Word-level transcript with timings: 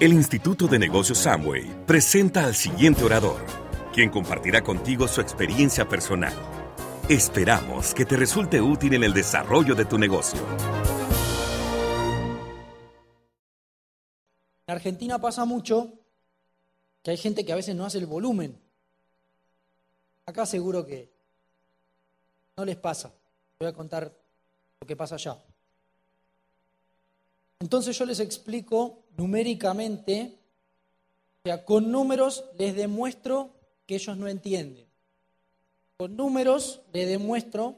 El 0.00 0.12
Instituto 0.12 0.68
de 0.68 0.78
Negocios 0.78 1.18
Samway 1.18 1.84
presenta 1.84 2.44
al 2.44 2.54
siguiente 2.54 3.02
orador, 3.02 3.44
quien 3.92 4.10
compartirá 4.10 4.62
contigo 4.62 5.08
su 5.08 5.20
experiencia 5.20 5.88
personal. 5.88 6.32
Esperamos 7.08 7.94
que 7.94 8.04
te 8.04 8.16
resulte 8.16 8.60
útil 8.60 8.94
en 8.94 9.02
el 9.02 9.12
desarrollo 9.12 9.74
de 9.74 9.84
tu 9.86 9.98
negocio. 9.98 10.38
En 14.68 14.72
Argentina 14.72 15.18
pasa 15.18 15.44
mucho 15.44 15.94
que 17.02 17.10
hay 17.10 17.16
gente 17.16 17.44
que 17.44 17.52
a 17.52 17.56
veces 17.56 17.74
no 17.74 17.84
hace 17.84 17.98
el 17.98 18.06
volumen. 18.06 18.56
Acá 20.26 20.46
seguro 20.46 20.86
que 20.86 21.10
no 22.56 22.64
les 22.64 22.76
pasa. 22.76 23.12
Voy 23.58 23.68
a 23.68 23.72
contar 23.72 24.16
lo 24.80 24.86
que 24.86 24.94
pasa 24.94 25.16
allá. 25.16 25.38
Entonces 27.60 27.98
yo 27.98 28.04
les 28.04 28.20
explico 28.20 29.00
numéricamente, 29.16 30.38
o 31.44 31.48
sea, 31.48 31.64
con 31.64 31.90
números 31.90 32.44
les 32.56 32.76
demuestro 32.76 33.50
que 33.86 33.96
ellos 33.96 34.16
no 34.16 34.28
entienden. 34.28 34.86
Con 35.96 36.16
números 36.16 36.82
les 36.92 37.08
demuestro 37.08 37.76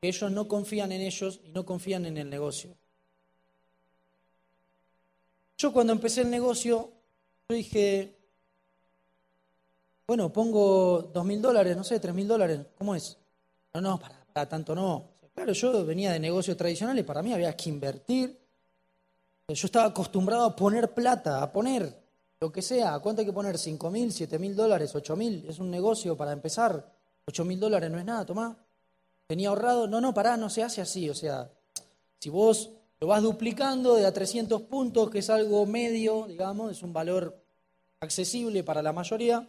que 0.00 0.08
ellos 0.08 0.30
no 0.30 0.48
confían 0.48 0.92
en 0.92 1.02
ellos 1.02 1.40
y 1.44 1.50
no 1.50 1.66
confían 1.66 2.06
en 2.06 2.16
el 2.16 2.30
negocio. 2.30 2.74
Yo 5.58 5.72
cuando 5.72 5.92
empecé 5.92 6.22
el 6.22 6.30
negocio, 6.30 6.92
yo 7.48 7.56
dije, 7.56 8.16
bueno, 10.06 10.32
pongo 10.32 11.10
dos 11.12 11.24
mil 11.24 11.42
dólares, 11.42 11.76
no 11.76 11.84
sé, 11.84 12.00
tres 12.00 12.14
mil 12.14 12.26
dólares, 12.26 12.60
¿cómo 12.78 12.94
es? 12.94 13.18
No, 13.74 13.80
no, 13.80 13.98
para, 13.98 14.24
para 14.32 14.48
tanto 14.48 14.74
no. 14.74 15.13
Claro, 15.34 15.52
yo 15.52 15.84
venía 15.84 16.12
de 16.12 16.20
negocios 16.20 16.56
tradicionales, 16.56 17.04
para 17.04 17.22
mí 17.22 17.32
había 17.32 17.56
que 17.56 17.68
invertir. 17.68 18.38
Yo 19.48 19.66
estaba 19.66 19.86
acostumbrado 19.86 20.44
a 20.44 20.56
poner 20.56 20.94
plata, 20.94 21.42
a 21.42 21.52
poner 21.52 22.02
lo 22.40 22.52
que 22.52 22.62
sea. 22.62 22.98
¿Cuánto 23.00 23.20
hay 23.20 23.26
que 23.26 23.32
poner? 23.32 23.58
¿Cinco 23.58 23.90
mil, 23.90 24.12
siete 24.12 24.38
mil 24.38 24.54
dólares, 24.54 24.94
ocho 24.94 25.16
mil? 25.16 25.44
Es 25.48 25.58
un 25.58 25.70
negocio 25.70 26.16
para 26.16 26.32
empezar. 26.32 26.88
Ocho 27.26 27.44
mil 27.44 27.58
dólares 27.58 27.90
no 27.90 27.98
es 27.98 28.04
nada, 28.04 28.24
tomá. 28.24 28.56
Tenía 29.26 29.48
ahorrado. 29.48 29.86
No, 29.86 30.00
no, 30.00 30.14
pará, 30.14 30.36
no 30.36 30.48
se 30.48 30.62
hace 30.62 30.80
así. 30.80 31.10
O 31.10 31.14
sea, 31.14 31.50
si 32.20 32.30
vos 32.30 32.70
lo 33.00 33.08
vas 33.08 33.22
duplicando 33.22 33.96
de 33.96 34.06
a 34.06 34.14
300 34.14 34.62
puntos, 34.62 35.10
que 35.10 35.18
es 35.18 35.28
algo 35.28 35.66
medio, 35.66 36.26
digamos, 36.26 36.70
es 36.70 36.82
un 36.82 36.92
valor 36.92 37.42
accesible 38.00 38.62
para 38.62 38.82
la 38.82 38.92
mayoría, 38.92 39.48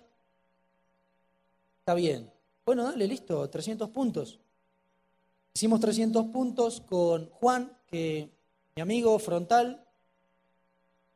está 1.80 1.94
bien. 1.94 2.32
Bueno, 2.66 2.84
dale, 2.84 3.08
listo, 3.08 3.50
300 3.50 3.90
puntos. 3.90 4.40
Hicimos 5.56 5.80
300 5.80 6.26
puntos 6.26 6.82
con 6.82 7.30
Juan, 7.30 7.72
que 7.88 8.30
mi 8.76 8.82
amigo 8.82 9.18
frontal. 9.20 9.88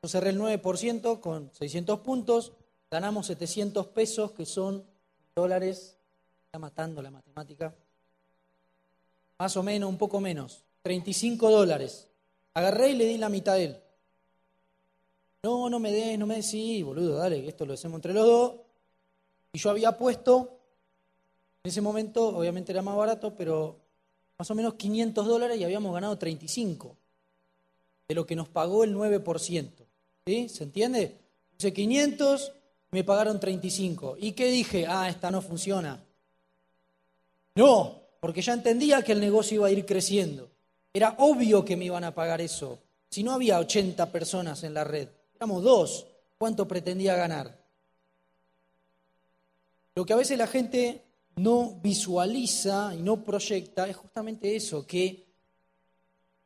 Yo 0.02 0.08
cerré 0.08 0.30
el 0.30 0.40
9% 0.40 1.20
con 1.20 1.52
600 1.54 2.00
puntos. 2.00 2.54
Ganamos 2.90 3.28
700 3.28 3.88
pesos, 3.88 4.32
que 4.32 4.46
son 4.46 4.86
dólares. 5.36 5.98
Está 6.46 6.58
matando 6.58 7.02
la 7.02 7.12
matemática. 7.12 7.76
Más 9.40 9.58
o 9.58 9.62
menos, 9.62 9.90
un 9.90 9.98
poco 9.98 10.22
menos. 10.22 10.64
35 10.84 11.52
dólares. 11.52 12.08
Agarré 12.54 12.92
y 12.92 12.96
le 12.96 13.08
di 13.08 13.18
la 13.18 13.28
mitad 13.28 13.56
a 13.56 13.60
él. 13.60 13.78
No, 15.44 15.70
no 15.70 15.80
me 15.80 15.92
des, 15.92 16.18
no 16.18 16.26
me 16.26 16.36
des, 16.36 16.50
sí, 16.50 16.82
boludo, 16.82 17.18
dale, 17.18 17.46
esto 17.46 17.66
lo 17.66 17.74
hacemos 17.74 17.98
entre 17.98 18.14
los 18.14 18.26
dos. 18.26 18.54
Y 19.52 19.60
yo 19.60 19.70
había 19.70 19.98
puesto, 19.98 20.62
en 21.62 21.70
ese 21.70 21.82
momento, 21.82 22.30
obviamente 22.30 22.72
era 22.72 22.82
más 22.82 22.96
barato, 22.96 23.36
pero 23.36 23.89
más 24.40 24.50
o 24.50 24.56
menos 24.56 24.76
500 24.76 25.28
dólares 25.28 25.60
y 25.60 25.66
habíamos 25.66 25.94
ganado 25.94 26.18
35 26.18 26.96
de 28.08 28.16
lo 28.16 28.26
que 28.26 28.38
nos 28.38 28.48
pagó 28.48 28.86
el 28.86 28.96
9%. 28.96 29.70
¿Sí? 30.26 30.48
¿Se 30.48 30.64
entiende? 30.64 31.18
Puse 31.58 31.74
500, 31.74 32.54
me 32.92 33.04
pagaron 33.04 33.40
35. 33.40 34.16
¿Y 34.18 34.32
qué 34.32 34.46
dije? 34.46 34.86
Ah, 34.88 35.10
esta 35.10 35.30
no 35.30 35.42
funciona. 35.42 36.02
No, 37.56 38.00
porque 38.22 38.42
ya 38.42 38.54
entendía 38.54 39.02
que 39.04 39.12
el 39.12 39.20
negocio 39.20 39.56
iba 39.56 39.68
a 39.68 39.72
ir 39.72 39.86
creciendo. 39.86 40.50
Era 40.94 41.16
obvio 41.20 41.66
que 41.66 41.76
me 41.76 41.86
iban 41.86 42.06
a 42.06 42.16
pagar 42.16 42.40
eso. 42.40 42.80
Si 43.10 43.24
no 43.24 43.34
había 43.34 43.60
80 43.60 44.10
personas 44.10 44.64
en 44.64 44.74
la 44.74 44.86
red, 44.86 45.10
éramos 45.36 45.64
dos. 45.64 46.08
¿Cuánto 46.38 46.66
pretendía 46.66 47.16
ganar? 47.16 47.60
Lo 49.96 50.06
que 50.06 50.14
a 50.14 50.18
veces 50.18 50.38
la 50.38 50.48
gente 50.48 51.04
no 51.40 51.80
visualiza 51.82 52.94
y 52.96 53.02
no 53.02 53.24
proyecta 53.24 53.88
es 53.88 53.96
justamente 53.96 54.56
eso, 54.56 54.86
que 54.86 55.26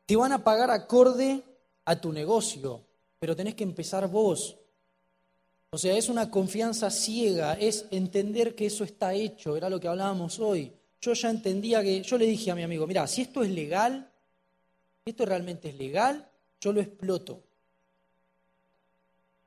te 0.06 0.16
van 0.16 0.32
a 0.32 0.44
pagar 0.44 0.70
acorde 0.70 1.42
a 1.84 2.00
tu 2.00 2.12
negocio, 2.12 2.80
pero 3.18 3.34
tenés 3.34 3.54
que 3.54 3.64
empezar 3.64 4.08
vos. 4.08 4.56
O 5.70 5.78
sea, 5.78 5.96
es 5.96 6.08
una 6.08 6.30
confianza 6.30 6.90
ciega, 6.90 7.54
es 7.54 7.86
entender 7.90 8.54
que 8.54 8.66
eso 8.66 8.84
está 8.84 9.14
hecho, 9.14 9.56
era 9.56 9.68
lo 9.68 9.80
que 9.80 9.88
hablábamos 9.88 10.38
hoy. 10.38 10.72
Yo 11.00 11.12
ya 11.12 11.30
entendía 11.30 11.82
que, 11.82 12.00
yo 12.02 12.16
le 12.16 12.26
dije 12.26 12.52
a 12.52 12.54
mi 12.54 12.62
amigo, 12.62 12.86
mira, 12.86 13.06
si 13.08 13.22
esto 13.22 13.42
es 13.42 13.50
legal, 13.50 14.08
si 15.04 15.10
esto 15.10 15.26
realmente 15.26 15.70
es 15.70 15.76
legal, 15.76 16.28
yo 16.60 16.72
lo 16.72 16.80
exploto. 16.80 17.42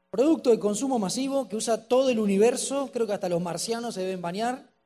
Producto 0.09 0.49
de 0.49 0.59
consumo 0.59 0.99
masivo 0.99 1.47
que 1.47 1.55
usa 1.55 1.87
todo 1.87 2.09
el 2.09 2.19
universo, 2.19 2.89
creo 2.91 3.07
que 3.07 3.13
hasta 3.13 3.29
los 3.29 3.41
marcianos 3.41 3.95
se 3.95 4.01
deben 4.01 4.21
bañar, 4.21 4.76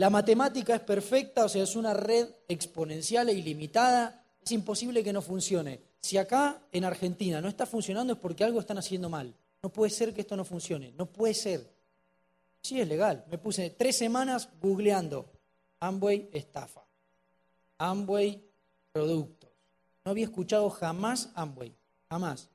la 0.00 0.08
matemática 0.08 0.74
es 0.74 0.80
perfecta, 0.80 1.44
o 1.44 1.48
sea, 1.50 1.62
es 1.62 1.76
una 1.76 1.92
red 1.92 2.26
exponencial 2.48 3.28
e 3.28 3.34
ilimitada. 3.34 4.24
Es 4.42 4.50
imposible 4.50 5.04
que 5.04 5.12
no 5.12 5.20
funcione. 5.20 5.78
Si 6.00 6.16
acá 6.16 6.62
en 6.72 6.86
Argentina 6.86 7.42
no 7.42 7.48
está 7.48 7.66
funcionando 7.66 8.14
es 8.14 8.18
porque 8.18 8.42
algo 8.42 8.60
están 8.60 8.78
haciendo 8.78 9.10
mal. 9.10 9.34
No 9.62 9.68
puede 9.68 9.90
ser 9.90 10.14
que 10.14 10.22
esto 10.22 10.38
no 10.38 10.46
funcione. 10.46 10.94
No 10.96 11.04
puede 11.04 11.34
ser. 11.34 11.70
Sí, 12.62 12.80
es 12.80 12.88
legal. 12.88 13.26
Me 13.30 13.36
puse 13.36 13.68
tres 13.68 13.98
semanas 13.98 14.48
googleando 14.62 15.30
Amway 15.80 16.30
estafa. 16.32 16.82
Amway 17.76 18.42
productos. 18.92 19.50
No 20.02 20.12
había 20.12 20.24
escuchado 20.24 20.70
jamás 20.70 21.28
Amway. 21.34 21.74
Jamás. 22.08 22.48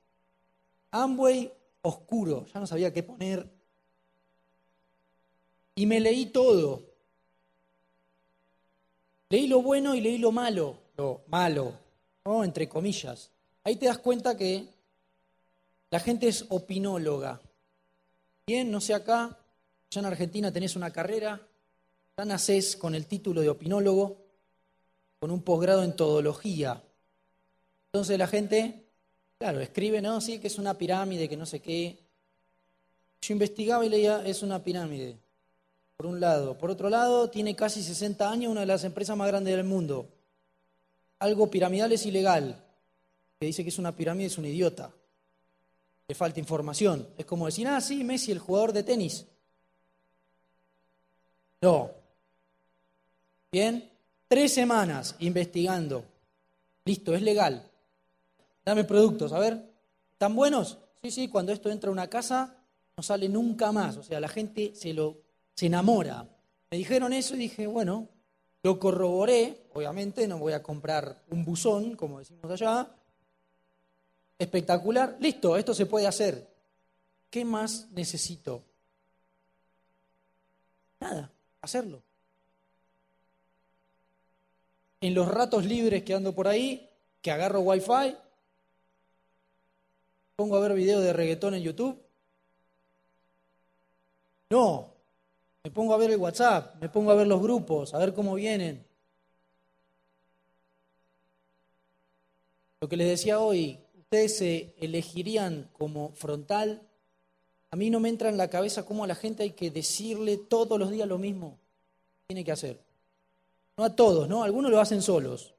Amway 0.90 1.54
oscuro. 1.84 2.48
Ya 2.52 2.60
no 2.60 2.66
sabía 2.66 2.92
qué 2.92 3.04
poner. 3.04 3.48
Y 5.76 5.86
me 5.86 6.00
leí 6.00 6.26
todo. 6.26 6.95
Leí 9.36 9.48
lo 9.48 9.62
bueno 9.62 9.94
y 9.94 10.00
leí 10.00 10.18
lo 10.18 10.32
malo, 10.32 10.78
lo 10.96 11.24
malo, 11.28 11.74
¿no? 12.24 12.46
entre 12.46 12.70
comillas. 12.70 13.32
Ahí 13.66 13.76
te 13.76 13.88
das 13.88 13.98
cuenta 13.98 14.38
que 14.38 14.66
la 15.90 16.00
gente 16.00 16.30
es 16.30 16.46
opinóloga. 16.48 17.42
Bien, 18.48 18.72
no 18.72 18.80
sé 18.80 18.94
acá, 18.94 19.38
ya 19.90 20.00
en 20.00 20.06
Argentina 20.06 20.54
tenés 20.54 20.78
una 20.78 20.90
carrera, 20.90 21.46
ya 22.18 22.24
nacés 22.24 22.78
con 22.78 22.96
el 22.96 23.08
título 23.08 23.42
de 23.42 23.50
opinólogo, 23.50 24.16
con 25.20 25.32
un 25.32 25.42
posgrado 25.42 25.84
en 25.84 25.98
todología. 25.98 26.82
Entonces 27.88 28.18
la 28.18 28.28
gente, 28.28 28.86
claro, 29.38 29.60
escribe, 29.60 30.02
no, 30.02 30.22
sí, 30.22 30.40
que 30.40 30.48
es 30.48 30.58
una 30.58 30.78
pirámide, 30.78 31.28
que 31.28 31.36
no 31.36 31.46
sé 31.46 31.60
qué. 31.60 32.00
Yo 33.22 33.34
investigaba 33.34 33.86
y 33.86 33.90
leía, 33.90 34.26
es 34.26 34.44
una 34.44 34.64
pirámide 34.64 35.18
por 35.98 36.06
un 36.08 36.20
lado. 36.20 36.58
Por 36.58 36.70
otro 36.72 36.90
lado, 36.90 37.30
tiene 37.30 37.56
casi 37.56 37.82
60 37.82 38.30
años, 38.30 38.52
una 38.52 38.62
de 38.62 38.68
las 38.68 38.84
empresas 38.84 39.16
más 39.16 39.28
grandes 39.28 39.56
del 39.56 39.66
mundo. 39.66 40.08
Algo 41.20 41.50
piramidal 41.50 41.92
es 41.92 42.06
ilegal. 42.06 42.62
Que 43.40 43.46
dice 43.46 43.64
que 43.64 43.70
es 43.70 43.80
una 43.80 43.96
pirámide 43.96 44.28
es 44.28 44.38
un 44.38 44.46
idiota. 44.46 44.92
Le 46.08 46.16
falta 46.16 46.40
información. 46.40 47.08
Es 47.18 47.26
como 47.26 47.46
decir, 47.46 47.68
ah, 47.68 47.82
sí, 47.82 48.04
Messi, 48.04 48.32
el 48.32 48.40
jugador 48.40 48.74
de 48.74 48.84
tenis. 48.84 49.26
No. 51.62 51.92
Bien, 53.52 53.90
tres 54.28 54.54
semanas 54.54 55.16
investigando. 55.20 56.04
Listo, 56.84 57.16
es 57.16 57.22
legal. 57.22 57.64
Dame 58.64 58.84
productos, 58.84 59.32
a 59.32 59.40
ver. 59.40 59.64
¿Están 60.12 60.36
buenos? 60.36 60.78
Sí, 61.02 61.12
sí, 61.12 61.28
cuando 61.28 61.52
esto 61.52 61.70
entra 61.70 61.90
a 61.90 61.94
una 61.94 62.10
casa 62.10 62.56
no 62.98 63.04
sale 63.04 63.30
nunca 63.30 63.72
más. 63.72 63.98
O 63.98 64.04
sea, 64.04 64.20
la 64.20 64.28
gente 64.28 64.74
se 64.76 64.94
lo 64.94 65.25
se 65.56 65.66
enamora. 65.66 66.28
Me 66.70 66.78
dijeron 66.78 67.14
eso 67.14 67.36
y 67.36 67.40
dije, 67.40 67.66
bueno, 67.66 68.10
lo 68.64 68.80
corroboré, 68.80 69.68
obviamente 69.74 70.28
no 70.28 70.38
voy 70.38 70.54
a 70.54 70.62
comprar 70.62 71.24
un 71.30 71.46
buzón, 71.46 71.96
como 71.96 72.20
decimos 72.20 72.52
allá. 72.52 72.88
Espectacular, 74.38 75.16
listo, 75.20 75.56
esto 75.56 75.74
se 75.74 75.86
puede 75.86 76.08
hacer. 76.08 76.48
¿Qué 77.30 77.46
más 77.46 77.88
necesito? 77.92 78.64
Nada, 81.00 81.32
hacerlo. 81.62 82.02
En 85.00 85.14
los 85.14 85.28
ratos 85.28 85.66
libres 85.66 86.04
que 86.04 86.14
ando 86.14 86.34
por 86.34 86.48
ahí, 86.48 86.90
que 87.22 87.32
agarro 87.32 87.62
wifi, 87.62 88.18
pongo 90.36 90.58
a 90.58 90.60
ver 90.60 90.74
videos 90.74 91.04
de 91.04 91.14
reggaetón 91.14 91.54
en 91.54 91.64
YouTube. 91.64 92.02
No, 94.50 94.95
me 95.66 95.72
pongo 95.72 95.96
a 95.96 95.98
ver 95.98 96.12
el 96.12 96.18
WhatsApp, 96.18 96.76
me 96.80 96.90
pongo 96.90 97.10
a 97.10 97.16
ver 97.16 97.26
los 97.26 97.42
grupos, 97.42 97.96
a 97.96 97.98
ver 97.98 98.14
cómo 98.14 98.36
vienen. 98.36 98.86
Lo 102.80 102.88
que 102.88 102.96
les 102.96 103.08
decía 103.08 103.40
hoy, 103.40 103.80
ustedes 103.98 104.38
se 104.38 104.76
elegirían 104.78 105.68
como 105.74 106.12
frontal, 106.14 106.88
a 107.72 107.76
mí 107.76 107.90
no 107.90 108.00
me 108.00 108.10
entra 108.10 108.30
en 108.30 108.38
la 108.38 108.48
cabeza 108.48 108.86
cómo 108.86 109.06
a 109.06 109.08
la 109.08 109.16
gente 109.16 109.42
hay 109.42 109.54
que 109.54 109.72
decirle 109.72 110.38
todos 110.38 110.78
los 110.78 110.92
días 110.92 111.08
lo 111.08 111.18
mismo. 111.18 111.58
Tiene 112.28 112.44
que 112.44 112.52
hacer. 112.52 112.80
No 113.76 113.86
a 113.86 113.96
todos, 113.96 114.30
¿no? 114.30 114.44
Algunos 114.44 114.70
lo 114.70 114.80
hacen 114.80 115.02
solos. 115.02 115.56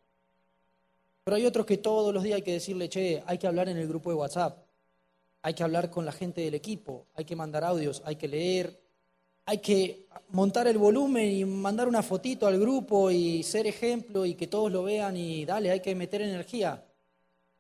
Pero 1.25 1.37
hay 1.37 1.47
otros 1.47 1.67
que 1.67 1.79
todos 1.79 2.15
los 2.15 2.23
días 2.23 2.37
hay 2.37 2.43
que 2.43 2.53
decirle, 2.53 2.89
che, 2.89 3.25
hay 3.27 3.39
que 3.39 3.49
hablar 3.49 3.69
en 3.69 3.77
el 3.77 3.89
grupo 3.89 4.11
de 4.11 4.17
WhatsApp, 4.17 4.57
hay 5.43 5.55
que 5.55 5.65
hablar 5.65 5.91
con 5.91 6.05
la 6.05 6.13
gente 6.13 6.43
del 6.43 6.55
equipo, 6.55 7.09
hay 7.17 7.25
que 7.25 7.35
mandar 7.35 7.65
audios, 7.65 8.03
hay 8.05 8.15
que 8.15 8.29
leer, 8.29 8.86
hay 9.47 9.59
que 9.59 10.07
montar 10.31 10.67
el 10.67 10.77
volumen 10.77 11.31
y 11.31 11.45
mandar 11.45 11.89
una 11.89 12.03
fotito 12.03 12.47
al 12.49 12.59
grupo 12.59 13.11
y 13.13 13.45
ser 13.45 13.67
ejemplo 13.67 14.27
y 14.27 14.35
que 14.35 14.49
todos 14.49 14.71
lo 14.73 14.83
vean 14.83 15.17
y 15.17 15.45
dale, 15.45 15.71
hay 15.71 15.81
que 15.81 15.95
meter 15.95 16.21
energía. 16.21 16.85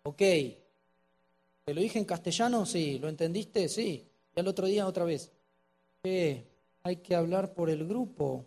Ok. 0.02 0.18
¿Te 0.18 1.74
lo 1.74 1.80
dije 1.80 1.98
en 1.98 2.04
castellano? 2.04 2.66
Sí. 2.66 2.98
¿Lo 2.98 3.08
entendiste? 3.08 3.68
Sí. 3.68 4.04
Y 4.34 4.40
al 4.40 4.48
otro 4.48 4.66
día 4.66 4.86
otra 4.86 5.04
vez. 5.04 5.30
¿Qué? 6.02 6.44
Hay 6.82 6.96
que 6.96 7.14
hablar 7.14 7.54
por 7.54 7.70
el 7.70 7.86
grupo. 7.86 8.44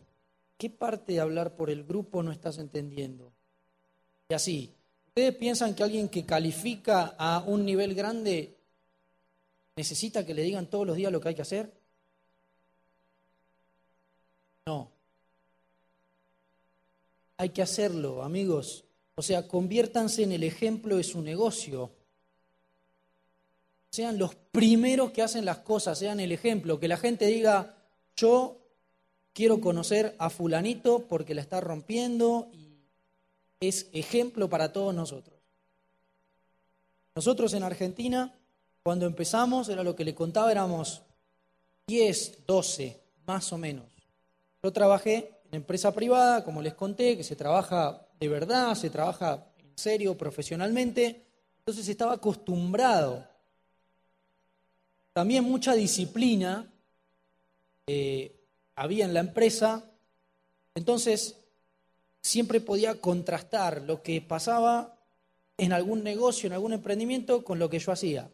¿Qué 0.57 0.69
parte 0.69 1.13
de 1.13 1.21
hablar 1.21 1.56
por 1.56 1.69
el 1.69 1.86
grupo 1.86 2.21
no 2.21 2.31
estás 2.31 2.57
entendiendo? 2.57 3.31
Y 4.27 4.33
así. 4.33 4.74
¿Ustedes 5.07 5.36
piensan 5.36 5.74
que 5.74 5.83
alguien 5.83 6.09
que 6.09 6.25
califica 6.25 7.15
a 7.18 7.44
un 7.45 7.65
nivel 7.65 7.95
grande 7.95 8.57
necesita 9.75 10.25
que 10.25 10.33
le 10.33 10.44
digan 10.44 10.68
todos 10.68 10.86
los 10.86 10.95
días 10.97 11.12
lo 11.12 11.19
que 11.19 11.30
hay 11.30 11.36
que 11.36 11.41
hacer? 11.41 11.79
No. 14.69 14.92
Hay 17.38 17.50
que 17.50 17.63
hacerlo, 17.63 18.21
amigos. 18.21 18.83
O 19.16 19.24
sea, 19.24 19.48
conviértanse 19.48 20.21
en 20.21 20.31
el 20.31 20.44
ejemplo 20.44 20.98
de 20.98 21.04
su 21.04 21.24
negocio. 21.24 21.89
Sean 23.89 24.19
los 24.19 24.36
primeros 24.36 25.10
que 25.10 25.24
hacen 25.24 25.44
las 25.44 25.57
cosas, 25.57 25.98
sean 25.98 26.19
el 26.19 26.31
ejemplo. 26.31 26.80
Que 26.80 26.88
la 26.88 26.98
gente 26.98 27.25
diga, 27.25 27.77
yo 28.16 28.57
quiero 29.33 29.60
conocer 29.60 30.16
a 30.19 30.30
fulanito 30.30 31.07
porque 31.07 31.33
la 31.33 31.42
está 31.42 31.60
rompiendo 31.60 32.51
y 32.54 32.77
es 33.60 33.88
ejemplo 33.92 34.51
para 34.51 34.72
todos 34.72 34.94
nosotros. 34.94 35.36
Nosotros 37.15 37.56
en 37.56 37.63
Argentina, 37.63 38.36
cuando 38.83 39.07
empezamos, 39.07 39.68
era 39.68 39.83
lo 39.83 39.95
que 39.95 40.06
le 40.06 40.13
contaba, 40.13 40.51
éramos 40.51 41.01
10, 41.88 42.45
12, 42.45 43.01
más 43.25 43.51
o 43.51 43.57
menos. 43.57 43.88
Yo 44.62 44.74
trabajé 44.74 45.32
en 45.52 45.56
empresa 45.56 45.94
privada, 45.94 46.44
como 46.44 46.62
les 46.62 46.74
conté, 46.74 47.16
que 47.16 47.24
se 47.24 47.36
trabaja 47.36 48.06
de 48.20 48.28
verdad, 48.28 48.76
se 48.76 48.90
trabaja 48.90 49.46
en 49.58 49.78
serio, 49.78 50.18
profesionalmente, 50.18 51.24
entonces 51.60 51.88
estaba 51.88 52.14
acostumbrado. 52.14 53.26
También 55.14 55.46
mucha 55.46 55.74
disciplina 55.74 56.70
eh, 57.88 58.36
había 58.76 59.06
en 59.06 59.14
la 59.14 59.22
empresa, 59.22 59.86
entonces 60.76 61.38
siempre 62.22 62.60
podía 62.60 63.00
contrastar 63.00 63.82
lo 63.84 64.04
que 64.04 64.22
pasaba 64.22 64.98
en 65.58 65.72
algún 65.72 66.04
negocio, 66.04 66.48
en 66.48 66.54
algún 66.54 66.74
emprendimiento, 66.74 67.46
con 67.46 67.60
lo 67.60 67.70
que 67.70 67.80
yo 67.80 67.94
hacía. 67.94 68.30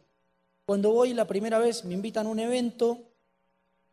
Cuando 0.64 0.90
voy 0.90 1.14
la 1.14 1.26
primera 1.26 1.60
vez, 1.60 1.84
me 1.84 1.94
invitan 1.94 2.26
a 2.26 2.30
un 2.30 2.40
evento, 2.40 3.00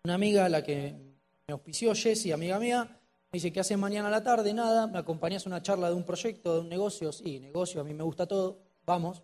una 0.03 0.15
amiga, 0.15 0.49
la 0.49 0.63
que 0.63 1.12
me 1.47 1.53
auspició, 1.53 1.93
Jessie, 1.93 2.31
amiga 2.31 2.57
mía, 2.59 2.83
me 2.85 3.37
dice, 3.37 3.51
¿qué 3.51 3.59
haces 3.59 3.77
mañana 3.77 4.07
a 4.07 4.11
la 4.11 4.23
tarde? 4.23 4.53
Nada, 4.53 4.87
me 4.87 4.99
acompañas 4.99 5.45
a 5.45 5.49
una 5.49 5.61
charla 5.61 5.89
de 5.89 5.95
un 5.95 6.03
proyecto, 6.03 6.53
de 6.53 6.61
un 6.61 6.69
negocio. 6.69 7.11
Sí, 7.11 7.39
negocio, 7.39 7.81
a 7.81 7.83
mí 7.83 7.93
me 7.93 8.03
gusta 8.03 8.25
todo. 8.25 8.59
Vamos. 8.85 9.21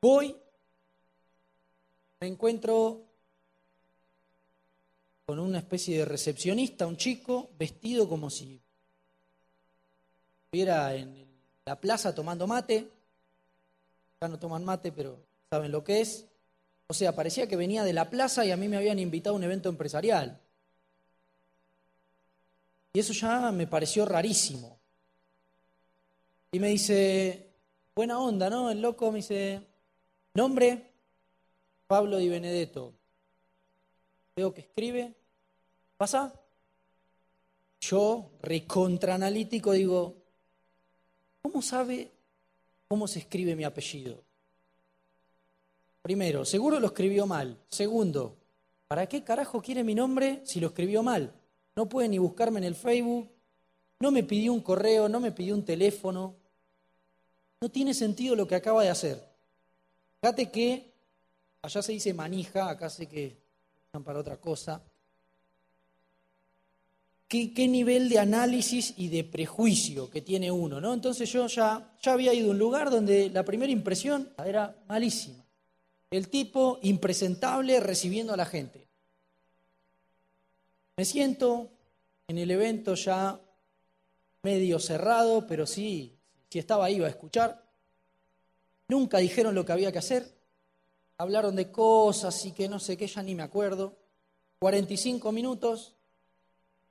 Voy, 0.00 0.36
me 2.20 2.26
encuentro 2.26 3.02
con 5.26 5.38
una 5.38 5.58
especie 5.58 5.98
de 5.98 6.04
recepcionista, 6.04 6.86
un 6.86 6.96
chico, 6.96 7.50
vestido 7.58 8.08
como 8.08 8.30
si 8.30 8.60
estuviera 10.44 10.94
en 10.94 11.26
la 11.64 11.80
plaza 11.80 12.14
tomando 12.14 12.46
mate. 12.46 12.88
Ya 14.20 14.28
no 14.28 14.38
toman 14.38 14.64
mate, 14.64 14.92
pero 14.92 15.18
saben 15.48 15.72
lo 15.72 15.82
que 15.82 16.00
es. 16.00 16.29
O 16.90 16.92
sea, 16.92 17.14
parecía 17.14 17.46
que 17.46 17.54
venía 17.54 17.84
de 17.84 17.92
la 17.92 18.10
plaza 18.10 18.44
y 18.44 18.50
a 18.50 18.56
mí 18.56 18.66
me 18.66 18.76
habían 18.76 18.98
invitado 18.98 19.36
a 19.36 19.38
un 19.38 19.44
evento 19.44 19.68
empresarial. 19.68 20.40
Y 22.92 22.98
eso 22.98 23.12
ya 23.12 23.52
me 23.52 23.68
pareció 23.68 24.04
rarísimo. 24.04 24.76
Y 26.50 26.58
me 26.58 26.66
dice, 26.66 27.46
buena 27.94 28.18
onda, 28.18 28.50
¿no? 28.50 28.72
El 28.72 28.82
loco 28.82 29.12
me 29.12 29.18
dice, 29.18 29.64
nombre, 30.34 30.90
Pablo 31.86 32.18
Di 32.18 32.28
Benedetto. 32.28 32.92
Veo 34.34 34.52
que 34.52 34.62
escribe, 34.62 35.14
pasa. 35.96 36.34
Yo, 37.82 38.32
recontraanalítico, 38.42 39.70
digo, 39.74 40.16
¿cómo 41.40 41.62
sabe 41.62 42.10
cómo 42.88 43.06
se 43.06 43.20
escribe 43.20 43.54
mi 43.54 43.62
apellido? 43.62 44.24
Primero, 46.02 46.44
seguro 46.44 46.80
lo 46.80 46.86
escribió 46.88 47.26
mal. 47.26 47.58
Segundo, 47.68 48.36
¿para 48.88 49.06
qué 49.06 49.22
carajo 49.22 49.60
quiere 49.60 49.84
mi 49.84 49.94
nombre 49.94 50.40
si 50.44 50.60
lo 50.60 50.68
escribió 50.68 51.02
mal? 51.02 51.34
no 51.80 51.88
puede 51.88 52.08
ni 52.08 52.18
buscarme 52.18 52.58
en 52.58 52.64
el 52.64 52.74
Facebook, 52.74 53.30
no 54.00 54.10
me 54.10 54.22
pidió 54.22 54.52
un 54.52 54.60
correo, 54.60 55.08
no 55.08 55.18
me 55.18 55.32
pidió 55.32 55.54
un 55.54 55.64
teléfono. 55.64 56.36
No 57.60 57.70
tiene 57.70 57.94
sentido 57.94 58.36
lo 58.36 58.46
que 58.46 58.54
acaba 58.54 58.82
de 58.82 58.90
hacer. 58.90 59.22
Fíjate 60.20 60.50
que, 60.50 60.92
allá 61.62 61.82
se 61.82 61.92
dice 61.92 62.12
manija, 62.14 62.68
acá 62.68 62.90
sé 62.90 63.06
que 63.06 63.38
están 63.86 64.04
para 64.04 64.18
otra 64.18 64.38
cosa. 64.38 64.82
¿Qué, 67.28 67.54
¿Qué, 67.54 67.66
nivel 67.66 68.08
de 68.08 68.18
análisis 68.18 68.92
y 68.96 69.08
de 69.08 69.24
prejuicio 69.24 70.10
que 70.10 70.20
tiene 70.20 70.50
uno, 70.50 70.80
¿no? 70.80 70.92
Entonces 70.92 71.30
yo 71.32 71.46
ya, 71.46 71.94
ya 72.02 72.12
había 72.12 72.34
ido 72.34 72.48
a 72.48 72.50
un 72.50 72.58
lugar 72.58 72.90
donde 72.90 73.30
la 73.30 73.44
primera 73.44 73.72
impresión 73.72 74.30
era 74.44 74.76
malísima. 74.86 75.44
El 76.10 76.28
tipo 76.28 76.78
impresentable 76.82 77.78
recibiendo 77.78 78.32
a 78.32 78.36
la 78.36 78.46
gente. 78.46 78.88
Me 80.96 81.04
siento 81.04 81.70
en 82.26 82.38
el 82.38 82.50
evento 82.50 82.94
ya 82.94 83.40
medio 84.42 84.78
cerrado, 84.78 85.46
pero 85.46 85.66
sí, 85.66 86.18
si 86.48 86.58
estaba 86.58 86.84
ahí 86.84 87.02
a 87.02 87.08
escuchar. 87.08 87.64
Nunca 88.88 89.18
dijeron 89.18 89.54
lo 89.54 89.64
que 89.64 89.72
había 89.72 89.92
que 89.92 89.98
hacer. 89.98 90.26
Hablaron 91.16 91.54
de 91.54 91.70
cosas 91.70 92.44
y 92.44 92.52
que 92.52 92.68
no 92.68 92.80
sé 92.80 92.96
qué, 92.96 93.06
ya 93.06 93.22
ni 93.22 93.34
me 93.34 93.42
acuerdo. 93.42 93.96
45 94.58 95.30
minutos. 95.32 95.94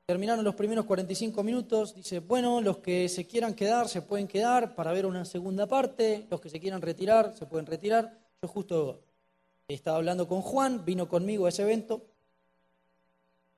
Terminaron 0.05 0.45
los 0.45 0.55
primeros 0.55 0.85
45 0.85 1.43
minutos. 1.43 1.93
Dice, 1.93 2.19
bueno, 2.19 2.61
los 2.61 2.77
que 2.77 3.09
se 3.09 3.27
quieran 3.27 3.53
quedar 3.53 3.89
se 3.89 4.01
pueden 4.01 4.27
quedar 4.27 4.75
para 4.75 4.91
ver 4.93 5.05
una 5.05 5.25
segunda 5.25 5.67
parte. 5.67 6.25
Los 6.29 6.39
que 6.39 6.49
se 6.49 6.59
quieran 6.59 6.81
retirar 6.81 7.35
se 7.38 7.45
pueden 7.45 7.65
retirar. 7.65 8.17
Yo 8.41 8.47
justo 8.47 9.08
estaba 9.75 9.97
hablando 9.97 10.27
con 10.27 10.41
Juan, 10.41 10.85
vino 10.85 11.07
conmigo 11.07 11.45
a 11.45 11.49
ese 11.49 11.63
evento 11.63 12.01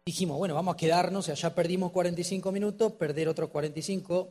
dijimos, 0.05 0.37
bueno, 0.37 0.55
vamos 0.55 0.73
a 0.73 0.77
quedarnos, 0.77 1.27
ya 1.27 1.53
perdimos 1.53 1.91
45 1.91 2.51
minutos, 2.51 2.93
perder 2.93 3.29
otros 3.29 3.49
45 3.49 4.29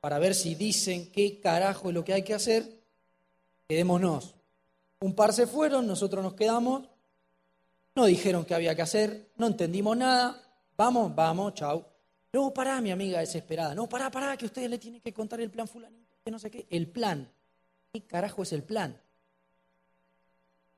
para 0.00 0.18
ver 0.18 0.34
si 0.34 0.54
dicen 0.54 1.10
qué 1.10 1.40
carajo 1.40 1.88
es 1.88 1.94
lo 1.94 2.04
que 2.04 2.12
hay 2.12 2.22
que 2.22 2.34
hacer, 2.34 2.64
quedémonos. 3.68 4.34
Un 5.00 5.14
par 5.14 5.32
se 5.32 5.46
fueron, 5.46 5.86
nosotros 5.86 6.22
nos 6.22 6.34
quedamos, 6.34 6.88
no 7.94 8.04
dijeron 8.06 8.44
qué 8.44 8.54
había 8.54 8.74
que 8.74 8.82
hacer, 8.82 9.30
no 9.36 9.48
entendimos 9.48 9.96
nada, 9.96 10.40
vamos, 10.76 11.14
vamos, 11.14 11.54
chau. 11.54 11.84
No, 12.32 12.52
pará, 12.52 12.80
mi 12.80 12.90
amiga 12.90 13.20
desesperada, 13.20 13.74
no, 13.74 13.88
pará, 13.88 14.10
pará, 14.10 14.36
que 14.36 14.46
ustedes 14.46 14.70
le 14.70 14.78
tienen 14.78 15.00
que 15.00 15.12
contar 15.12 15.40
el 15.40 15.50
plan 15.50 15.68
fulanito, 15.68 16.16
que 16.24 16.30
no 16.30 16.38
sé 16.38 16.50
qué, 16.50 16.66
el 16.70 16.88
plan. 16.88 17.30
¿Qué 17.92 18.02
carajo 18.02 18.42
es 18.42 18.52
el 18.52 18.62
plan? 18.62 19.00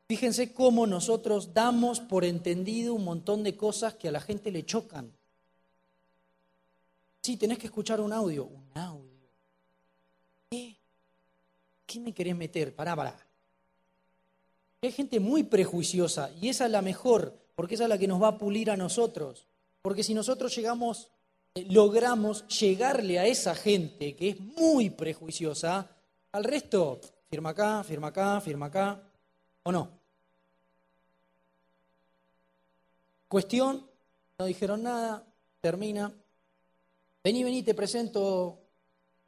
Fíjense 0.08 0.52
cómo 0.52 0.86
nosotros 0.86 1.52
damos 1.52 1.98
por 1.98 2.24
entendido 2.24 2.94
un 2.94 3.04
montón 3.04 3.42
de 3.42 3.56
cosas 3.56 3.94
que 3.94 4.08
a 4.08 4.12
la 4.12 4.20
gente 4.20 4.52
le 4.52 4.64
chocan. 4.64 5.12
Sí, 7.22 7.36
tenés 7.36 7.58
que 7.58 7.66
escuchar 7.66 8.00
un 8.00 8.12
audio. 8.12 8.44
Un 8.44 8.70
audio. 8.78 9.28
¿Qué? 10.48 10.76
¿Qué 11.84 11.98
me 11.98 12.12
querés 12.12 12.36
meter? 12.36 12.72
Pará, 12.74 12.94
pará. 12.94 13.26
Hay 14.80 14.92
gente 14.92 15.18
muy 15.18 15.42
prejuiciosa 15.42 16.30
y 16.40 16.48
esa 16.48 16.66
es 16.66 16.70
la 16.70 16.82
mejor, 16.82 17.36
porque 17.56 17.74
esa 17.74 17.84
es 17.84 17.90
la 17.90 17.98
que 17.98 18.06
nos 18.06 18.22
va 18.22 18.28
a 18.28 18.38
pulir 18.38 18.70
a 18.70 18.76
nosotros. 18.76 19.48
Porque 19.82 20.04
si 20.04 20.14
nosotros 20.14 20.54
llegamos, 20.54 21.10
eh, 21.56 21.66
logramos 21.68 22.46
llegarle 22.46 23.18
a 23.18 23.26
esa 23.26 23.56
gente 23.56 24.14
que 24.14 24.28
es 24.28 24.40
muy 24.40 24.90
prejuiciosa, 24.90 25.90
al 26.30 26.44
resto, 26.44 27.00
firma 27.28 27.50
acá, 27.50 27.82
firma 27.82 28.08
acá, 28.08 28.40
firma 28.40 28.66
acá, 28.66 29.02
¿O 29.66 29.72
no? 29.72 29.90
Cuestión, 33.26 33.84
no 34.38 34.44
dijeron 34.44 34.84
nada, 34.84 35.26
termina. 35.60 36.12
Vení, 37.24 37.42
vení, 37.42 37.64
te 37.64 37.74
presento. 37.74 38.60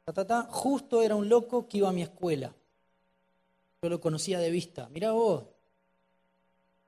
Ta, 0.05 0.13
ta, 0.13 0.25
ta. 0.25 0.43
Justo 0.43 1.01
era 1.01 1.17
un 1.17 1.27
loco 1.27 1.67
que 1.67 1.79
iba 1.79 1.89
a 1.89 1.91
mi 1.91 2.03
escuela. 2.03 2.55
yo 3.81 3.89
lo 3.89 3.99
conocía 3.99 4.39
de 4.39 4.49
vista. 4.49 4.87
Mirá 4.87 5.11
vos. 5.11 5.43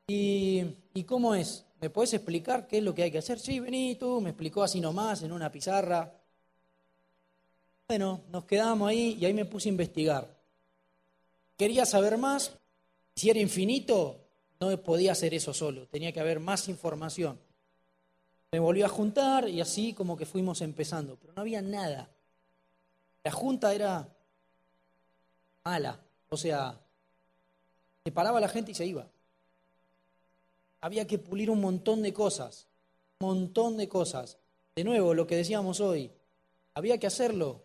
¿Y, 0.07 0.63
¿Y 0.93 1.03
cómo 1.03 1.35
es? 1.35 1.65
¿Me 1.81 1.89
puedes 1.89 2.13
explicar 2.13 2.67
qué 2.67 2.77
es 2.77 2.83
lo 2.85 2.95
que 2.95 3.03
hay 3.03 3.11
que 3.11 3.17
hacer? 3.17 3.37
Sí, 3.37 3.59
vení 3.59 3.95
tú, 3.95 4.21
me 4.21 4.29
explicó 4.29 4.63
así 4.63 4.79
nomás 4.79 5.23
en 5.23 5.33
una 5.33 5.51
pizarra. 5.51 6.09
Bueno, 7.89 8.21
nos 8.29 8.45
quedamos 8.45 8.87
ahí 8.87 9.17
y 9.19 9.25
ahí 9.25 9.33
me 9.33 9.43
puse 9.43 9.67
a 9.67 9.73
investigar. 9.73 10.37
Quería 11.57 11.85
saber 11.85 12.17
más. 12.17 12.60
Si 13.15 13.29
era 13.29 13.39
infinito, 13.39 14.19
no 14.59 14.75
podía 14.81 15.11
hacer 15.11 15.33
eso 15.33 15.53
solo, 15.53 15.87
tenía 15.87 16.11
que 16.11 16.19
haber 16.19 16.39
más 16.39 16.69
información. 16.69 17.39
Me 18.51 18.59
volvió 18.59 18.85
a 18.85 18.89
juntar 18.89 19.47
y 19.47 19.61
así 19.61 19.93
como 19.93 20.17
que 20.17 20.25
fuimos 20.25 20.61
empezando, 20.61 21.17
pero 21.17 21.33
no 21.33 21.41
había 21.41 21.61
nada. 21.61 22.09
La 23.23 23.31
junta 23.31 23.73
era 23.73 24.09
mala, 25.63 25.99
o 26.29 26.37
sea, 26.37 26.79
se 28.03 28.11
paraba 28.11 28.39
la 28.39 28.49
gente 28.49 28.71
y 28.71 28.75
se 28.75 28.85
iba. 28.85 29.07
Había 30.81 31.05
que 31.05 31.19
pulir 31.19 31.49
un 31.49 31.61
montón 31.61 32.01
de 32.01 32.13
cosas, 32.13 32.67
un 33.19 33.27
montón 33.27 33.77
de 33.77 33.87
cosas. 33.87 34.37
De 34.75 34.83
nuevo, 34.83 35.13
lo 35.13 35.27
que 35.27 35.35
decíamos 35.35 35.79
hoy, 35.79 36.11
había 36.73 36.97
que 36.97 37.07
hacerlo. 37.07 37.63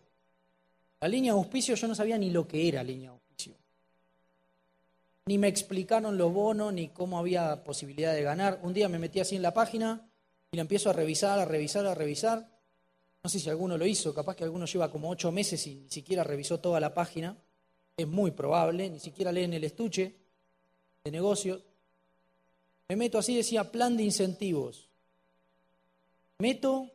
La 0.99 1.07
línea 1.07 1.33
de 1.33 1.39
auspicio 1.39 1.75
yo 1.75 1.87
no 1.87 1.95
sabía 1.95 2.17
ni 2.17 2.29
lo 2.29 2.47
que 2.47 2.67
era 2.67 2.83
línea 2.83 3.09
de 3.09 3.15
auspicio. 3.15 3.26
Ni 5.27 5.37
me 5.37 5.49
explicaron 5.49 6.17
los 6.17 6.31
bonos, 6.31 6.71
ni 6.71 6.87
cómo 6.87 7.19
había 7.19 7.61
posibilidad 7.65 8.13
de 8.13 8.23
ganar. 8.23 8.61
Un 8.63 8.73
día 8.73 8.87
me 8.87 8.97
metí 8.97 9.19
así 9.19 9.35
en 9.35 9.41
la 9.41 9.53
página 9.53 10.09
y 10.51 10.55
la 10.55 10.61
empiezo 10.61 10.89
a 10.89 10.93
revisar, 10.93 11.37
a 11.37 11.43
revisar, 11.43 11.85
a 11.85 11.93
revisar. 11.93 12.49
No 13.21 13.29
sé 13.29 13.41
si 13.41 13.49
alguno 13.49 13.77
lo 13.77 13.85
hizo, 13.85 14.13
capaz 14.13 14.37
que 14.37 14.45
alguno 14.45 14.65
lleva 14.65 14.89
como 14.89 15.09
ocho 15.09 15.29
meses 15.33 15.67
y 15.67 15.75
ni 15.75 15.89
siquiera 15.89 16.23
revisó 16.23 16.61
toda 16.61 16.79
la 16.79 16.93
página. 16.93 17.35
Es 17.97 18.07
muy 18.07 18.31
probable, 18.31 18.89
ni 18.89 18.99
siquiera 18.99 19.33
leen 19.33 19.53
el 19.53 19.65
estuche 19.65 20.15
de 21.03 21.11
negocios. 21.11 21.61
Me 22.87 22.95
meto 22.95 23.17
así, 23.17 23.35
decía 23.35 23.69
plan 23.69 23.97
de 23.97 24.03
incentivos. 24.03 24.87
Meto 26.37 26.89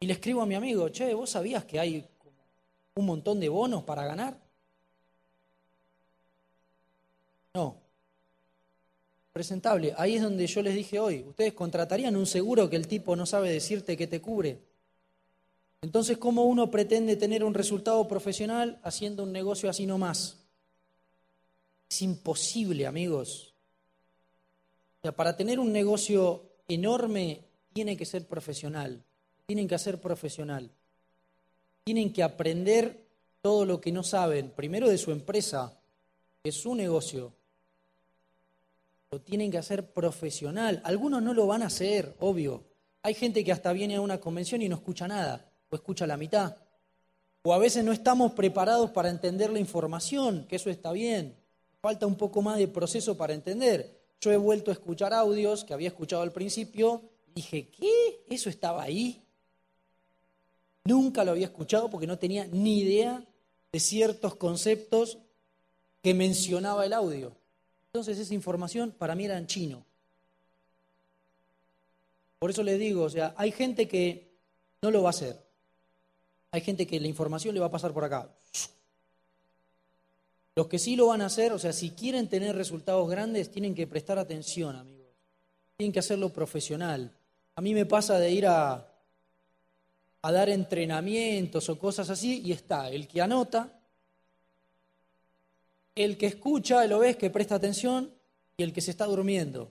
y 0.00 0.06
le 0.06 0.14
escribo 0.14 0.40
a 0.40 0.46
mi 0.46 0.54
amigo, 0.54 0.88
che, 0.88 1.12
¿vos 1.12 1.28
sabías 1.28 1.66
que 1.66 1.78
hay 1.78 2.08
un 2.94 3.04
montón 3.04 3.38
de 3.38 3.50
bonos 3.50 3.82
para 3.82 4.06
ganar? 4.06 4.47
No. 7.54 7.76
Presentable. 9.32 9.94
Ahí 9.96 10.16
es 10.16 10.22
donde 10.22 10.46
yo 10.46 10.62
les 10.62 10.74
dije 10.74 10.98
hoy, 10.98 11.24
¿ustedes 11.28 11.52
contratarían 11.52 12.16
un 12.16 12.26
seguro 12.26 12.68
que 12.68 12.76
el 12.76 12.88
tipo 12.88 13.14
no 13.14 13.26
sabe 13.26 13.50
decirte 13.50 13.96
que 13.96 14.06
te 14.06 14.20
cubre? 14.20 14.58
Entonces, 15.80 16.18
¿cómo 16.18 16.44
uno 16.44 16.70
pretende 16.70 17.16
tener 17.16 17.44
un 17.44 17.54
resultado 17.54 18.08
profesional 18.08 18.80
haciendo 18.82 19.22
un 19.22 19.32
negocio 19.32 19.70
así 19.70 19.86
nomás? 19.86 20.38
Es 21.88 22.02
imposible, 22.02 22.86
amigos. 22.86 23.54
O 24.98 25.02
sea, 25.02 25.12
para 25.12 25.36
tener 25.36 25.60
un 25.60 25.72
negocio 25.72 26.42
enorme 26.66 27.44
tiene 27.72 27.96
que 27.96 28.04
ser 28.04 28.26
profesional. 28.26 29.04
Tienen 29.46 29.68
que 29.68 29.78
ser 29.78 30.00
profesional. 30.00 30.68
Tienen 31.84 32.12
que 32.12 32.24
aprender 32.24 33.06
todo 33.40 33.64
lo 33.64 33.80
que 33.80 33.92
no 33.92 34.02
saben, 34.02 34.50
primero 34.50 34.88
de 34.88 34.98
su 34.98 35.12
empresa, 35.12 35.78
de 36.42 36.52
su 36.52 36.74
negocio. 36.74 37.32
Lo 39.10 39.20
tienen 39.20 39.50
que 39.50 39.58
hacer 39.58 39.92
profesional. 39.92 40.82
Algunos 40.84 41.22
no 41.22 41.32
lo 41.32 41.46
van 41.46 41.62
a 41.62 41.66
hacer, 41.66 42.14
obvio. 42.20 42.64
Hay 43.02 43.14
gente 43.14 43.42
que 43.42 43.52
hasta 43.52 43.72
viene 43.72 43.96
a 43.96 44.02
una 44.02 44.20
convención 44.20 44.60
y 44.60 44.68
no 44.68 44.76
escucha 44.76 45.08
nada 45.08 45.50
o 45.70 45.76
escucha 45.76 46.06
la 46.06 46.18
mitad. 46.18 46.56
O 47.42 47.54
a 47.54 47.58
veces 47.58 47.84
no 47.84 47.92
estamos 47.92 48.32
preparados 48.32 48.90
para 48.90 49.08
entender 49.08 49.50
la 49.50 49.60
información, 49.60 50.46
que 50.46 50.56
eso 50.56 50.68
está 50.68 50.92
bien. 50.92 51.36
Falta 51.80 52.06
un 52.06 52.16
poco 52.16 52.42
más 52.42 52.58
de 52.58 52.68
proceso 52.68 53.16
para 53.16 53.32
entender. 53.32 53.98
Yo 54.20 54.30
he 54.30 54.36
vuelto 54.36 54.70
a 54.70 54.74
escuchar 54.74 55.14
audios 55.14 55.64
que 55.64 55.72
había 55.72 55.88
escuchado 55.88 56.22
al 56.22 56.32
principio. 56.32 57.02
Dije, 57.34 57.70
¿qué? 57.70 58.24
¿Eso 58.28 58.50
estaba 58.50 58.82
ahí? 58.82 59.22
Nunca 60.84 61.24
lo 61.24 61.30
había 61.30 61.46
escuchado 61.46 61.88
porque 61.88 62.06
no 62.06 62.18
tenía 62.18 62.46
ni 62.46 62.80
idea 62.80 63.24
de 63.72 63.80
ciertos 63.80 64.34
conceptos 64.34 65.18
que 66.02 66.12
mencionaba 66.12 66.84
el 66.84 66.92
audio. 66.92 67.32
Entonces 67.92 68.18
esa 68.18 68.34
información 68.34 68.92
para 68.92 69.14
mí 69.14 69.24
era 69.24 69.38
en 69.38 69.46
chino. 69.46 69.84
Por 72.38 72.50
eso 72.50 72.62
les 72.62 72.78
digo, 72.78 73.04
o 73.04 73.10
sea, 73.10 73.34
hay 73.36 73.50
gente 73.50 73.88
que 73.88 74.28
no 74.82 74.90
lo 74.90 75.02
va 75.02 75.08
a 75.08 75.10
hacer. 75.10 75.40
Hay 76.50 76.60
gente 76.60 76.86
que 76.86 77.00
la 77.00 77.08
información 77.08 77.54
le 77.54 77.60
va 77.60 77.66
a 77.66 77.70
pasar 77.70 77.92
por 77.92 78.04
acá. 78.04 78.28
Los 80.54 80.66
que 80.66 80.78
sí 80.78 80.96
lo 80.96 81.06
van 81.06 81.22
a 81.22 81.26
hacer, 81.26 81.52
o 81.52 81.58
sea, 81.58 81.72
si 81.72 81.90
quieren 81.90 82.28
tener 82.28 82.56
resultados 82.56 83.08
grandes, 83.08 83.50
tienen 83.50 83.74
que 83.74 83.86
prestar 83.86 84.18
atención, 84.18 84.76
amigos. 84.76 85.06
Tienen 85.76 85.92
que 85.92 86.00
hacerlo 86.00 86.30
profesional. 86.30 87.12
A 87.54 87.60
mí 87.60 87.74
me 87.74 87.86
pasa 87.86 88.18
de 88.18 88.30
ir 88.30 88.46
a, 88.46 88.86
a 90.22 90.32
dar 90.32 90.48
entrenamientos 90.48 91.68
o 91.68 91.78
cosas 91.78 92.10
así 92.10 92.42
y 92.44 92.52
está 92.52 92.90
el 92.90 93.06
que 93.06 93.20
anota, 93.20 93.77
el 96.04 96.16
que 96.16 96.26
escucha, 96.26 96.86
lo 96.86 96.98
ves 97.00 97.16
que 97.16 97.30
presta 97.30 97.56
atención 97.56 98.12
y 98.56 98.62
el 98.62 98.72
que 98.72 98.80
se 98.80 98.90
está 98.90 99.06
durmiendo. 99.06 99.70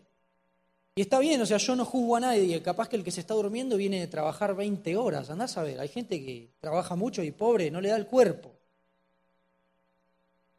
Y 0.95 1.01
está 1.01 1.19
bien, 1.19 1.39
o 1.41 1.45
sea, 1.45 1.57
yo 1.57 1.75
no 1.75 1.85
juzgo 1.85 2.15
a 2.15 2.19
nadie. 2.19 2.61
Capaz 2.63 2.89
que 2.89 2.95
el 2.95 3.03
que 3.03 3.11
se 3.11 3.19
está 3.19 3.35
durmiendo 3.35 3.77
viene 3.77 3.99
de 3.99 4.07
trabajar 4.07 4.55
20 4.55 4.97
horas. 4.97 5.29
Andás 5.29 5.55
a 5.57 5.63
ver, 5.63 5.79
hay 5.79 5.89
gente 5.89 6.19
que 6.23 6.49
trabaja 6.59 6.95
mucho 6.95 7.21
y 7.21 7.31
pobre, 7.31 7.69
no 7.69 7.79
le 7.81 7.89
da 7.89 7.97
el 7.97 8.07
cuerpo. 8.07 8.51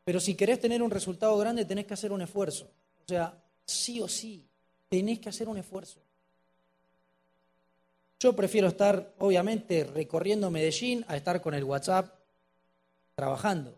Pero 0.04 0.20
si 0.20 0.36
querés 0.36 0.60
tener 0.60 0.80
un 0.80 0.90
resultado 0.90 1.36
grande, 1.36 1.64
tenés 1.64 1.86
que 1.86 1.94
hacer 1.94 2.12
un 2.12 2.22
esfuerzo. 2.22 2.70
O 3.04 3.08
sea, 3.08 3.36
sí 3.64 4.00
o 4.00 4.06
sí, 4.06 4.46
tenés 4.88 5.18
que 5.18 5.28
hacer 5.28 5.48
un 5.48 5.58
esfuerzo. 5.58 5.98
Yo 8.20 8.34
prefiero 8.34 8.68
estar, 8.68 9.12
obviamente, 9.18 9.84
recorriendo 9.84 10.50
Medellín 10.50 11.04
a 11.08 11.16
estar 11.16 11.40
con 11.40 11.54
el 11.54 11.64
WhatsApp 11.64 12.14
trabajando. 13.14 13.76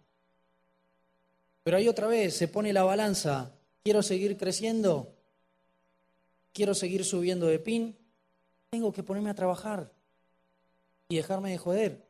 Pero 1.70 1.78
ahí 1.78 1.86
otra 1.86 2.08
vez 2.08 2.36
se 2.36 2.48
pone 2.48 2.72
la 2.72 2.82
balanza. 2.82 3.52
¿Quiero 3.84 4.02
seguir 4.02 4.36
creciendo? 4.36 5.14
quiero 6.52 6.74
seguir 6.74 7.04
subiendo 7.04 7.46
de 7.46 7.60
pin, 7.60 7.96
tengo 8.70 8.92
que 8.92 9.04
ponerme 9.04 9.30
a 9.30 9.34
trabajar 9.34 9.88
y 11.08 11.14
dejarme 11.14 11.52
de 11.52 11.58
joder. 11.58 12.04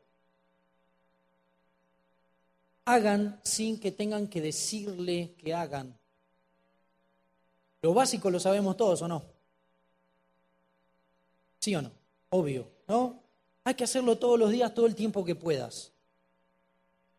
Hagan 2.85 3.39
sin 3.43 3.79
que 3.79 3.91
tengan 3.91 4.27
que 4.27 4.41
decirle 4.41 5.35
que 5.37 5.53
hagan. 5.53 5.95
Lo 7.83 7.93
básico 7.93 8.31
lo 8.31 8.39
sabemos 8.39 8.75
todos, 8.75 9.03
¿o 9.03 9.07
no? 9.07 9.23
¿Sí 11.59 11.75
o 11.75 11.83
no? 11.83 11.91
Obvio, 12.31 12.67
¿no? 12.87 13.21
Hay 13.63 13.75
que 13.75 13.83
hacerlo 13.83 14.17
todos 14.17 14.39
los 14.39 14.49
días, 14.49 14.73
todo 14.73 14.87
el 14.87 14.95
tiempo 14.95 15.23
que 15.23 15.35
puedas. 15.35 15.91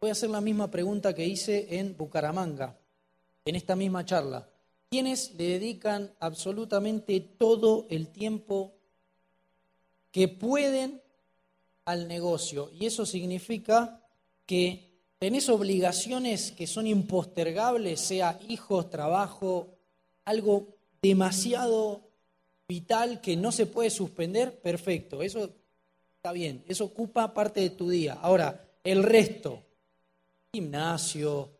Voy 0.03 0.11
a 0.11 0.13
hacer 0.13 0.31
la 0.31 0.41
misma 0.41 0.69
pregunta 0.69 1.15
que 1.15 1.25
hice 1.25 1.79
en 1.79 1.97
Bucaramanga, 1.97 2.77
en 3.45 3.55
esta 3.55 3.77
misma 3.77 4.05
charla 4.05 4.49
quienes 4.91 5.33
le 5.39 5.45
dedican 5.45 6.13
absolutamente 6.21 7.19
todo 7.21 7.87
el 7.89 8.09
tiempo 8.09 8.75
que 10.11 10.29
pueden 10.29 11.01
al 11.87 12.09
negocio. 12.09 12.71
Y 12.79 12.85
eso 12.85 13.07
significa 13.07 14.05
que 14.45 14.99
tenés 15.19 15.49
obligaciones 15.49 16.53
que 16.53 16.67
son 16.67 16.87
impostergables, 16.87 18.01
sea 18.01 18.39
hijos, 18.49 18.91
trabajo, 18.91 19.79
algo 20.27 20.67
demasiado 21.01 22.03
vital 22.69 23.23
que 23.23 23.35
no 23.35 23.51
se 23.51 23.65
puede 23.65 23.89
suspender, 23.89 24.61
perfecto, 24.61 25.23
eso 25.23 25.49
está 26.17 26.33
bien, 26.33 26.65
eso 26.69 26.85
ocupa 26.85 27.33
parte 27.33 27.61
de 27.61 27.71
tu 27.71 27.89
día. 27.89 28.19
Ahora, 28.21 28.69
el 28.85 29.05
resto, 29.05 29.63
gimnasio, 30.55 31.51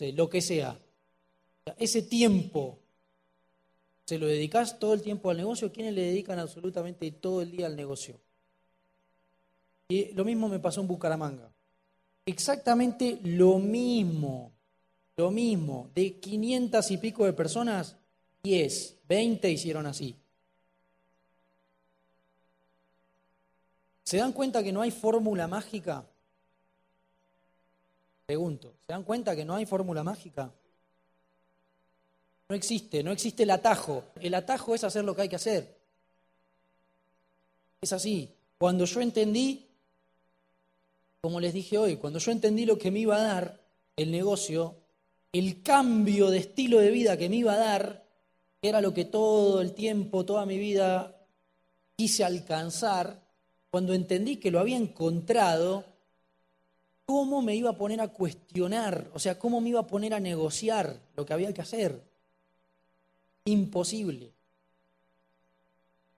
lo 0.00 0.28
que 0.28 0.42
sea, 0.42 0.78
ese 1.78 2.02
tiempo, 2.02 2.78
¿se 4.04 4.18
lo 4.18 4.26
dedicas 4.26 4.78
todo 4.78 4.92
el 4.92 5.00
tiempo 5.00 5.30
al 5.30 5.38
negocio? 5.38 5.72
¿Quiénes 5.72 5.94
le 5.94 6.02
dedican 6.02 6.38
absolutamente 6.38 7.10
todo 7.10 7.40
el 7.40 7.50
día 7.50 7.64
al 7.64 7.74
negocio? 7.74 8.20
Y 9.88 10.12
lo 10.12 10.26
mismo 10.26 10.46
me 10.50 10.58
pasó 10.58 10.82
en 10.82 10.88
Bucaramanga. 10.88 11.50
Exactamente 12.26 13.18
lo 13.22 13.58
mismo, 13.58 14.52
lo 15.16 15.30
mismo. 15.30 15.88
De 15.94 16.20
500 16.20 16.90
y 16.90 16.98
pico 16.98 17.24
de 17.24 17.32
personas, 17.32 17.96
10, 18.42 18.98
20 19.08 19.50
hicieron 19.50 19.86
así. 19.86 20.14
¿Se 24.04 24.18
dan 24.18 24.32
cuenta 24.32 24.62
que 24.62 24.72
no 24.72 24.82
hay 24.82 24.90
fórmula 24.90 25.48
mágica? 25.48 26.06
Pregunto, 28.28 28.74
¿se 28.86 28.92
dan 28.92 29.04
cuenta 29.04 29.34
que 29.34 29.42
no 29.42 29.54
hay 29.54 29.64
fórmula 29.64 30.04
mágica? 30.04 30.52
No 32.46 32.54
existe, 32.54 33.02
no 33.02 33.10
existe 33.10 33.44
el 33.44 33.50
atajo. 33.50 34.04
El 34.20 34.34
atajo 34.34 34.74
es 34.74 34.84
hacer 34.84 35.02
lo 35.02 35.16
que 35.16 35.22
hay 35.22 35.30
que 35.30 35.36
hacer. 35.36 35.74
Es 37.80 37.90
así. 37.94 38.30
Cuando 38.58 38.84
yo 38.84 39.00
entendí, 39.00 39.66
como 41.22 41.40
les 41.40 41.54
dije 41.54 41.78
hoy, 41.78 41.96
cuando 41.96 42.18
yo 42.18 42.30
entendí 42.30 42.66
lo 42.66 42.76
que 42.76 42.90
me 42.90 42.98
iba 42.98 43.16
a 43.16 43.22
dar 43.22 43.60
el 43.96 44.10
negocio, 44.10 44.74
el 45.32 45.62
cambio 45.62 46.28
de 46.28 46.36
estilo 46.36 46.80
de 46.80 46.90
vida 46.90 47.16
que 47.16 47.30
me 47.30 47.36
iba 47.36 47.54
a 47.54 47.58
dar, 47.58 48.04
que 48.60 48.68
era 48.68 48.82
lo 48.82 48.92
que 48.92 49.06
todo 49.06 49.62
el 49.62 49.72
tiempo, 49.72 50.26
toda 50.26 50.44
mi 50.44 50.58
vida 50.58 51.16
quise 51.96 52.24
alcanzar, 52.24 53.22
cuando 53.70 53.94
entendí 53.94 54.36
que 54.36 54.50
lo 54.50 54.60
había 54.60 54.76
encontrado, 54.76 55.86
¿cómo 57.08 57.40
me 57.40 57.56
iba 57.56 57.70
a 57.70 57.76
poner 57.78 58.02
a 58.02 58.08
cuestionar? 58.08 59.10
O 59.14 59.18
sea, 59.18 59.38
¿cómo 59.38 59.62
me 59.62 59.70
iba 59.70 59.80
a 59.80 59.86
poner 59.86 60.12
a 60.12 60.20
negociar 60.20 61.00
lo 61.16 61.24
que 61.24 61.32
había 61.32 61.54
que 61.54 61.62
hacer? 61.62 62.04
Imposible. 63.46 64.34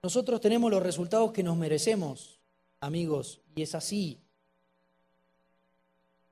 Nosotros 0.03 0.41
tenemos 0.41 0.69
los 0.69 0.83
resultados 0.83 1.31
que 1.31 1.45
nos 1.45 1.57
merecemos, 1.57 2.41
amigos, 2.81 3.41
y 3.55 3.63
es 3.63 3.77
así. 3.77 4.19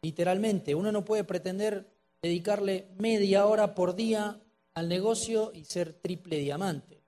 Literalmente, 0.03 0.75
uno 0.75 0.91
no 0.91 1.05
puede 1.05 1.23
pretender 1.23 1.89
dedicarle 2.21 2.89
media 2.99 3.47
hora 3.47 3.77
por 3.77 3.95
día 3.95 4.41
al 4.75 4.89
negocio 4.89 5.53
y 5.55 5.67
ser 5.67 5.93
triple 5.93 6.39
diamante. 6.39 7.01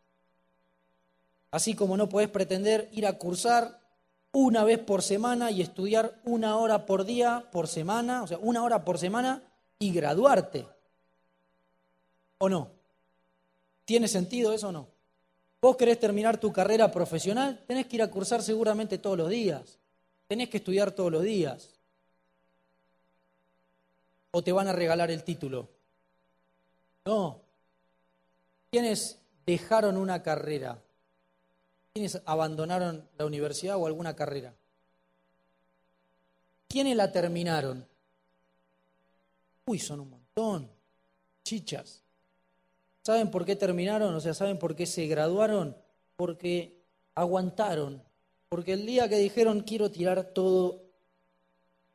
Así 1.50 1.74
como 1.74 1.96
no 1.96 2.08
puedes 2.08 2.30
pretender 2.30 2.88
ir 2.92 3.08
a 3.08 3.18
cursar 3.18 3.79
una 4.32 4.64
vez 4.64 4.78
por 4.78 5.02
semana 5.02 5.50
y 5.50 5.60
estudiar 5.60 6.20
una 6.24 6.56
hora 6.56 6.86
por 6.86 7.04
día 7.04 7.48
por 7.50 7.66
semana, 7.68 8.22
o 8.22 8.26
sea, 8.26 8.38
una 8.38 8.62
hora 8.62 8.84
por 8.84 8.98
semana 8.98 9.42
y 9.78 9.92
graduarte. 9.92 10.66
¿O 12.38 12.48
no? 12.48 12.70
¿Tiene 13.84 14.08
sentido 14.08 14.52
eso 14.52 14.68
o 14.68 14.72
no? 14.72 14.88
Vos 15.60 15.76
querés 15.76 15.98
terminar 15.98 16.38
tu 16.38 16.52
carrera 16.52 16.90
profesional, 16.90 17.62
tenés 17.66 17.86
que 17.86 17.96
ir 17.96 18.02
a 18.02 18.10
cursar 18.10 18.42
seguramente 18.42 18.98
todos 18.98 19.18
los 19.18 19.28
días, 19.28 19.78
tenés 20.26 20.48
que 20.48 20.58
estudiar 20.58 20.92
todos 20.92 21.12
los 21.12 21.22
días. 21.22 21.80
¿O 24.30 24.42
te 24.42 24.52
van 24.52 24.68
a 24.68 24.72
regalar 24.72 25.10
el 25.10 25.24
título? 25.24 25.68
No. 27.04 27.40
¿Quiénes 28.70 29.18
dejaron 29.44 29.96
una 29.96 30.22
carrera? 30.22 30.78
¿Quiénes 31.92 32.22
abandonaron 32.24 33.08
la 33.18 33.26
universidad 33.26 33.76
o 33.76 33.86
alguna 33.86 34.14
carrera? 34.14 34.54
¿Quiénes 36.68 36.96
la 36.96 37.10
terminaron? 37.10 37.84
Uy, 39.66 39.78
son 39.80 40.00
un 40.00 40.10
montón. 40.10 40.70
Chichas. 41.42 42.02
¿Saben 43.02 43.30
por 43.30 43.44
qué 43.44 43.56
terminaron? 43.56 44.14
O 44.14 44.20
sea, 44.20 44.34
¿saben 44.34 44.58
por 44.58 44.76
qué 44.76 44.86
se 44.86 45.06
graduaron? 45.06 45.76
Porque 46.16 46.80
aguantaron. 47.16 48.02
Porque 48.48 48.74
el 48.74 48.86
día 48.86 49.08
que 49.08 49.16
dijeron 49.16 49.60
quiero 49.60 49.90
tirar 49.90 50.22
todo 50.32 50.82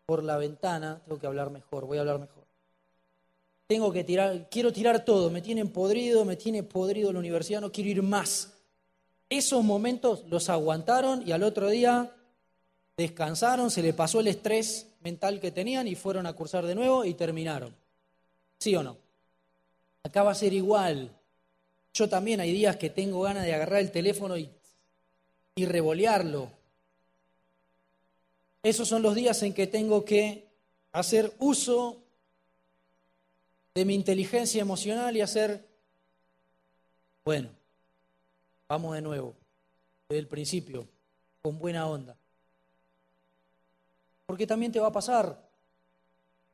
por 0.06 0.24
la 0.24 0.38
ventana, 0.38 1.02
tengo 1.06 1.20
que 1.20 1.28
hablar 1.28 1.52
mejor, 1.52 1.86
voy 1.86 1.98
a 1.98 2.02
hablar 2.02 2.20
mejor. 2.20 2.44
Tengo 3.68 3.92
que 3.92 4.04
tirar, 4.04 4.50
quiero 4.50 4.72
tirar 4.72 5.06
todo, 5.06 5.30
me 5.30 5.42
tienen 5.42 5.70
podrido, 5.70 6.26
me 6.26 6.36
tiene 6.36 6.64
podrido 6.64 7.12
la 7.12 7.20
universidad, 7.20 7.62
no 7.62 7.72
quiero 7.72 7.90
ir 7.90 8.04
más. 8.04 8.55
Esos 9.30 9.64
momentos 9.64 10.24
los 10.28 10.50
aguantaron 10.50 11.28
y 11.28 11.32
al 11.32 11.44
otro 11.44 11.70
día 11.70 12.16
descansaron, 12.98 13.72
se 13.72 13.82
le 13.82 13.94
pasó 13.94 14.20
el 14.20 14.28
estrés 14.28 14.88
mental 15.02 15.40
que 15.40 15.52
tenían 15.52 15.88
y 15.88 15.96
fueron 15.96 16.26
a 16.26 16.34
cursar 16.34 16.66
de 16.66 16.76
nuevo 16.76 17.06
y 17.06 17.14
terminaron. 17.14 17.76
¿Sí 18.60 18.76
o 18.76 18.84
no? 18.84 18.98
Acá 20.04 20.24
va 20.24 20.32
a 20.32 20.36
ser 20.36 20.54
igual. 20.54 21.12
Yo 21.94 22.08
también 22.08 22.40
hay 22.40 22.52
días 22.52 22.78
que 22.78 22.90
tengo 22.90 23.22
ganas 23.22 23.46
de 23.46 23.54
agarrar 23.54 23.80
el 23.80 23.92
teléfono 23.92 24.38
y, 24.38 24.50
y 25.56 25.66
revolearlo. 25.66 26.52
Esos 28.62 28.88
son 28.88 29.02
los 29.02 29.16
días 29.16 29.42
en 29.44 29.54
que 29.54 29.68
tengo 29.68 30.06
que 30.06 30.48
hacer 30.92 31.34
uso 31.40 32.02
de 33.74 33.86
mi 33.86 33.94
inteligencia 33.94 34.62
emocional 34.62 35.16
y 35.18 35.22
hacer, 35.22 35.66
bueno, 37.24 37.50
vamos 38.68 38.96
de 38.96 39.02
nuevo, 39.02 39.36
desde 40.10 40.20
el 40.20 40.28
principio, 40.28 40.88
con 41.42 41.60
buena 41.60 41.88
onda. 41.88 42.16
Porque 44.26 44.48
también 44.48 44.72
te 44.72 44.80
va 44.80 44.88
a 44.88 44.92
pasar. 44.92 45.40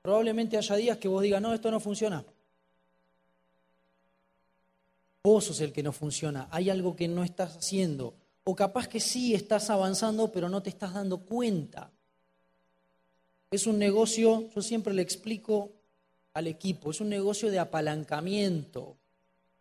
Probablemente 0.01 0.57
haya 0.57 0.75
días 0.75 0.97
que 0.97 1.07
vos 1.07 1.21
digas, 1.21 1.41
no, 1.41 1.53
esto 1.53 1.71
no 1.71 1.79
funciona. 1.79 2.23
Vos 5.23 5.45
sos 5.45 5.61
el 5.61 5.71
que 5.71 5.83
no 5.83 5.93
funciona, 5.93 6.47
hay 6.51 6.69
algo 6.69 6.95
que 6.95 7.07
no 7.07 7.23
estás 7.23 7.55
haciendo. 7.55 8.15
O 8.43 8.55
capaz 8.55 8.87
que 8.87 8.99
sí 8.99 9.35
estás 9.35 9.69
avanzando, 9.69 10.31
pero 10.31 10.49
no 10.49 10.63
te 10.63 10.69
estás 10.69 10.95
dando 10.95 11.19
cuenta. 11.19 11.91
Es 13.51 13.67
un 13.67 13.77
negocio, 13.77 14.49
yo 14.49 14.61
siempre 14.61 14.93
le 14.93 15.03
explico 15.03 15.69
al 16.33 16.47
equipo, 16.47 16.89
es 16.89 17.01
un 17.01 17.09
negocio 17.09 17.51
de 17.51 17.59
apalancamiento. 17.59 18.97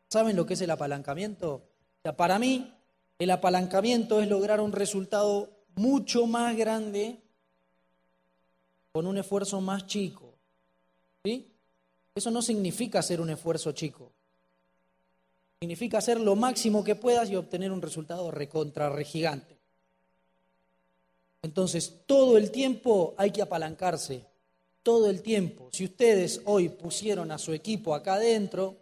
¿Saben 0.08 0.34
lo 0.34 0.46
que 0.46 0.54
es 0.54 0.60
el 0.62 0.70
apalancamiento? 0.70 1.69
Sea, 2.02 2.16
para 2.16 2.38
mí, 2.38 2.72
el 3.18 3.30
apalancamiento 3.30 4.20
es 4.20 4.28
lograr 4.28 4.60
un 4.60 4.72
resultado 4.72 5.50
mucho 5.74 6.26
más 6.26 6.56
grande 6.56 7.18
con 8.92 9.06
un 9.06 9.18
esfuerzo 9.18 9.60
más 9.60 9.86
chico. 9.86 10.34
¿Sí? 11.24 11.46
Eso 12.14 12.30
no 12.30 12.42
significa 12.42 13.00
hacer 13.00 13.20
un 13.20 13.30
esfuerzo 13.30 13.72
chico. 13.72 14.10
Significa 15.60 15.98
hacer 15.98 16.18
lo 16.18 16.36
máximo 16.36 16.82
que 16.82 16.94
puedas 16.94 17.28
y 17.28 17.36
obtener 17.36 17.70
un 17.70 17.82
resultado 17.82 18.30
recontra 18.30 18.90
gigante. 19.04 19.58
Entonces, 21.42 22.00
todo 22.06 22.38
el 22.38 22.50
tiempo 22.50 23.14
hay 23.18 23.30
que 23.30 23.42
apalancarse, 23.42 24.24
todo 24.82 25.08
el 25.08 25.22
tiempo. 25.22 25.68
Si 25.72 25.84
ustedes 25.84 26.40
hoy 26.46 26.70
pusieron 26.70 27.30
a 27.30 27.38
su 27.38 27.52
equipo 27.52 27.94
acá 27.94 28.14
adentro, 28.14 28.76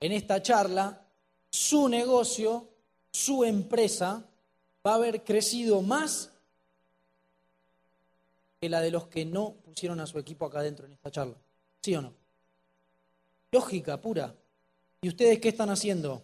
en 0.00 0.12
esta 0.12 0.42
charla, 0.42 1.05
su 1.56 1.88
negocio, 1.88 2.68
su 3.10 3.42
empresa, 3.42 4.22
va 4.86 4.92
a 4.92 4.96
haber 4.96 5.24
crecido 5.24 5.80
más 5.80 6.30
que 8.60 8.68
la 8.68 8.82
de 8.82 8.90
los 8.90 9.06
que 9.06 9.24
no 9.24 9.54
pusieron 9.64 9.98
a 10.00 10.06
su 10.06 10.18
equipo 10.18 10.44
acá 10.44 10.58
adentro 10.58 10.84
en 10.84 10.92
esta 10.92 11.10
charla. 11.10 11.34
¿Sí 11.80 11.94
o 11.96 12.02
no? 12.02 12.12
Lógica 13.50 13.98
pura. 13.98 14.34
¿Y 15.00 15.08
ustedes 15.08 15.40
qué 15.40 15.48
están 15.48 15.70
haciendo? 15.70 16.22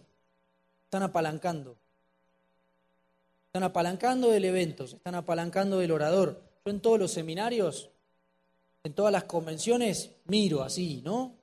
Están 0.85 1.01
apalancando. 1.01 1.77
Están 3.47 3.63
apalancando 3.63 4.29
del 4.29 4.45
evento, 4.45 4.85
se 4.87 4.97
están 4.97 5.15
apalancando 5.15 5.79
del 5.79 5.91
orador. 5.91 6.43
Yo 6.63 6.71
en 6.71 6.79
todos 6.79 6.99
los 6.99 7.11
seminarios, 7.11 7.89
en 8.83 8.93
todas 8.93 9.11
las 9.11 9.23
convenciones, 9.23 10.11
miro 10.25 10.61
así, 10.61 11.01
¿no? 11.03 11.33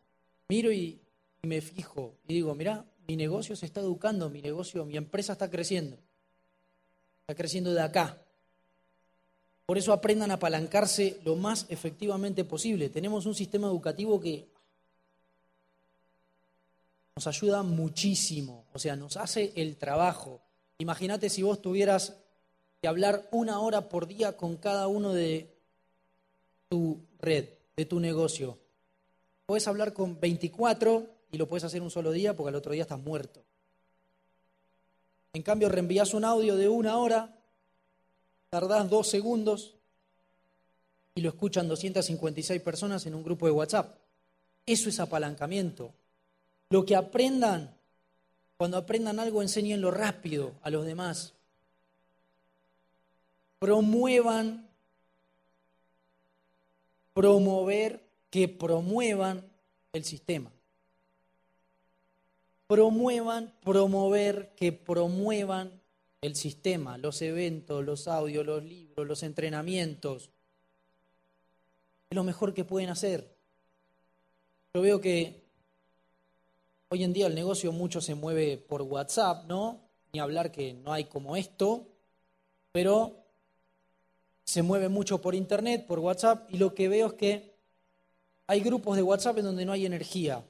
Miro 0.48 0.70
y, 0.70 1.00
y 1.42 1.46
me 1.48 1.61
fijo 1.61 2.14
y 2.29 2.35
digo, 2.35 2.55
mira, 2.55 2.85
mi 3.06 3.16
negocio 3.16 3.56
se 3.56 3.66
está 3.66 3.80
educando, 3.80 4.30
mi 4.30 4.42
negocio, 4.42 4.84
mi 4.84 4.96
empresa 4.96 5.32
está 5.32 5.50
creciendo. 5.50 5.98
Está 7.22 7.34
creciendo 7.34 7.72
de 7.72 7.80
acá. 7.80 8.18
Por 9.66 9.78
eso 9.78 9.92
aprendan 9.92 10.32
a 10.32 10.34
apalancarse 10.34 11.20
lo 11.24 11.36
más 11.36 11.66
efectivamente 11.68 12.44
posible. 12.44 12.88
Tenemos 12.88 13.26
un 13.26 13.34
sistema 13.34 13.68
educativo 13.68 14.20
que 14.20 14.48
nos 17.14 17.26
ayuda 17.26 17.62
muchísimo, 17.62 18.64
o 18.72 18.78
sea, 18.78 18.96
nos 18.96 19.16
hace 19.16 19.52
el 19.54 19.76
trabajo. 19.76 20.40
Imagínate 20.78 21.28
si 21.28 21.42
vos 21.42 21.60
tuvieras 21.60 22.16
que 22.80 22.88
hablar 22.88 23.28
una 23.30 23.60
hora 23.60 23.88
por 23.88 24.06
día 24.06 24.36
con 24.36 24.56
cada 24.56 24.88
uno 24.88 25.12
de 25.12 25.54
tu 26.68 26.98
red, 27.20 27.50
de 27.76 27.84
tu 27.84 28.00
negocio. 28.00 28.58
Puedes 29.46 29.68
hablar 29.68 29.92
con 29.92 30.18
24 30.18 31.06
y 31.33 31.38
lo 31.38 31.49
puedes 31.49 31.64
hacer 31.64 31.83
un 31.83 31.90
solo 31.90 32.12
día 32.12 32.37
porque 32.37 32.49
al 32.49 32.57
otro 32.57 32.73
día 32.73 32.83
estás 32.83 32.99
muerto. 32.99 33.43
En 35.33 35.43
cambio, 35.43 35.69
reenvías 35.69 36.12
un 36.12 36.25
audio 36.25 36.57
de 36.57 36.69
una 36.69 36.99
hora, 36.99 37.37
tardás 38.49 38.90
dos 38.90 39.09
segundos 39.09 39.75
y 41.14 41.21
lo 41.21 41.29
escuchan 41.29 41.69
256 41.69 42.61
personas 42.62 43.07
en 43.07 43.14
un 43.14 43.23
grupo 43.23 43.47
de 43.47 43.53
WhatsApp. 43.53 43.97
Eso 44.66 44.88
es 44.88 44.99
apalancamiento. 44.99 45.93
Lo 46.69 46.85
que 46.85 46.97
aprendan, 46.97 47.75
cuando 48.57 48.77
aprendan 48.77 49.21
algo, 49.21 49.43
enséñenlo 49.43 49.90
rápido 49.90 50.53
a 50.62 50.71
los 50.71 50.85
demás. 50.85 51.33
Promuevan, 53.59 54.69
promover 57.14 58.01
que 58.31 58.49
promuevan 58.49 59.45
el 59.93 60.05
sistema. 60.05 60.51
Promuevan, 62.70 63.52
promover 63.64 64.54
que 64.54 64.70
promuevan 64.70 65.72
el 66.22 66.37
sistema, 66.37 66.96
los 66.98 67.20
eventos, 67.20 67.85
los 67.85 68.06
audios, 68.06 68.46
los 68.46 68.62
libros, 68.62 69.06
los 69.06 69.24
entrenamientos. 69.24 70.30
Es 72.09 72.16
lo 72.16 72.22
mejor 72.22 72.54
que 72.54 72.64
pueden 72.64 72.90
hacer. 72.90 73.35
Yo 74.72 74.83
veo 74.83 75.00
que 75.00 75.40
Hoy 76.92 77.04
en 77.04 77.12
día 77.12 77.28
el 77.28 77.37
negocio 77.37 77.70
mucho 77.70 78.00
se 78.00 78.16
mueve 78.16 78.56
por 78.56 78.83
WhatsApp, 78.83 79.44
¿no? 79.46 79.78
Ni 80.12 80.18
hablar 80.18 80.50
que 80.50 80.72
no 80.72 80.92
hay 80.92 81.04
como 81.04 81.37
esto, 81.37 81.87
pero 82.72 83.14
se 84.42 84.62
mueve 84.62 84.88
mucho 84.88 85.20
por 85.20 85.37
Internet, 85.37 85.87
por 85.87 86.00
WhatsApp, 86.00 86.52
y 86.52 86.59
lo 86.59 86.74
que 86.74 86.88
veo 86.88 87.06
es 87.06 87.12
que 87.12 87.54
hay 88.48 88.59
grupos 88.59 88.96
de 88.96 89.04
WhatsApp 89.04 89.38
en 89.38 89.44
donde 89.44 89.64
no 89.64 89.70
hay 89.70 89.87
energía. 89.87 90.42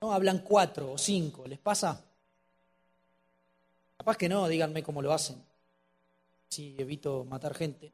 ¿No? 0.00 0.12
Hablan 0.12 0.40
cuatro 0.40 0.92
o 0.92 0.98
cinco. 0.98 1.46
¿Les 1.46 1.58
pasa? 1.58 2.02
Capaz 3.98 4.16
que 4.16 4.28
no, 4.28 4.48
díganme 4.48 4.82
cómo 4.82 5.02
lo 5.02 5.12
hacen. 5.12 5.36
Si 6.48 6.74
evito 6.78 7.24
matar 7.24 7.54
gente. 7.54 7.92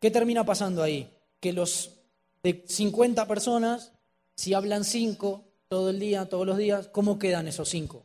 ¿Qué 0.00 0.10
termina 0.10 0.44
pasando 0.44 0.82
ahí? 0.82 1.12
Que 1.40 1.52
los 1.52 1.96
de 2.42 2.64
50 2.66 3.26
personas, 3.26 3.92
si 4.36 4.54
hablan 4.54 4.84
cinco 4.84 5.44
todo 5.68 5.90
el 5.90 5.98
día, 5.98 6.28
todos 6.28 6.46
los 6.46 6.56
días, 6.56 6.88
¿cómo 6.88 7.18
quedan 7.18 7.48
esos 7.48 7.68
cinco? 7.68 8.04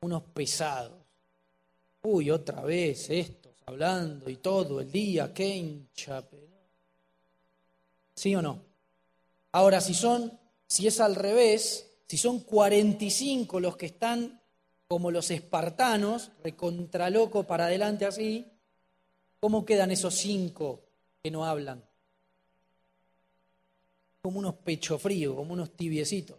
Unos 0.00 0.22
pesados. 0.24 0.98
Uy, 2.02 2.30
otra 2.30 2.62
vez 2.62 3.08
estos 3.08 3.54
hablando 3.66 4.28
y 4.28 4.36
todo 4.36 4.80
el 4.80 4.90
día, 4.90 5.32
qué 5.32 5.56
hincha. 5.56 6.24
¿Sí 8.14 8.34
o 8.34 8.42
no? 8.42 8.65
Ahora, 9.56 9.80
si 9.80 9.94
son, 9.94 10.38
si 10.66 10.86
es 10.86 11.00
al 11.00 11.14
revés, 11.14 11.90
si 12.06 12.18
son 12.18 12.40
45 12.40 13.58
los 13.58 13.78
que 13.78 13.86
están 13.86 14.42
como 14.86 15.10
los 15.10 15.30
espartanos, 15.30 16.30
recontraloco 16.44 17.44
para 17.44 17.64
adelante 17.64 18.04
así, 18.04 18.46
¿Cómo 19.40 19.64
quedan 19.64 19.90
esos 19.90 20.14
cinco 20.14 20.80
que 21.22 21.30
no 21.30 21.46
hablan? 21.46 21.82
Como 24.20 24.40
unos 24.40 24.56
pecho 24.56 24.98
fríos, 24.98 25.36
como 25.36 25.54
unos 25.54 25.76
tibiecitos. 25.76 26.38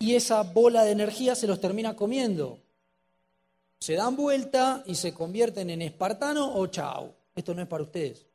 Y 0.00 0.16
esa 0.16 0.42
bola 0.42 0.84
de 0.84 0.92
energía 0.92 1.34
se 1.34 1.46
los 1.46 1.60
termina 1.60 1.96
comiendo. 1.96 2.58
Se 3.78 3.94
dan 3.94 4.16
vuelta 4.16 4.82
y 4.84 4.96
se 4.96 5.14
convierten 5.14 5.70
en 5.70 5.80
espartano 5.80 6.56
o 6.56 6.66
chao. 6.66 7.14
Esto 7.34 7.54
no 7.54 7.62
es 7.62 7.68
para 7.68 7.84
ustedes. 7.84 8.26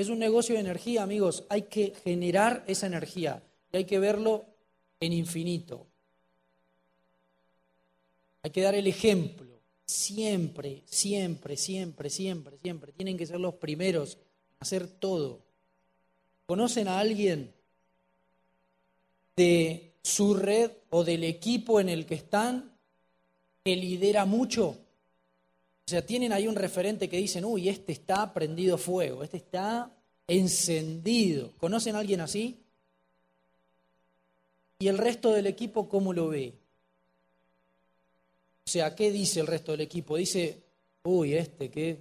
Es 0.00 0.08
un 0.08 0.18
negocio 0.18 0.54
de 0.54 0.62
energía, 0.62 1.02
amigos. 1.02 1.44
Hay 1.50 1.64
que 1.64 1.92
generar 2.02 2.64
esa 2.66 2.86
energía 2.86 3.42
y 3.70 3.76
hay 3.76 3.84
que 3.84 3.98
verlo 3.98 4.46
en 4.98 5.12
infinito. 5.12 5.86
Hay 8.42 8.50
que 8.50 8.62
dar 8.62 8.74
el 8.74 8.86
ejemplo. 8.86 9.60
Siempre, 9.84 10.80
siempre, 10.86 11.54
siempre, 11.58 12.08
siempre, 12.08 12.56
siempre. 12.62 12.92
Tienen 12.92 13.18
que 13.18 13.26
ser 13.26 13.40
los 13.40 13.56
primeros 13.56 14.16
a 14.58 14.62
hacer 14.62 14.88
todo. 14.88 15.42
¿Conocen 16.46 16.88
a 16.88 16.98
alguien 16.98 17.52
de 19.36 19.92
su 20.02 20.32
red 20.32 20.70
o 20.88 21.04
del 21.04 21.24
equipo 21.24 21.78
en 21.78 21.90
el 21.90 22.06
que 22.06 22.14
están 22.14 22.72
que 23.62 23.76
lidera 23.76 24.24
mucho? 24.24 24.78
O 25.90 25.92
sea, 25.92 26.06
tienen 26.06 26.32
ahí 26.32 26.46
un 26.46 26.54
referente 26.54 27.08
que 27.08 27.16
dicen, 27.16 27.44
uy, 27.44 27.68
este 27.68 27.90
está 27.90 28.32
prendido 28.32 28.78
fuego, 28.78 29.24
este 29.24 29.38
está 29.38 29.90
encendido. 30.28 31.50
¿Conocen 31.58 31.96
a 31.96 31.98
alguien 31.98 32.20
así? 32.20 32.60
¿Y 34.78 34.86
el 34.86 34.96
resto 34.96 35.32
del 35.32 35.48
equipo 35.48 35.88
cómo 35.88 36.12
lo 36.12 36.28
ve? 36.28 36.54
O 38.64 38.70
sea, 38.70 38.94
¿qué 38.94 39.10
dice 39.10 39.40
el 39.40 39.48
resto 39.48 39.72
del 39.72 39.80
equipo? 39.80 40.16
Dice, 40.16 40.62
uy, 41.02 41.34
este 41.34 41.68
qué 41.72 41.98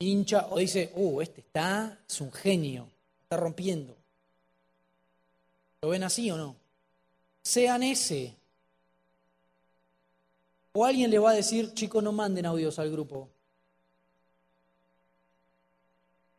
hincha, 0.00 0.48
o 0.50 0.58
dice, 0.58 0.90
uh, 0.96 1.20
este 1.20 1.42
está, 1.42 2.00
es 2.04 2.20
un 2.20 2.32
genio, 2.32 2.88
está 3.22 3.36
rompiendo. 3.36 3.96
¿Lo 5.82 5.90
ven 5.90 6.02
así 6.02 6.28
o 6.32 6.36
no? 6.36 6.56
Sean 7.44 7.84
ese. 7.84 8.34
O 10.78 10.84
alguien 10.84 11.10
le 11.10 11.18
va 11.18 11.30
a 11.30 11.34
decir, 11.34 11.74
chicos, 11.74 12.04
no 12.04 12.12
manden 12.12 12.46
audios 12.46 12.78
al 12.78 12.88
grupo. 12.88 13.28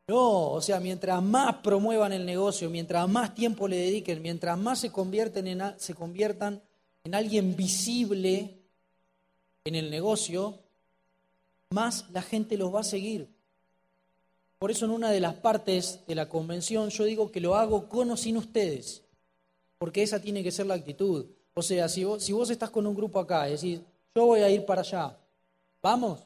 No, 0.08 0.52
o 0.52 0.62
sea, 0.62 0.80
mientras 0.80 1.22
más 1.22 1.56
promuevan 1.56 2.14
el 2.14 2.26
negocio, 2.26 2.70
mientras 2.70 3.10
más 3.10 3.36
tiempo 3.36 3.68
le 3.68 3.76
dediquen, 3.76 4.22
mientras 4.22 4.58
más 4.58 4.80
se, 4.80 4.94
convierten 4.94 5.46
en, 5.46 5.62
se 5.78 5.94
conviertan 5.94 6.62
en 7.04 7.16
alguien 7.16 7.58
visible, 7.58 8.58
en 9.66 9.76
el 9.76 9.92
negocio, 9.92 10.58
más 11.72 12.10
la 12.12 12.22
gente 12.22 12.56
los 12.56 12.74
va 12.74 12.80
a 12.80 12.86
seguir. 12.86 13.28
Por 14.58 14.72
eso 14.72 14.86
en 14.86 14.92
una 14.92 15.12
de 15.12 15.20
las 15.20 15.36
partes 15.36 16.00
de 16.08 16.16
la 16.16 16.30
convención 16.30 16.92
yo 16.92 17.04
digo 17.04 17.30
que 17.30 17.42
lo 17.42 17.56
hago 17.56 17.90
con 17.90 18.10
o 18.10 18.16
sin 18.16 18.38
ustedes, 18.38 19.04
porque 19.78 20.02
esa 20.02 20.22
tiene 20.22 20.44
que 20.44 20.54
ser 20.54 20.66
la 20.66 20.76
actitud. 20.76 21.26
O 21.56 21.62
sea, 21.62 21.90
si 21.90 22.06
vos, 22.06 22.24
si 22.24 22.32
vos 22.32 22.50
estás 22.50 22.70
con 22.70 22.88
un 22.88 22.96
grupo 22.96 23.20
acá 23.20 23.50
y 23.50 23.52
decís, 23.52 23.82
yo 24.16 24.26
voy 24.26 24.42
a 24.42 24.50
ir 24.50 24.66
para 24.66 24.82
allá, 24.82 25.18
¿vamos? 25.82 26.22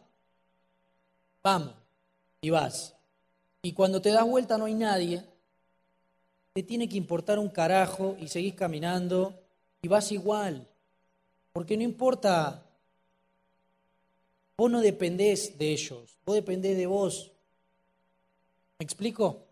Vamos, 1.44 1.74
y 2.42 2.50
vas. 2.50 2.94
Y 3.62 3.74
cuando 3.74 4.02
te 4.02 4.10
das 4.10 4.26
vuelta 4.26 4.58
no 4.58 4.66
hay 4.66 4.74
nadie, 4.74 5.24
te 6.54 6.64
tiene 6.64 6.88
que 6.88 6.98
importar 6.98 7.40
un 7.40 7.50
carajo 7.50 8.16
y 8.20 8.28
seguís 8.28 8.56
caminando 8.56 9.34
y 9.82 9.88
vas 9.88 10.12
igual. 10.12 10.68
Porque 11.52 11.78
no 11.78 11.84
importa 11.84 12.64
Vos 14.58 14.70
no 14.70 14.82
dependés 14.82 15.58
de 15.58 15.72
ellos, 15.72 16.18
vos 16.26 16.36
dependés 16.36 16.78
de 16.78 16.86
vos. 16.86 17.32
¿Me 18.80 18.84
explico? 18.84 19.48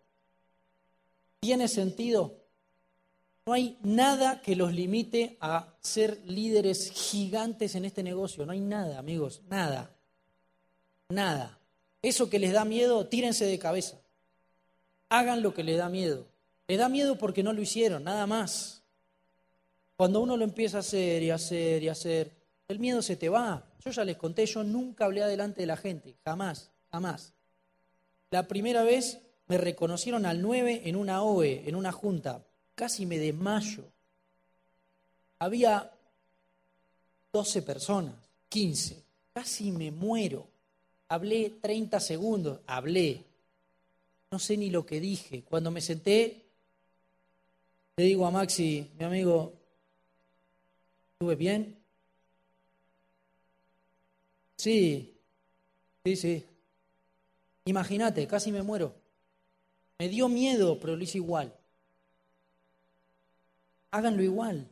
¿Tiene 1.40 1.68
sentido? 1.68 2.38
No 3.46 3.54
hay 3.54 3.78
nada 3.82 4.42
que 4.42 4.56
los 4.56 4.72
limite 4.72 5.38
a 5.42 5.74
ser 5.82 6.22
líderes 6.26 6.92
gigantes 6.92 7.76
en 7.76 7.86
este 7.86 8.04
negocio. 8.04 8.46
No 8.46 8.52
hay 8.52 8.60
nada, 8.60 9.00
amigos, 9.00 9.42
nada. 9.50 9.92
Nada. 11.10 11.60
Eso 12.02 12.30
que 12.30 12.40
les 12.40 12.54
da 12.54 12.66
miedo, 12.66 13.08
tírense 13.08 13.46
de 13.46 13.58
cabeza. 13.58 14.00
Hagan 15.10 15.42
lo 15.42 15.54
que 15.54 15.64
les 15.64 15.78
da 15.78 15.90
miedo. 15.90 16.28
Les 16.68 16.78
da 16.78 16.88
miedo 16.88 17.18
porque 17.18 17.44
no 17.44 17.52
lo 17.52 17.62
hicieron, 17.62 18.04
nada 18.04 18.28
más. 18.28 18.84
Cuando 19.98 20.22
uno 20.22 20.38
lo 20.38 20.44
empieza 20.44 20.78
a 20.78 20.80
hacer 20.82 21.22
y 21.22 21.32
hacer 21.32 21.84
y 21.84 21.90
hacer, 21.90 22.32
el 22.68 22.80
miedo 22.80 23.02
se 23.02 23.18
te 23.18 23.30
va. 23.30 23.68
Yo 23.84 23.92
ya 23.92 24.04
les 24.06 24.18
conté, 24.18 24.46
yo 24.46 24.64
nunca 24.64 25.06
hablé 25.06 25.24
adelante 25.24 25.62
de 25.62 25.68
la 25.68 25.78
gente, 25.78 26.16
jamás, 26.24 26.72
jamás. 26.92 27.34
La 28.30 28.48
primera 28.48 28.84
vez 28.84 29.20
me 29.48 29.58
reconocieron 29.58 30.26
al 30.26 30.42
9 30.42 30.84
en 30.86 30.96
una 30.96 31.24
OE, 31.24 31.68
en 31.68 31.76
una 31.76 31.92
junta. 31.92 32.46
Casi 32.82 33.06
me 33.06 33.20
desmayo. 33.20 33.84
Había 35.38 35.92
12 37.32 37.62
personas, 37.62 38.16
15. 38.50 39.04
Casi 39.36 39.72
me 39.72 39.92
muero. 39.92 40.48
Hablé 41.08 41.52
30 41.62 42.00
segundos, 42.00 42.60
hablé. 42.66 43.24
No 44.32 44.40
sé 44.40 44.58
ni 44.58 44.72
lo 44.72 44.84
que 44.84 45.00
dije. 45.00 45.44
Cuando 45.44 45.70
me 45.70 45.80
senté, 45.80 46.42
le 47.98 48.04
digo 48.04 48.26
a 48.26 48.32
Maxi, 48.32 48.90
mi 48.98 49.06
amigo, 49.06 49.54
¿estuve 51.14 51.36
bien? 51.36 51.78
Sí, 54.58 55.14
sí, 56.04 56.16
sí. 56.16 56.46
Imagínate, 57.66 58.26
casi 58.26 58.52
me 58.52 58.64
muero. 58.64 58.96
Me 60.00 60.10
dio 60.10 60.28
miedo, 60.28 60.80
pero 60.80 60.96
lo 60.96 61.04
hice 61.04 61.20
igual. 61.20 61.54
Háganlo 63.92 64.24
igual. 64.24 64.68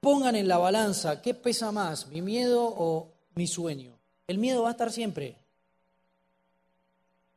Pongan 0.00 0.36
en 0.36 0.48
la 0.48 0.58
balanza 0.58 1.22
qué 1.22 1.34
pesa 1.34 1.72
más, 1.72 2.08
mi 2.08 2.22
miedo 2.22 2.64
o 2.64 3.08
mi 3.34 3.46
sueño. 3.46 3.92
El 4.26 4.38
miedo 4.38 4.62
va 4.62 4.68
a 4.68 4.72
estar 4.72 4.90
siempre. 4.90 5.36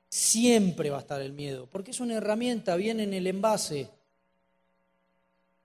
Siempre 0.10 0.90
va 0.90 0.98
a 0.98 1.02
estar 1.02 1.22
el 1.22 1.34
miedo, 1.34 1.68
porque 1.68 1.92
es 1.92 2.00
una 2.00 2.16
herramienta, 2.16 2.76
viene 2.76 3.04
en 3.04 3.14
el 3.14 3.28
envase, 3.28 3.92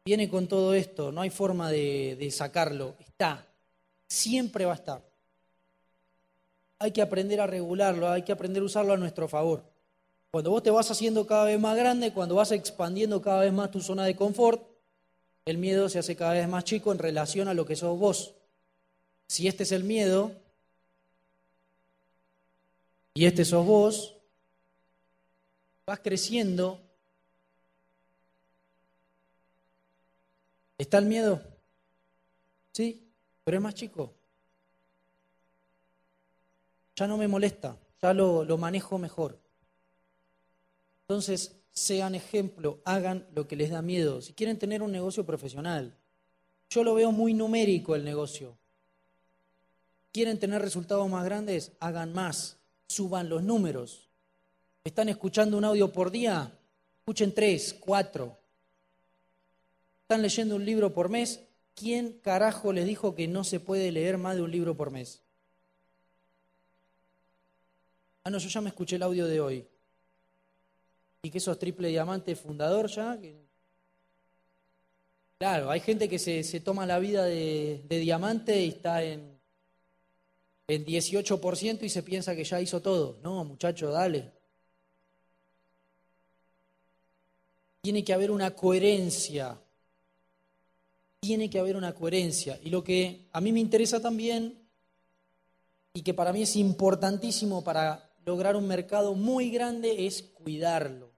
viene 0.04 0.28
con 0.28 0.46
todo 0.48 0.74
esto, 0.74 1.10
no 1.12 1.22
hay 1.22 1.30
forma 1.30 1.70
de, 1.70 2.28
sacarlo, 2.30 2.94
está, 3.00 3.46
siempre 4.06 4.66
va 4.66 4.72
a 4.72 4.76
estar 4.76 5.14
hay 6.84 6.92
que 6.92 7.02
aprender 7.02 7.40
a 7.40 7.46
regularlo, 7.46 8.10
hay 8.10 8.22
que 8.22 8.32
aprender 8.32 8.62
a 8.62 8.66
usarlo 8.66 8.92
a 8.92 8.98
nuestro 8.98 9.26
favor. 9.26 9.64
Cuando 10.30 10.50
vos 10.50 10.62
te 10.62 10.70
vas 10.70 10.90
haciendo 10.90 11.26
cada 11.26 11.44
vez 11.44 11.58
más 11.58 11.76
grande, 11.76 12.12
cuando 12.12 12.34
vas 12.34 12.52
expandiendo 12.52 13.22
cada 13.22 13.40
vez 13.40 13.52
más 13.52 13.70
tu 13.70 13.80
zona 13.80 14.04
de 14.04 14.14
confort, 14.14 14.62
el 15.44 15.58
miedo 15.58 15.88
se 15.88 15.98
hace 15.98 16.16
cada 16.16 16.32
vez 16.32 16.48
más 16.48 16.64
chico 16.64 16.92
en 16.92 16.98
relación 16.98 17.48
a 17.48 17.54
lo 17.54 17.66
que 17.66 17.76
sos 17.76 17.98
vos. 17.98 18.34
Si 19.26 19.48
este 19.48 19.62
es 19.64 19.72
el 19.72 19.84
miedo 19.84 20.32
y 23.14 23.26
este 23.26 23.44
sos 23.44 23.64
vos, 23.66 24.16
vas 25.86 26.00
creciendo. 26.00 26.80
¿Está 30.78 30.98
el 30.98 31.06
miedo? 31.06 31.42
Sí, 32.72 33.08
pero 33.44 33.58
es 33.58 33.62
más 33.62 33.74
chico 33.74 34.14
ya 36.96 37.06
no 37.06 37.16
me 37.16 37.28
molesta, 37.28 37.76
ya 38.00 38.14
lo, 38.14 38.44
lo 38.44 38.56
manejo 38.58 38.98
mejor. 38.98 39.38
Entonces, 41.02 41.56
sean 41.74 42.14
ejemplo, 42.14 42.80
hagan 42.84 43.26
lo 43.34 43.46
que 43.46 43.56
les 43.56 43.70
da 43.70 43.82
miedo. 43.82 44.22
Si 44.22 44.32
quieren 44.32 44.58
tener 44.58 44.82
un 44.82 44.92
negocio 44.92 45.26
profesional, 45.26 45.94
yo 46.70 46.84
lo 46.84 46.94
veo 46.94 47.12
muy 47.12 47.34
numérico 47.34 47.94
el 47.94 48.04
negocio. 48.04 48.56
¿Quieren 50.12 50.38
tener 50.38 50.62
resultados 50.62 51.08
más 51.10 51.24
grandes? 51.24 51.72
Hagan 51.80 52.12
más, 52.12 52.56
suban 52.86 53.28
los 53.28 53.42
números. 53.42 54.08
¿Están 54.84 55.08
escuchando 55.08 55.58
un 55.58 55.64
audio 55.64 55.92
por 55.92 56.10
día? 56.10 56.56
Escuchen 57.00 57.34
tres, 57.34 57.74
cuatro. 57.78 58.38
¿Están 60.02 60.22
leyendo 60.22 60.54
un 60.54 60.64
libro 60.64 60.94
por 60.94 61.08
mes? 61.08 61.40
¿Quién 61.74 62.12
carajo 62.22 62.72
les 62.72 62.86
dijo 62.86 63.16
que 63.16 63.26
no 63.26 63.42
se 63.42 63.58
puede 63.58 63.90
leer 63.90 64.16
más 64.16 64.36
de 64.36 64.42
un 64.42 64.50
libro 64.50 64.76
por 64.76 64.92
mes? 64.92 65.20
Ah, 68.22 68.30
no, 68.30 68.38
yo 68.38 68.48
ya 68.48 68.60
me 68.60 68.68
escuché 68.68 68.96
el 68.96 69.02
audio 69.02 69.26
de 69.26 69.40
hoy. 69.40 69.66
Y 71.24 71.30
que 71.30 71.40
sos 71.40 71.58
triple 71.58 71.88
diamante 71.88 72.36
fundador 72.36 72.86
ya. 72.86 73.18
Claro, 75.38 75.70
hay 75.70 75.80
gente 75.80 76.06
que 76.06 76.18
se, 76.18 76.60
toma 76.60 76.84
la 76.84 76.98
vida 76.98 77.24
de, 77.24 77.82
diamante 77.88 78.62
y 78.62 78.68
está 78.68 79.02
en, 79.02 79.40
en 80.68 80.84
18% 80.84 81.82
y 81.82 81.88
se 81.88 82.02
piensa 82.02 82.36
que 82.36 82.44
ya 82.44 82.60
hizo 82.60 82.82
todo. 82.82 83.18
No, 83.22 83.42
muchacho, 83.42 83.90
dale. 83.90 84.32
Tiene 87.80 88.04
que 88.04 88.12
haber 88.12 88.30
una 88.30 88.54
coherencia. 88.54 89.58
Tiene 91.20 91.48
que 91.48 91.58
haber 91.58 91.76
una 91.76 91.94
coherencia. 91.94 92.60
Y 92.62 92.68
lo 92.68 92.84
que 92.84 93.28
a 93.32 93.40
mí 93.40 93.50
me 93.50 93.60
interesa 93.60 93.98
también 93.98 94.58
y 95.94 96.02
que 96.02 96.12
para 96.12 96.34
mí 96.34 96.42
es 96.42 96.54
importantísimo 96.56 97.64
para 97.64 98.10
lograr 98.26 98.56
un 98.56 98.66
mercado 98.66 99.14
muy 99.14 99.50
grande 99.50 100.06
es 100.06 100.22
cuidarlo. 100.22 101.13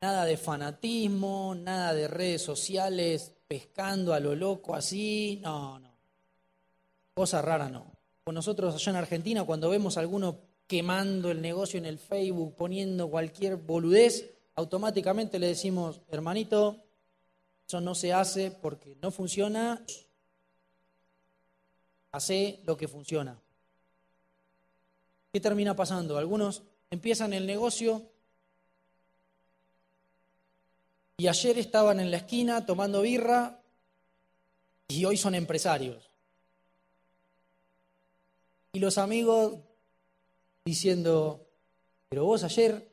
Nada 0.00 0.24
de 0.24 0.36
fanatismo, 0.36 1.54
nada 1.56 1.92
de 1.92 2.06
redes 2.06 2.42
sociales 2.42 3.32
pescando 3.48 4.14
a 4.14 4.20
lo 4.20 4.36
loco 4.36 4.74
así, 4.74 5.40
no, 5.42 5.78
no. 5.80 5.92
Cosa 7.14 7.42
rara 7.42 7.68
no. 7.68 7.90
Con 8.22 8.34
nosotros 8.34 8.74
allá 8.74 8.90
en 8.90 8.96
Argentina, 8.96 9.44
cuando 9.44 9.70
vemos 9.70 9.96
a 9.96 10.00
alguno 10.00 10.38
quemando 10.68 11.30
el 11.30 11.40
negocio 11.40 11.78
en 11.78 11.86
el 11.86 11.98
Facebook, 11.98 12.54
poniendo 12.54 13.08
cualquier 13.08 13.56
boludez, 13.56 14.30
automáticamente 14.54 15.38
le 15.38 15.48
decimos, 15.48 16.00
hermanito, 16.10 16.76
eso 17.66 17.80
no 17.80 17.94
se 17.94 18.12
hace 18.12 18.50
porque 18.50 18.96
no 19.02 19.10
funciona, 19.10 19.84
hace 22.12 22.60
lo 22.64 22.76
que 22.76 22.86
funciona. 22.86 23.36
¿Qué 25.32 25.40
termina 25.40 25.74
pasando? 25.74 26.18
Algunos 26.18 26.62
empiezan 26.90 27.32
el 27.32 27.46
negocio 27.46 28.02
y 31.20 31.26
ayer 31.26 31.58
estaban 31.58 31.98
en 31.98 32.12
la 32.12 32.18
esquina 32.18 32.64
tomando 32.64 33.02
birra 33.02 33.60
y 34.86 35.04
hoy 35.04 35.16
son 35.16 35.34
empresarios. 35.34 36.08
Y 38.72 38.78
los 38.78 38.98
amigos 38.98 39.58
diciendo, 40.64 41.44
pero 42.08 42.24
vos 42.24 42.44
ayer 42.44 42.88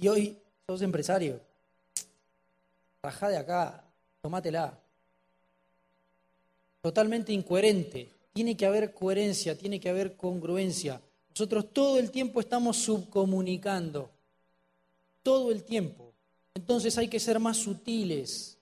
y 0.00 0.08
hoy 0.08 0.38
sos 0.66 0.80
empresario. 0.80 1.38
Rajá 3.02 3.28
de 3.28 3.36
acá, 3.36 3.84
tomátela. 4.22 4.78
Totalmente 6.80 7.32
incoherente. 7.32 8.08
Tiene 8.32 8.56
que 8.56 8.64
haber 8.64 8.94
coherencia, 8.94 9.58
tiene 9.58 9.78
que 9.78 9.90
haber 9.90 10.16
congruencia. 10.16 10.98
Nosotros 11.30 11.74
todo 11.74 11.98
el 11.98 12.10
tiempo 12.10 12.40
estamos 12.40 12.78
subcomunicando. 12.78 14.08
Todo 15.22 15.50
el 15.52 15.64
tiempo. 15.64 16.12
Entonces 16.54 16.96
hay 16.98 17.08
que 17.08 17.20
ser 17.20 17.38
más 17.38 17.56
sutiles. 17.56 18.58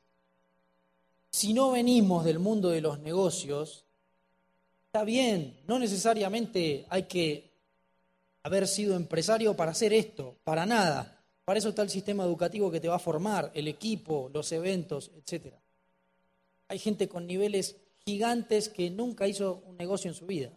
Si 1.31 1.53
no 1.53 1.73
venimos 1.73 2.25
del 2.25 2.39
mundo 2.39 2.71
de 2.71 2.81
los 2.81 2.99
negocios, 3.01 3.85
está 4.87 5.05
bien, 5.05 5.61
no 5.67 5.79
necesariamente 5.79 6.87
hay 6.89 7.05
que 7.05 7.51
haber 8.43 8.67
sido 8.67 8.97
empresario 8.97 9.55
para 9.57 9.73
hacer 9.73 9.93
esto, 9.93 10.37
para 10.45 10.67
nada. 10.67 11.21
Para 11.45 11.59
eso 11.59 11.71
está 11.71 11.83
el 11.83 11.91
sistema 11.91 12.25
educativo 12.25 12.71
que 12.71 12.81
te 12.81 12.89
va 12.89 12.97
a 12.97 13.01
formar, 13.01 13.51
el 13.55 13.69
equipo, 13.69 14.31
los 14.33 14.51
eventos, 14.53 15.11
etc. 15.17 15.55
Hay 16.69 16.79
gente 16.79 17.09
con 17.09 17.27
niveles 17.27 17.77
gigantes 18.05 18.69
que 18.69 18.91
nunca 18.91 19.27
hizo 19.27 19.63
un 19.67 19.77
negocio 19.77 20.09
en 20.11 20.15
su 20.15 20.27
vida. 20.27 20.53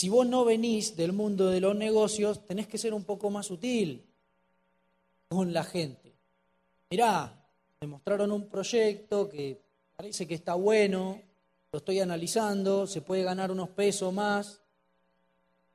Si 0.00 0.08
vos 0.08 0.26
no 0.26 0.46
venís 0.46 0.96
del 0.96 1.12
mundo 1.12 1.50
de 1.50 1.60
los 1.60 1.76
negocios, 1.76 2.46
tenés 2.46 2.66
que 2.66 2.78
ser 2.78 2.94
un 2.94 3.04
poco 3.04 3.28
más 3.28 3.44
sutil 3.44 4.02
con 5.28 5.52
la 5.52 5.62
gente. 5.62 6.14
Mirá, 6.88 7.30
me 7.82 7.86
mostraron 7.86 8.32
un 8.32 8.48
proyecto 8.48 9.28
que 9.28 9.60
parece 9.94 10.26
que 10.26 10.36
está 10.36 10.54
bueno, 10.54 11.20
lo 11.70 11.80
estoy 11.80 12.00
analizando, 12.00 12.86
se 12.86 13.02
puede 13.02 13.24
ganar 13.24 13.50
unos 13.50 13.68
pesos 13.68 14.10
más. 14.10 14.62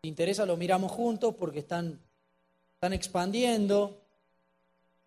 ¿Te 0.01 0.07
interesa? 0.07 0.43
Lo 0.43 0.57
miramos 0.57 0.91
juntos 0.91 1.35
porque 1.35 1.59
están, 1.59 2.01
están 2.73 2.93
expandiendo. 2.93 4.01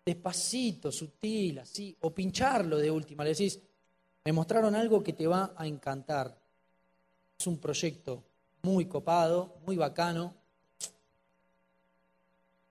Despacito, 0.05 0.93
sutil, 0.93 1.59
así. 1.59 1.93
O 1.99 2.11
pincharlo 2.11 2.77
de 2.77 2.89
última. 2.89 3.25
Le 3.25 3.31
decís, 3.31 3.59
me 4.23 4.31
mostraron 4.31 4.75
algo 4.75 5.03
que 5.03 5.11
te 5.11 5.27
va 5.27 5.53
a 5.57 5.67
encantar. 5.67 6.39
Es 7.37 7.47
un 7.47 7.57
proyecto 7.57 8.28
muy 8.61 8.85
copado, 8.85 9.55
muy 9.65 9.75
bacano. 9.75 10.33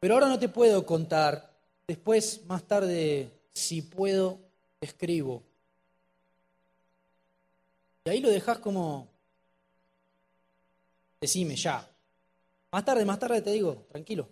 Pero 0.00 0.14
ahora 0.14 0.28
no 0.28 0.38
te 0.38 0.48
puedo 0.48 0.84
contar. 0.86 1.52
Después, 1.86 2.44
más 2.46 2.62
tarde, 2.64 3.30
si 3.52 3.82
puedo, 3.82 4.38
escribo. 4.80 5.42
Y 8.04 8.10
ahí 8.10 8.20
lo 8.20 8.30
dejas 8.30 8.58
como, 8.58 9.08
decime 11.20 11.56
ya. 11.56 11.88
Más 12.70 12.84
tarde, 12.84 13.04
más 13.04 13.18
tarde 13.18 13.42
te 13.42 13.50
digo, 13.50 13.86
tranquilo. 13.90 14.28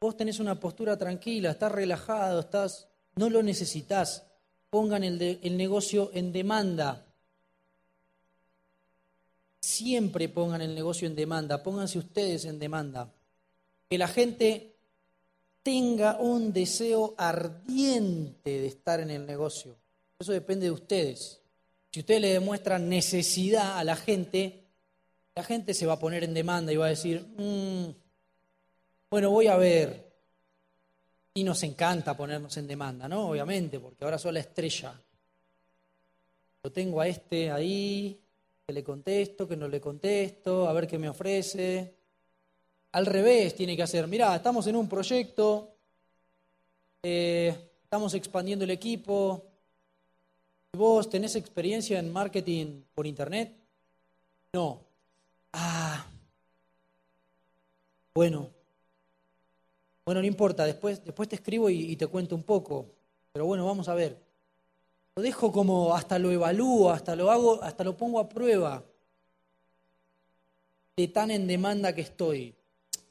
Vos 0.00 0.16
tenés 0.16 0.38
una 0.38 0.60
postura 0.60 0.96
tranquila, 0.96 1.50
estás 1.50 1.72
relajado, 1.72 2.40
estás, 2.40 2.88
no 3.16 3.28
lo 3.28 3.42
necesitas 3.42 4.28
pongan 4.70 5.04
el, 5.04 5.20
el 5.42 5.56
negocio 5.56 6.10
en 6.12 6.32
demanda. 6.32 7.06
Siempre 9.68 10.30
pongan 10.30 10.62
el 10.62 10.74
negocio 10.74 11.06
en 11.06 11.14
demanda, 11.14 11.62
pónganse 11.62 11.98
ustedes 11.98 12.46
en 12.46 12.58
demanda. 12.58 13.12
Que 13.86 13.98
la 13.98 14.08
gente 14.08 14.76
tenga 15.62 16.16
un 16.18 16.54
deseo 16.54 17.14
ardiente 17.18 18.60
de 18.60 18.66
estar 18.66 18.98
en 19.00 19.10
el 19.10 19.26
negocio. 19.26 19.76
Eso 20.18 20.32
depende 20.32 20.64
de 20.64 20.72
ustedes. 20.72 21.42
Si 21.92 22.00
ustedes 22.00 22.22
le 22.22 22.32
demuestran 22.32 22.88
necesidad 22.88 23.78
a 23.78 23.84
la 23.84 23.94
gente, 23.94 24.64
la 25.34 25.44
gente 25.44 25.74
se 25.74 25.84
va 25.84 25.92
a 25.92 25.98
poner 25.98 26.24
en 26.24 26.32
demanda 26.32 26.72
y 26.72 26.76
va 26.76 26.86
a 26.86 26.96
decir, 26.96 27.20
mm, 27.36 27.90
bueno, 29.10 29.30
voy 29.30 29.48
a 29.48 29.56
ver, 29.58 30.10
y 31.34 31.44
nos 31.44 31.62
encanta 31.62 32.16
ponernos 32.16 32.56
en 32.56 32.66
demanda, 32.66 33.06
¿no? 33.06 33.28
Obviamente, 33.28 33.78
porque 33.78 34.02
ahora 34.02 34.16
soy 34.16 34.32
la 34.32 34.40
estrella. 34.40 34.98
Lo 36.62 36.72
tengo 36.72 37.02
a 37.02 37.06
este 37.06 37.50
ahí, 37.50 38.18
que 38.68 38.74
le 38.74 38.84
contesto, 38.84 39.48
que 39.48 39.56
no 39.56 39.66
le 39.66 39.80
contesto, 39.80 40.68
a 40.68 40.74
ver 40.74 40.86
qué 40.86 40.98
me 40.98 41.08
ofrece. 41.08 41.94
Al 42.92 43.06
revés 43.06 43.54
tiene 43.54 43.74
que 43.74 43.82
hacer, 43.82 44.06
mirá, 44.06 44.36
estamos 44.36 44.66
en 44.66 44.76
un 44.76 44.86
proyecto, 44.86 45.74
eh, 47.02 47.56
estamos 47.82 48.12
expandiendo 48.12 48.66
el 48.66 48.70
equipo. 48.70 49.42
¿Vos 50.74 51.08
tenés 51.08 51.34
experiencia 51.34 51.98
en 51.98 52.12
marketing 52.12 52.82
por 52.94 53.06
internet? 53.06 53.56
No. 54.52 54.82
Ah. 55.54 56.06
Bueno, 58.12 58.50
bueno, 60.04 60.20
no 60.20 60.26
importa, 60.26 60.66
después, 60.66 61.02
después 61.02 61.26
te 61.26 61.36
escribo 61.36 61.70
y, 61.70 61.96
te 61.96 62.06
cuento 62.06 62.34
un 62.34 62.42
poco. 62.42 62.84
Pero 63.32 63.46
bueno, 63.46 63.64
vamos 63.64 63.88
a 63.88 63.94
ver. 63.94 64.27
Lo 65.18 65.22
dejo 65.22 65.50
como 65.50 65.96
hasta 65.96 66.16
lo 66.16 66.30
evalúo, 66.30 66.92
hasta 66.92 67.16
lo 67.16 67.32
hago, 67.32 67.60
hasta 67.60 67.82
lo 67.82 67.96
pongo 67.96 68.20
a 68.20 68.28
prueba 68.28 68.84
de 70.96 71.08
tan 71.08 71.32
en 71.32 71.44
demanda 71.48 71.92
que 71.92 72.02
estoy. 72.02 72.54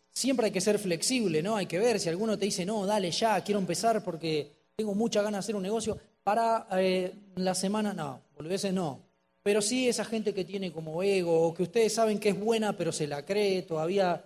Siempre 0.09 0.45
hay 0.45 0.51
que 0.53 0.61
ser 0.61 0.79
flexible, 0.79 1.43
¿no? 1.43 1.57
Hay 1.57 1.65
que 1.65 1.79
ver 1.79 1.99
si 1.99 2.07
alguno 2.07 2.37
te 2.37 2.45
dice, 2.45 2.65
no, 2.65 2.85
dale 2.85 3.11
ya, 3.11 3.43
quiero 3.43 3.59
empezar 3.59 4.01
porque 4.05 4.49
tengo 4.77 4.95
mucha 4.95 5.21
ganas 5.21 5.39
de 5.39 5.47
hacer 5.47 5.55
un 5.57 5.63
negocio. 5.63 5.97
Para 6.23 6.69
eh, 6.79 7.13
la 7.35 7.53
semana, 7.53 7.91
no, 7.91 8.21
veces 8.39 8.71
no. 8.71 9.01
Pero 9.43 9.61
sí 9.61 9.89
esa 9.89 10.05
gente 10.05 10.33
que 10.33 10.45
tiene 10.45 10.71
como 10.71 11.03
ego, 11.03 11.45
o 11.45 11.53
que 11.53 11.63
ustedes 11.63 11.93
saben 11.93 12.19
que 12.19 12.29
es 12.29 12.39
buena, 12.39 12.77
pero 12.77 12.93
se 12.93 13.05
la 13.05 13.25
cree, 13.25 13.63
todavía 13.63 14.23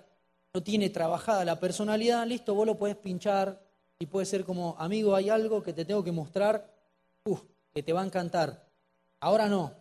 no 0.53 0.61
tiene 0.61 0.91
trabajada 0.91 1.43
la 1.45 1.59
personalidad, 1.59 2.27
listo, 2.27 2.53
vos 2.53 2.67
lo 2.67 2.77
puedes 2.77 2.97
pinchar 2.97 3.59
y 3.97 4.05
puede 4.05 4.27
ser 4.27 4.45
como, 4.45 4.75
amigo, 4.77 5.15
hay 5.15 5.29
algo 5.29 5.63
que 5.63 5.73
te 5.73 5.83
tengo 5.83 6.03
que 6.03 6.11
mostrar, 6.11 6.69
que 7.73 7.83
te 7.83 7.93
va 7.93 8.01
a 8.01 8.05
encantar. 8.05 8.67
Ahora 9.19 9.47
no. 9.47 9.73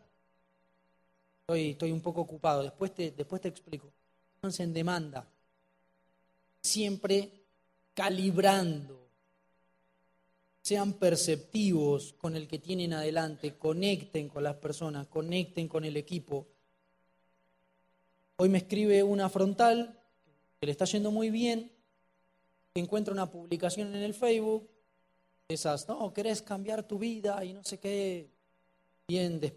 Estoy, 1.40 1.70
estoy 1.70 1.92
un 1.92 2.00
poco 2.00 2.20
ocupado, 2.20 2.62
después 2.62 2.94
te, 2.94 3.10
después 3.10 3.40
te 3.40 3.48
explico. 3.48 3.92
Entonces, 4.36 4.60
en 4.60 4.72
demanda. 4.72 5.26
Siempre 6.62 7.30
calibrando. 7.94 9.08
Sean 10.62 10.92
perceptivos 10.92 12.12
con 12.14 12.36
el 12.36 12.46
que 12.46 12.58
tienen 12.58 12.92
adelante, 12.92 13.56
conecten 13.56 14.28
con 14.28 14.44
las 14.44 14.56
personas, 14.56 15.06
conecten 15.08 15.68
con 15.68 15.84
el 15.84 15.96
equipo 15.96 16.46
Hoy 18.42 18.48
me 18.48 18.56
escribe 18.56 19.02
una 19.02 19.28
frontal 19.28 20.00
que 20.58 20.64
le 20.64 20.72
está 20.72 20.86
yendo 20.86 21.10
muy 21.10 21.28
bien, 21.28 21.70
encuentra 22.72 23.12
una 23.12 23.30
publicación 23.30 23.94
en 23.94 24.00
el 24.00 24.14
Facebook, 24.14 24.66
esas, 25.50 25.88
no, 25.88 26.12
querés 26.12 26.42
cambiar 26.42 26.84
tu 26.84 26.98
vida 26.98 27.44
y 27.44 27.52
no 27.52 27.64
sé 27.64 27.78
qué, 27.78 28.30
bien 29.08 29.40
de 29.40 29.52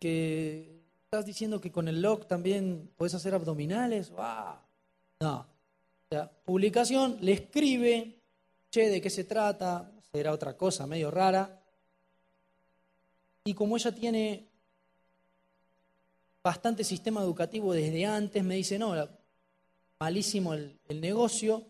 que 0.00 0.82
estás 1.04 1.24
diciendo 1.24 1.60
que 1.60 1.70
con 1.70 1.86
el 1.86 2.02
log 2.02 2.26
también 2.26 2.90
puedes 2.96 3.14
hacer 3.14 3.34
abdominales. 3.34 4.10
¡Wow! 4.10 4.56
No. 5.20 5.38
O 5.38 6.08
sea, 6.10 6.30
publicación, 6.44 7.18
le 7.20 7.32
escribe, 7.32 8.18
che, 8.70 8.90
¿de 8.90 9.00
qué 9.00 9.08
se 9.08 9.24
trata? 9.24 9.90
Será 10.12 10.32
otra 10.32 10.56
cosa 10.56 10.86
medio 10.86 11.10
rara. 11.10 11.62
Y 13.44 13.54
como 13.54 13.76
ella 13.76 13.92
tiene 13.92 14.48
bastante 16.42 16.82
sistema 16.84 17.22
educativo 17.22 17.72
desde 17.72 18.04
antes, 18.04 18.42
me 18.42 18.56
dice, 18.56 18.78
no, 18.78 18.94
malísimo 20.00 20.54
el 20.54 21.00
negocio. 21.00 21.64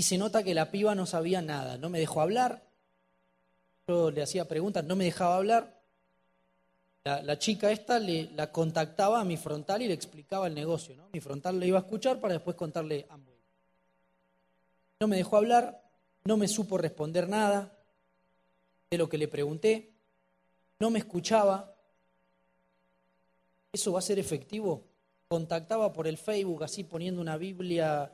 Y 0.00 0.02
se 0.02 0.16
nota 0.16 0.42
que 0.42 0.54
la 0.54 0.70
piba 0.70 0.94
no 0.94 1.04
sabía 1.04 1.42
nada, 1.42 1.76
no 1.76 1.90
me 1.90 1.98
dejó 1.98 2.22
hablar. 2.22 2.62
Yo 3.86 4.10
le 4.10 4.22
hacía 4.22 4.48
preguntas, 4.48 4.82
no 4.82 4.96
me 4.96 5.04
dejaba 5.04 5.36
hablar. 5.36 5.78
La, 7.04 7.38
chica 7.38 7.70
esta 7.70 7.98
le, 7.98 8.30
la 8.30 8.50
contactaba 8.50 9.20
a 9.20 9.26
mi 9.26 9.36
frontal 9.36 9.82
y 9.82 9.88
le 9.88 9.92
explicaba 9.92 10.46
el 10.46 10.54
negocio. 10.54 10.96
¿no? 10.96 11.10
Mi 11.12 11.20
frontal 11.20 11.60
le 11.60 11.66
iba 11.66 11.76
a 11.76 11.82
escuchar 11.82 12.18
para 12.18 12.32
después 12.32 12.56
contarle 12.56 13.06
ambos. 13.10 13.34
No 15.00 15.06
me 15.06 15.18
dejó 15.18 15.36
hablar, 15.36 15.86
no 16.24 16.38
me 16.38 16.48
supo 16.48 16.78
responder 16.78 17.28
nada 17.28 17.70
de 18.88 18.96
lo 18.96 19.06
que 19.06 19.18
le 19.18 19.28
pregunté, 19.28 19.92
no 20.78 20.88
me 20.88 21.00
escuchaba. 21.00 21.74
¿Eso 23.70 23.92
va 23.92 23.98
a 23.98 24.02
ser 24.02 24.18
efectivo? 24.18 24.82
Contactaba 25.28 25.92
por 25.92 26.08
el 26.08 26.16
Facebook 26.16 26.64
así 26.64 26.84
poniendo 26.84 27.20
una 27.20 27.36
Biblia, 27.36 28.10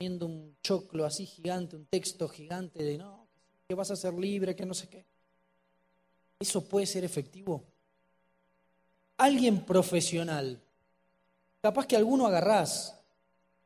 un 0.00 0.56
choclo 0.62 1.04
así 1.04 1.26
gigante, 1.26 1.76
un 1.76 1.86
texto 1.86 2.28
gigante 2.28 2.82
de 2.82 2.98
no, 2.98 3.26
que 3.68 3.74
vas 3.74 3.90
a 3.90 3.96
ser 3.96 4.14
libre, 4.14 4.56
que 4.56 4.66
no 4.66 4.74
sé 4.74 4.88
qué. 4.88 5.04
¿Eso 6.38 6.64
puede 6.64 6.86
ser 6.86 7.04
efectivo? 7.04 7.64
alguien 9.20 9.60
profesional. 9.66 10.58
Capaz 11.60 11.86
que 11.86 11.96
alguno 11.96 12.26
agarrás, 12.26 12.98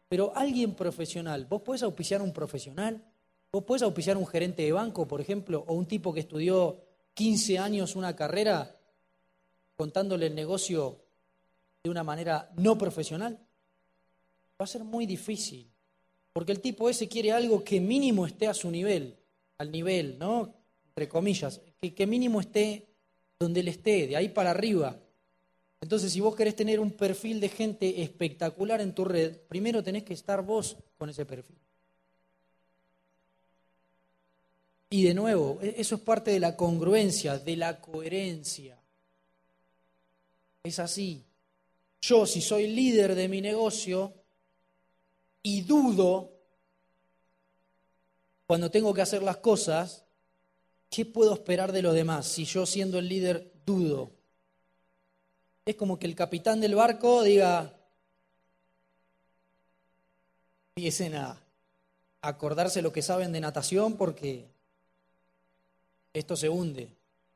pero 0.09 0.33
alguien 0.35 0.75
profesional. 0.75 1.47
¿Vos 1.47 1.63
podés 1.63 1.83
auspiciar 1.85 2.21
a 2.21 2.25
un 2.25 2.33
profesional? 2.33 3.03
¿Vos 3.53 3.63
podés 3.63 3.83
auspiciar 3.83 4.17
a 4.17 4.19
un 4.19 4.27
gerente 4.27 4.65
de 4.65 4.73
banco, 4.73 5.07
por 5.07 5.21
ejemplo, 5.21 5.65
o 5.69 5.75
un 5.75 5.87
tipo 5.87 6.13
que 6.13 6.21
estudió 6.21 6.81
15 7.15 7.59
años 7.59 7.95
una 7.95 8.17
carrera 8.17 8.77
contándole 9.77 10.27
el 10.27 10.35
negocio 10.35 10.99
de 11.85 11.91
una 11.91 12.03
manera 12.03 12.51
no 12.57 12.77
profesional? 12.77 13.39
Va 14.61 14.65
a 14.65 14.67
ser 14.67 14.83
muy 14.83 15.07
difícil, 15.07 15.71
porque 16.35 16.51
el 16.51 16.61
tipo 16.61 16.91
ese 16.91 17.09
quiere 17.09 17.31
algo 17.31 17.63
que 17.63 17.79
mínimo 17.79 18.27
esté 18.27 18.49
a 18.49 18.55
su 18.55 18.69
nivel, 18.69 19.17
al 19.57 19.71
nivel, 19.71 20.19
¿no? 20.19 20.53
Entre 20.89 21.09
comillas, 21.09 21.61
que, 21.81 22.07
mínimo 22.09 22.41
esté 22.41 22.89
donde 23.39 23.61
él 23.61 23.69
esté, 23.69 24.09
de 24.09 24.17
ahí 24.17 24.29
para 24.29 24.51
arriba. 24.51 24.99
Entonces, 25.81 26.13
si 26.13 26.19
vos 26.19 26.35
querés 26.35 26.57
tener 26.57 26.81
un 26.81 26.91
perfil 26.91 27.39
de 27.39 27.49
gente 27.49 28.03
espectacular 28.03 28.81
en 28.81 28.95
tu 28.95 29.05
red, 29.05 29.37
primero 29.49 29.85
tenés 29.85 30.03
que 30.03 30.15
estar 30.15 30.43
vos 30.43 30.77
con 30.99 31.09
ese 31.09 31.25
perfil. 31.25 31.57
Y 34.91 35.05
de 35.05 35.15
nuevo, 35.15 35.61
e-, 35.63 35.77
eso 35.79 35.95
es 35.95 36.01
parte 36.01 36.33
de 36.33 36.41
la 36.41 36.57
congruencia, 36.57 37.39
de 37.39 37.57
la 37.57 37.81
coherencia. 37.81 38.77
Es 40.65 40.81
así. 40.81 41.23
Yo, 42.01 42.27
si 42.27 42.41
soy 42.41 42.67
líder 42.67 43.15
de 43.15 43.29
mi 43.29 43.41
negocio 43.41 44.24
y 45.45 45.61
dudo 45.61 46.33
cuando 48.49 48.73
tengo 48.73 48.93
que 48.93 49.03
hacer 49.03 49.23
las 49.23 49.37
cosas, 49.37 50.05
¿qué 50.91 51.07
puedo 51.07 51.33
esperar 51.33 51.71
de 51.71 51.83
los 51.83 51.95
demás 51.95 52.27
si 52.27 52.45
yo 52.45 52.67
siendo 52.67 52.99
el 52.99 53.09
líder 53.09 53.53
dudo? 53.65 54.11
es 55.67 55.77
como 55.77 55.99
que 55.99 56.07
el 56.07 56.15
capitán 56.15 56.61
del 56.61 56.75
barco 56.75 57.23
diga, 57.23 57.73
empiecen 60.77 61.15
a 61.15 61.41
acordarse 62.21 62.83
lo 62.83 62.93
que 62.93 63.03
saben 63.03 63.33
de 63.33 63.41
natación 63.41 63.97
porque 63.97 64.47
esto 66.13 66.37
se 66.37 66.49
hunde. 66.49 66.91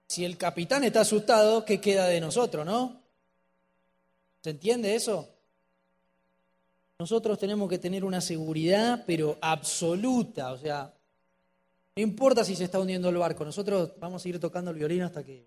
Si 0.09 0.25
el 0.25 0.37
capitán 0.37 0.85
está 0.85 1.01
asustado, 1.01 1.65
¿qué 1.65 1.81
queda 1.81 2.07
de 2.07 2.21
nosotros, 2.21 2.67
no? 2.67 3.01
¿Se 4.43 4.51
entiende 4.51 4.95
eso? 4.95 5.29
Nosotros 7.01 7.39
tenemos 7.39 7.71
que 7.71 7.79
tener 7.79 8.05
una 8.05 8.21
seguridad, 8.21 9.05
pero 9.07 9.39
absoluta, 9.41 10.51
o 10.51 10.59
sea, 10.59 10.93
no 11.95 12.03
importa 12.03 12.45
si 12.45 12.57
se 12.57 12.65
está 12.65 12.81
hundiendo 12.81 13.09
el 13.09 13.17
barco, 13.17 13.45
nosotros 13.45 13.93
vamos 14.01 14.25
a 14.25 14.29
ir 14.29 14.41
tocando 14.41 14.73
el 14.73 14.79
violín 14.79 15.03
hasta 15.03 15.23
que, 15.23 15.47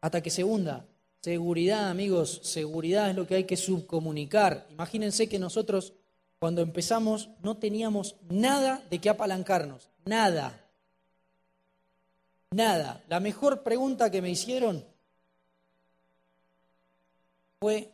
hasta 0.00 0.22
que 0.22 0.30
se 0.30 0.44
hunda. 0.44 0.86
Seguridad, 1.20 1.90
amigos, 1.90 2.40
seguridad 2.44 3.10
es 3.10 3.16
lo 3.16 3.26
que 3.26 3.34
hay 3.34 3.44
que 3.44 3.56
subcomunicar. 3.56 4.68
Imagínense 4.70 5.28
que 5.28 5.40
nosotros 5.40 5.92
cuando 6.38 6.62
empezamos 6.62 7.30
no 7.42 7.56
teníamos 7.56 8.14
nada 8.28 8.80
de 8.90 9.00
qué 9.00 9.10
apalancarnos, 9.10 9.90
nada. 10.04 10.64
Nada. 12.52 13.02
La 13.08 13.18
mejor 13.18 13.64
pregunta 13.64 14.08
que 14.10 14.22
me 14.22 14.30
hicieron 14.30 14.84
fue, 17.58 17.90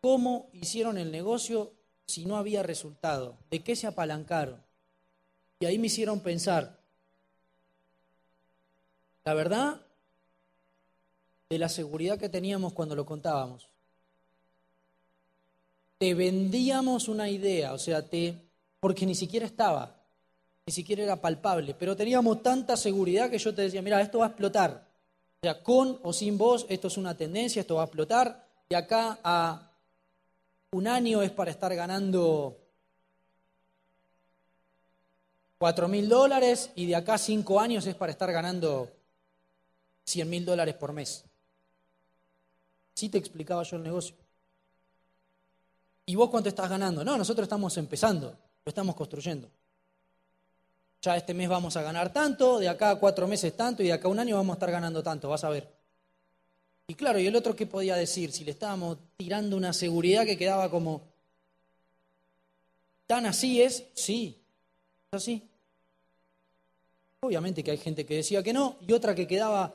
¿cómo 0.00 0.50
hicieron 0.52 0.98
el 0.98 1.12
negocio 1.12 1.72
si 2.10 2.26
no 2.26 2.36
había 2.36 2.62
resultado? 2.62 3.36
¿De 3.50 3.60
qué 3.60 3.76
se 3.76 3.86
apalancaron? 3.86 4.62
Y 5.60 5.66
ahí 5.66 5.78
me 5.78 5.86
hicieron 5.86 6.20
pensar, 6.20 6.78
la 9.24 9.34
verdad, 9.34 9.80
de 11.48 11.58
la 11.58 11.68
seguridad 11.68 12.18
que 12.18 12.28
teníamos 12.28 12.72
cuando 12.72 12.94
lo 12.94 13.04
contábamos. 13.04 13.68
Te 15.98 16.14
vendíamos 16.14 17.08
una 17.08 17.28
idea, 17.28 17.74
o 17.74 17.78
sea, 17.78 18.08
te 18.08 18.34
porque 18.80 19.04
ni 19.04 19.14
siquiera 19.14 19.44
estaba, 19.44 19.94
ni 20.66 20.72
siquiera 20.72 21.02
era 21.02 21.20
palpable, 21.20 21.74
pero 21.74 21.94
teníamos 21.94 22.42
tanta 22.42 22.76
seguridad 22.76 23.28
que 23.28 23.38
yo 23.38 23.54
te 23.54 23.62
decía, 23.62 23.82
mira, 23.82 24.00
esto 24.00 24.20
va 24.20 24.26
a 24.26 24.28
explotar. 24.28 24.86
O 25.42 25.46
sea, 25.46 25.62
con 25.62 25.98
o 26.02 26.12
sin 26.12 26.38
vos, 26.38 26.64
esto 26.68 26.88
es 26.88 26.96
una 26.96 27.16
tendencia, 27.16 27.60
esto 27.60 27.76
va 27.76 27.82
a 27.82 27.84
explotar. 27.84 28.46
De 28.68 28.76
acá 28.76 29.18
a 29.22 29.69
un 30.72 30.86
año 30.86 31.20
es 31.20 31.32
para 31.32 31.50
estar 31.50 31.74
ganando 31.74 32.56
cuatro 35.58 35.88
mil 35.88 36.08
dólares 36.08 36.70
y 36.76 36.86
de 36.86 36.94
acá 36.94 37.18
cinco 37.18 37.58
años 37.58 37.86
es 37.86 37.96
para 37.96 38.12
estar 38.12 38.30
ganando 38.30 38.88
cien 40.04 40.30
mil 40.30 40.44
dólares 40.44 40.76
por 40.76 40.92
mes. 40.92 41.24
Sí 42.94 43.08
te 43.08 43.18
explicaba 43.18 43.64
yo 43.64 43.76
el 43.76 43.82
negocio. 43.82 44.14
¿Y 46.06 46.14
vos 46.14 46.30
cuánto 46.30 46.48
estás 46.48 46.70
ganando? 46.70 47.04
No, 47.04 47.16
nosotros 47.18 47.44
estamos 47.44 47.76
empezando, 47.76 48.28
lo 48.64 48.70
estamos 48.70 48.94
construyendo. 48.94 49.48
Ya 51.02 51.16
este 51.16 51.34
mes 51.34 51.48
vamos 51.48 51.76
a 51.76 51.82
ganar 51.82 52.12
tanto, 52.12 52.58
de 52.58 52.68
acá 52.68 52.90
a 52.90 52.96
cuatro 52.96 53.26
meses 53.26 53.56
tanto 53.56 53.82
y 53.82 53.86
de 53.86 53.92
acá 53.94 54.06
a 54.06 54.10
un 54.10 54.20
año 54.20 54.36
vamos 54.36 54.54
a 54.54 54.56
estar 54.56 54.70
ganando 54.70 55.02
tanto, 55.02 55.28
vas 55.28 55.42
a 55.42 55.48
ver. 55.48 55.79
Y 56.90 56.96
claro, 56.96 57.20
¿y 57.20 57.26
el 57.28 57.36
otro 57.36 57.54
qué 57.54 57.66
podía 57.66 57.94
decir? 57.94 58.32
Si 58.32 58.42
le 58.42 58.50
estábamos 58.50 58.98
tirando 59.16 59.56
una 59.56 59.72
seguridad 59.72 60.26
que 60.26 60.36
quedaba 60.36 60.68
como, 60.68 61.02
¿tan 63.06 63.26
así 63.26 63.62
es? 63.62 63.86
Sí, 63.94 64.42
es 65.12 65.16
así. 65.16 65.48
Obviamente 67.20 67.62
que 67.62 67.70
hay 67.70 67.78
gente 67.78 68.04
que 68.04 68.16
decía 68.16 68.42
que 68.42 68.52
no 68.52 68.76
y 68.80 68.92
otra 68.92 69.14
que 69.14 69.28
quedaba, 69.28 69.72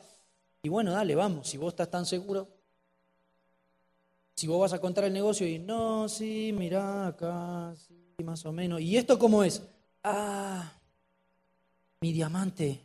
y 0.62 0.68
bueno, 0.68 0.92
dale, 0.92 1.16
vamos, 1.16 1.48
si 1.48 1.56
vos 1.56 1.70
estás 1.70 1.90
tan 1.90 2.06
seguro, 2.06 2.50
si 4.36 4.48
vos 4.48 4.60
vas 4.60 4.74
a 4.74 4.82
contar 4.82 5.06
el 5.06 5.14
negocio 5.14 5.48
y 5.48 5.58
no, 5.58 6.10
sí, 6.10 6.52
mirá 6.52 7.08
acá, 7.08 7.74
sí, 7.78 8.26
más 8.26 8.46
o 8.46 8.52
menos. 8.52 8.82
¿Y 8.82 8.98
esto 8.98 9.18
cómo 9.18 9.42
es? 9.42 9.62
Ah, 10.04 10.70
mi 12.02 12.12
diamante. 12.12 12.82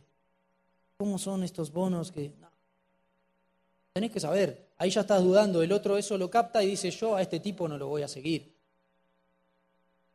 ¿Cómo 0.95 1.19
son 1.19 1.43
estos 1.43 1.69
bonos 1.73 2.13
que.? 2.13 2.31
Tenés 3.93 4.11
que 4.11 4.19
saber. 4.19 4.69
Ahí 4.77 4.89
ya 4.89 5.01
estás 5.01 5.21
dudando. 5.21 5.61
El 5.61 5.71
otro 5.71 5.97
eso 5.97 6.17
lo 6.17 6.29
capta 6.29 6.63
y 6.63 6.67
dice: 6.67 6.91
Yo 6.91 7.15
a 7.15 7.21
este 7.21 7.39
tipo 7.39 7.67
no 7.67 7.77
lo 7.77 7.87
voy 7.87 8.03
a 8.03 8.07
seguir. 8.07 8.55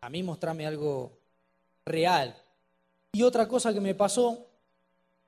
A 0.01 0.09
mí 0.09 0.23
mostrame 0.23 0.67
algo 0.67 1.19
real. 1.85 2.37
Y 3.13 3.23
otra 3.23 3.49
cosa 3.49 3.73
que 3.73 3.81
me 3.81 3.95
pasó, 3.95 4.47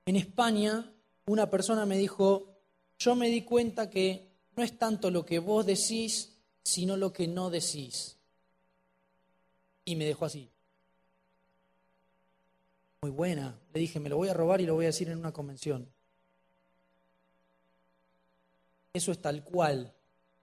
en 0.07 0.16
España, 0.16 0.90
una 1.26 1.51
persona 1.51 1.84
me 1.84 1.99
dijo: 1.99 2.57
Yo 2.99 3.14
me 3.14 3.28
di 3.28 3.42
cuenta 3.42 3.90
que 3.90 4.28
no 4.57 4.62
es 4.62 4.78
tanto 4.78 5.11
lo 5.11 5.24
que 5.24 5.38
vos 5.38 5.66
decís, 5.66 6.32
sino 6.62 6.96
lo 6.96 7.12
que 7.12 7.28
no 7.28 7.51
decís. 7.51 8.16
Y 9.84 9.96
me 9.96 10.05
dejó 10.05 10.24
así. 10.24 10.51
Muy 13.03 13.11
buena. 13.11 13.59
Le 13.72 13.80
dije, 13.80 14.01
me 14.01 14.09
lo 14.09 14.16
voy 14.16 14.28
a 14.28 14.34
robar 14.34 14.61
y 14.61 14.66
lo 14.66 14.74
voy 14.74 14.86
a 14.86 14.88
decir 14.88 15.09
en 15.09 15.18
una 15.18 15.32
convención. 15.32 15.88
Eso 18.99 19.12
es 19.12 19.22
tal 19.22 19.44
cual. 19.44 19.94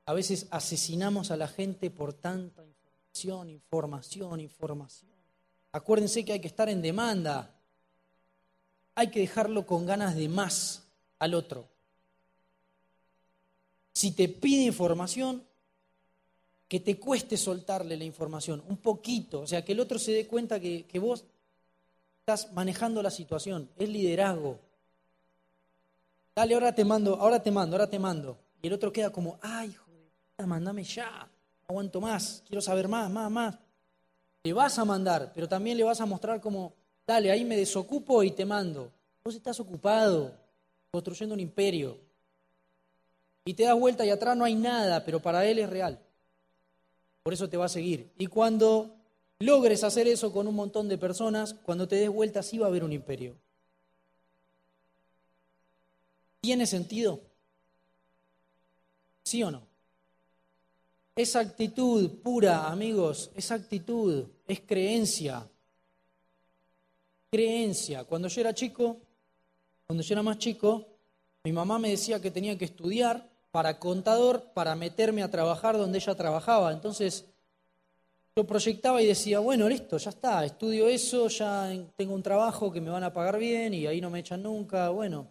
A 0.05 0.13
veces 0.13 0.47
asesinamos 0.49 1.29
a 1.29 1.35
la 1.35 1.49
gente 1.49 1.91
por 1.91 2.13
tanta 2.13 2.63
información, 2.63 3.49
información, 3.49 4.39
información. 4.39 5.11
Acuérdense 5.73 6.23
que 6.23 6.31
hay 6.31 6.39
que 6.39 6.47
estar 6.47 6.69
en 6.69 6.81
demanda. 6.81 7.53
Hay 8.95 9.11
que 9.11 9.19
dejarlo 9.19 9.65
con 9.65 9.85
ganas 9.85 10.15
de 10.15 10.29
más 10.29 10.87
al 11.19 11.33
otro. 11.33 11.67
Si 13.91 14.11
te 14.11 14.29
pide 14.29 14.63
información, 14.63 15.43
que 16.69 16.79
te 16.79 16.97
cueste 16.97 17.35
soltarle 17.35 17.97
la 17.97 18.05
información, 18.05 18.63
un 18.69 18.77
poquito, 18.77 19.41
o 19.41 19.47
sea, 19.47 19.65
que 19.65 19.73
el 19.73 19.81
otro 19.81 19.99
se 19.99 20.13
dé 20.13 20.27
cuenta 20.27 20.61
que, 20.61 20.87
vos 20.97 21.25
estás 22.21 22.53
manejando 22.53 23.03
la 23.03 23.11
situación, 23.11 23.69
es 23.75 23.89
liderazgo. 23.89 24.61
Dale, 26.33 26.53
ahora 26.53 26.73
te 26.73 26.85
mando, 26.85 27.15
ahora 27.15 27.43
te 27.43 27.51
mando, 27.51 27.75
ahora 27.75 27.89
te 27.89 27.99
mando. 27.99 28.44
Y 28.65 28.67
el 28.67 28.73
otro 28.73 28.91
queda 28.91 29.11
como, 29.11 29.37
ay, 29.43 29.69
hijo 29.69 29.85
de 30.39 30.83
ya, 30.83 31.29
aguanto 31.67 32.01
más, 32.01 32.41
quiero 32.47 32.63
saber 32.63 32.87
más, 32.87 33.11
más, 33.11 33.29
más. 33.29 33.59
Le 34.43 34.53
vas 34.53 34.79
a 34.79 34.85
mandar, 34.85 35.31
pero 35.35 35.47
también 35.47 35.77
le 35.77 35.83
vas 35.83 36.01
a 36.01 36.07
mostrar 36.07 36.41
como, 36.41 36.73
dale, 37.05 37.29
ahí 37.29 37.45
me 37.45 37.57
desocupo 37.57 38.23
y 38.23 38.31
te 38.31 38.43
mando. 38.43 38.91
Vos 39.23 39.35
estás 39.35 39.59
ocupado 39.59 40.35
construyendo 40.89 41.35
un 41.35 41.41
imperio. 41.41 41.99
Y 43.45 43.53
te 43.53 43.65
das 43.65 43.79
vuelta 43.79 44.03
y 44.03 44.09
atrás 44.09 44.35
no 44.35 44.45
hay 44.45 44.55
nada, 44.55 45.05
pero 45.05 45.19
para 45.19 45.45
él 45.45 45.59
es 45.59 45.69
real. 45.69 45.99
Por 47.21 47.35
eso 47.35 47.47
te 47.47 47.57
va 47.57 47.65
a 47.65 47.69
seguir. 47.69 48.13
Y 48.17 48.25
cuando 48.25 48.95
logres 49.37 49.83
hacer 49.83 50.07
eso 50.07 50.33
con 50.33 50.47
un 50.47 50.55
montón 50.55 50.89
de 50.89 50.97
personas, 50.97 51.53
cuando 51.53 51.87
te 51.87 51.97
des 51.97 52.09
vuelta 52.09 52.41
sí 52.41 52.57
va 52.57 52.65
a 52.65 52.69
haber 52.69 52.83
un 52.83 52.93
imperio. 52.93 53.37
¿Tiene 56.41 56.65
sentido? 56.65 57.21
¿Sí 59.25 59.41
o 59.41 59.49
no? 59.49 59.63
Esa 61.15 61.39
actitud 61.39 62.19
pura, 62.21 62.67
amigos, 62.67 63.31
esa 63.35 63.55
actitud 63.55 64.27
es 64.47 64.61
creencia. 64.61 65.49
Creencia. 67.31 68.03
Cuando 68.03 68.27
yo 68.27 68.41
era 68.41 68.53
chico, 68.53 68.97
cuando 69.87 70.03
yo 70.03 70.13
era 70.13 70.21
más 70.21 70.37
chico, 70.37 70.85
mi 71.43 71.51
mamá 71.51 71.79
me 71.79 71.89
decía 71.89 72.21
que 72.21 72.29
tenía 72.29 72.55
que 72.55 72.65
estudiar 72.65 73.27
para 73.49 73.79
contador 73.79 74.51
para 74.53 74.75
meterme 74.75 75.23
a 75.23 75.31
trabajar 75.31 75.75
donde 75.75 75.97
ella 75.97 76.13
trabajaba. 76.13 76.71
Entonces 76.71 77.25
yo 78.35 78.45
proyectaba 78.45 79.01
y 79.01 79.07
decía, 79.07 79.39
bueno, 79.39 79.67
listo, 79.67 79.97
ya 79.97 80.11
está, 80.11 80.45
estudio 80.45 80.87
eso, 80.87 81.29
ya 81.29 81.71
tengo 81.95 82.13
un 82.13 82.21
trabajo 82.21 82.71
que 82.71 82.81
me 82.81 82.91
van 82.91 83.03
a 83.03 83.13
pagar 83.13 83.39
bien 83.39 83.73
y 83.73 83.87
ahí 83.87 83.99
no 84.01 84.11
me 84.11 84.19
echan 84.19 84.43
nunca, 84.43 84.89
bueno, 84.89 85.27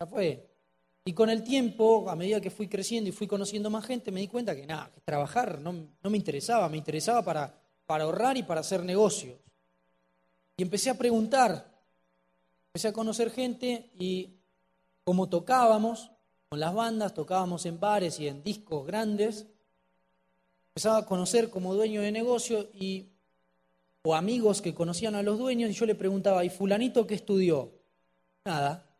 ya 0.00 0.06
fue. 0.06 0.51
Y 1.04 1.14
con 1.14 1.30
el 1.30 1.42
tiempo, 1.42 2.08
a 2.08 2.14
medida 2.14 2.40
que 2.40 2.50
fui 2.50 2.68
creciendo 2.68 3.08
y 3.08 3.12
fui 3.12 3.26
conociendo 3.26 3.70
más 3.70 3.84
gente, 3.84 4.12
me 4.12 4.20
di 4.20 4.28
cuenta 4.28 4.54
que 4.54 4.66
nada, 4.66 4.90
trabajar 5.04 5.60
no, 5.60 5.72
no 5.72 6.10
me 6.10 6.16
interesaba, 6.16 6.68
me 6.68 6.76
interesaba 6.76 7.22
para, 7.24 7.60
para 7.86 8.04
ahorrar 8.04 8.36
y 8.36 8.44
para 8.44 8.60
hacer 8.60 8.84
negocios. 8.84 9.36
Y 10.56 10.62
empecé 10.62 10.90
a 10.90 10.98
preguntar, 10.98 11.72
empecé 12.68 12.88
a 12.88 12.92
conocer 12.92 13.30
gente 13.30 13.90
y 13.98 14.38
como 15.02 15.28
tocábamos, 15.28 16.12
con 16.48 16.60
las 16.60 16.74
bandas, 16.74 17.14
tocábamos 17.14 17.66
en 17.66 17.80
bares 17.80 18.20
y 18.20 18.28
en 18.28 18.42
discos 18.44 18.86
grandes, 18.86 19.46
empezaba 20.68 20.98
a 20.98 21.06
conocer 21.06 21.50
como 21.50 21.74
dueño 21.74 22.02
de 22.02 22.12
negocio 22.12 22.68
y, 22.74 23.08
o 24.02 24.14
amigos 24.14 24.62
que 24.62 24.74
conocían 24.74 25.14
a 25.14 25.22
los 25.22 25.38
dueños 25.38 25.70
y 25.70 25.74
yo 25.74 25.84
le 25.84 25.94
preguntaba, 25.94 26.44
¿y 26.44 26.50
fulanito 26.50 27.06
qué 27.06 27.14
estudió? 27.14 27.72
Nada. 28.44 28.91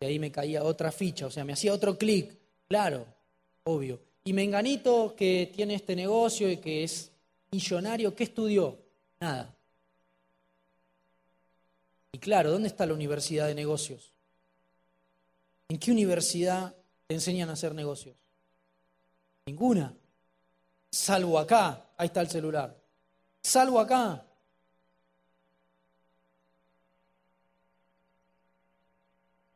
Y 0.00 0.06
ahí 0.06 0.18
me 0.18 0.30
caía 0.30 0.62
otra 0.62 0.92
ficha, 0.92 1.26
o 1.26 1.30
sea, 1.30 1.44
me 1.44 1.52
hacía 1.52 1.72
otro 1.72 1.98
clic, 1.98 2.36
claro, 2.68 3.06
obvio. 3.64 4.00
Y 4.24 4.32
Menganito 4.32 5.14
que 5.16 5.50
tiene 5.54 5.74
este 5.74 5.96
negocio 5.96 6.50
y 6.50 6.58
que 6.58 6.84
es 6.84 7.10
millonario, 7.50 8.14
¿qué 8.14 8.24
estudió? 8.24 8.78
Nada. 9.20 9.54
Y 12.12 12.18
claro, 12.18 12.50
¿dónde 12.50 12.68
está 12.68 12.86
la 12.86 12.94
universidad 12.94 13.46
de 13.46 13.54
negocios? 13.54 14.12
¿En 15.68 15.78
qué 15.78 15.90
universidad 15.90 16.74
te 17.06 17.14
enseñan 17.14 17.50
a 17.50 17.52
hacer 17.52 17.74
negocios? 17.74 18.16
Ninguna. 19.46 19.94
Salvo 20.90 21.38
acá. 21.38 21.90
Ahí 21.96 22.06
está 22.06 22.20
el 22.20 22.28
celular. 22.28 22.76
Salvo 23.42 23.78
acá. 23.78 24.24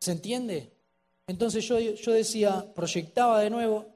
¿Se 0.02 0.10
entiende? 0.10 0.72
Entonces 1.28 1.64
yo, 1.64 1.78
yo 1.78 2.10
decía, 2.10 2.66
proyectaba 2.74 3.38
de 3.38 3.50
nuevo, 3.50 3.86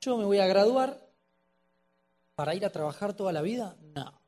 yo 0.00 0.16
me 0.16 0.24
voy 0.24 0.38
a 0.38 0.46
graduar 0.46 1.04
para 2.36 2.54
ir 2.54 2.64
a 2.64 2.70
trabajar 2.70 3.12
toda 3.12 3.32
la 3.32 3.42
vida. 3.42 3.76
No. 3.92 4.20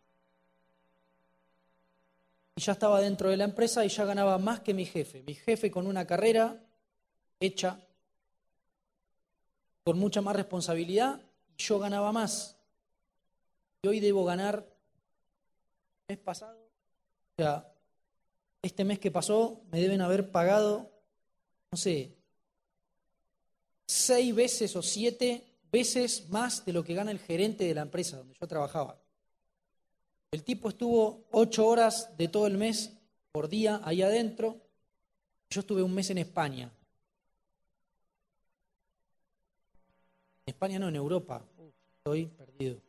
Y 2.56 2.60
ya 2.60 2.72
estaba 2.72 3.00
dentro 3.00 3.30
de 3.30 3.36
la 3.36 3.44
empresa 3.44 3.84
y 3.84 3.88
ya 3.90 4.04
ganaba 4.04 4.38
más 4.38 4.58
que 4.58 4.74
mi 4.74 4.84
jefe. 4.84 5.22
Mi 5.22 5.34
jefe 5.34 5.70
con 5.70 5.86
una 5.86 6.04
carrera 6.04 6.60
hecha 7.38 7.78
con 9.84 10.00
mucha 10.00 10.20
más 10.20 10.34
responsabilidad 10.34 11.20
yo 11.56 11.78
ganaba 11.78 12.10
más. 12.10 12.58
Y 13.82 13.86
hoy 13.86 14.00
debo 14.00 14.24
ganar 14.24 14.66
mes 16.08 16.18
pasado, 16.18 16.58
o 16.58 17.42
sea, 17.42 17.72
este 18.62 18.84
mes 18.84 18.98
que 18.98 19.12
pasó 19.12 19.62
me 19.70 19.80
deben 19.80 20.00
haber 20.00 20.32
pagado, 20.32 20.89
no 21.70 21.78
sé, 21.78 22.16
seis 23.86 24.34
veces 24.34 24.74
o 24.76 24.82
siete 24.82 25.44
veces 25.70 26.28
más 26.28 26.64
de 26.64 26.72
lo 26.72 26.82
que 26.82 26.94
gana 26.94 27.10
el 27.10 27.18
gerente 27.18 27.64
de 27.64 27.74
la 27.74 27.82
empresa 27.82 28.16
donde 28.16 28.34
yo 28.40 28.46
trabajaba. 28.46 28.98
El 30.32 30.42
tipo 30.44 30.68
estuvo 30.68 31.24
ocho 31.32 31.66
horas 31.66 32.16
de 32.16 32.28
todo 32.28 32.46
el 32.46 32.56
mes 32.56 32.92
por 33.32 33.48
día 33.48 33.80
ahí 33.84 34.02
adentro. 34.02 34.56
Yo 35.50 35.60
estuve 35.60 35.82
un 35.82 35.94
mes 35.94 36.10
en 36.10 36.18
España. 36.18 36.72
España 40.46 40.78
no, 40.78 40.88
en 40.88 40.96
Europa. 40.96 41.44
estoy 41.98 42.26
perdido. 42.26 42.80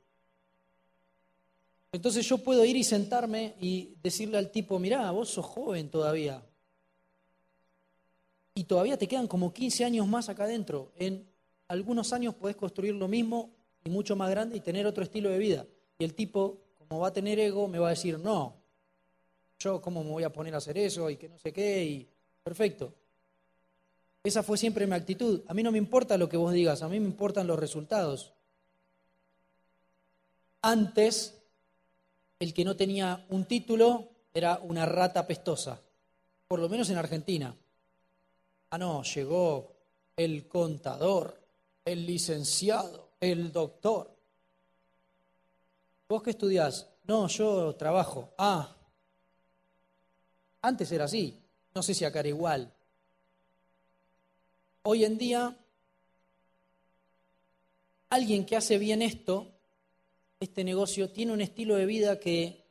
Entonces 1.91 2.25
yo 2.27 2.37
puedo 2.37 2.63
ir 2.63 2.77
y 2.77 2.83
sentarme 2.83 3.55
y 3.59 3.95
decirle 4.01 4.37
al 4.37 4.51
tipo, 4.51 4.79
mirá, 4.79 5.09
vos 5.11 5.29
sos 5.29 5.45
joven 5.45 5.89
todavía. 5.89 6.41
Y 8.53 8.65
todavía 8.65 8.97
te 8.97 9.07
quedan 9.07 9.27
como 9.27 9.53
15 9.53 9.85
años 9.85 10.07
más 10.07 10.29
acá 10.29 10.43
adentro. 10.43 10.91
En 10.97 11.25
algunos 11.67 12.11
años 12.13 12.35
podés 12.35 12.55
construir 12.55 12.93
lo 12.95 13.07
mismo 13.07 13.49
y 13.83 13.89
mucho 13.89 14.15
más 14.15 14.29
grande 14.29 14.57
y 14.57 14.59
tener 14.59 14.85
otro 14.85 15.03
estilo 15.03 15.29
de 15.29 15.37
vida. 15.37 15.65
Y 15.97 16.03
el 16.03 16.13
tipo, 16.13 16.57
como 16.77 16.99
va 16.99 17.09
a 17.09 17.13
tener 17.13 17.39
ego, 17.39 17.67
me 17.67 17.79
va 17.79 17.87
a 17.87 17.91
decir, 17.91 18.19
no, 18.19 18.55
yo 19.59 19.81
cómo 19.81 20.03
me 20.03 20.09
voy 20.09 20.23
a 20.23 20.33
poner 20.33 20.53
a 20.53 20.57
hacer 20.57 20.77
eso 20.77 21.09
y 21.09 21.17
que 21.17 21.29
no 21.29 21.37
sé 21.37 21.53
qué, 21.53 21.83
y 21.83 22.09
perfecto. 22.43 22.93
Esa 24.23 24.43
fue 24.43 24.57
siempre 24.57 24.85
mi 24.85 24.95
actitud. 24.95 25.41
A 25.47 25.53
mí 25.53 25.63
no 25.63 25.71
me 25.71 25.77
importa 25.77 26.17
lo 26.17 26.29
que 26.29 26.37
vos 26.37 26.53
digas, 26.53 26.81
a 26.81 26.89
mí 26.89 26.99
me 26.99 27.07
importan 27.07 27.47
los 27.47 27.57
resultados. 27.57 28.33
Antes, 30.61 31.41
el 32.39 32.53
que 32.53 32.65
no 32.65 32.75
tenía 32.75 33.25
un 33.29 33.45
título 33.45 34.09
era 34.33 34.59
una 34.63 34.85
rata 34.85 35.25
pestosa, 35.25 35.81
por 36.47 36.59
lo 36.59 36.69
menos 36.69 36.89
en 36.89 36.97
Argentina. 36.97 37.55
Ah, 38.71 38.77
no, 38.77 39.03
llegó 39.03 39.75
el 40.15 40.47
contador, 40.47 41.37
el 41.83 42.05
licenciado, 42.05 43.09
el 43.19 43.51
doctor. 43.51 44.09
¿Vos 46.07 46.23
qué 46.23 46.29
estudiás? 46.29 46.87
No, 47.03 47.27
yo 47.27 47.75
trabajo. 47.75 48.29
Ah, 48.37 48.73
antes 50.61 50.89
era 50.93 51.03
así. 51.03 51.37
No 51.75 51.83
sé 51.83 51.93
si 51.93 52.05
acá 52.05 52.21
era 52.21 52.29
igual. 52.29 52.71
Hoy 54.83 55.03
en 55.03 55.17
día, 55.17 55.57
alguien 58.09 58.45
que 58.45 58.55
hace 58.55 58.77
bien 58.77 59.01
esto, 59.01 59.51
este 60.39 60.63
negocio, 60.63 61.09
tiene 61.09 61.33
un 61.33 61.41
estilo 61.41 61.75
de 61.75 61.85
vida 61.85 62.21
que, 62.21 62.63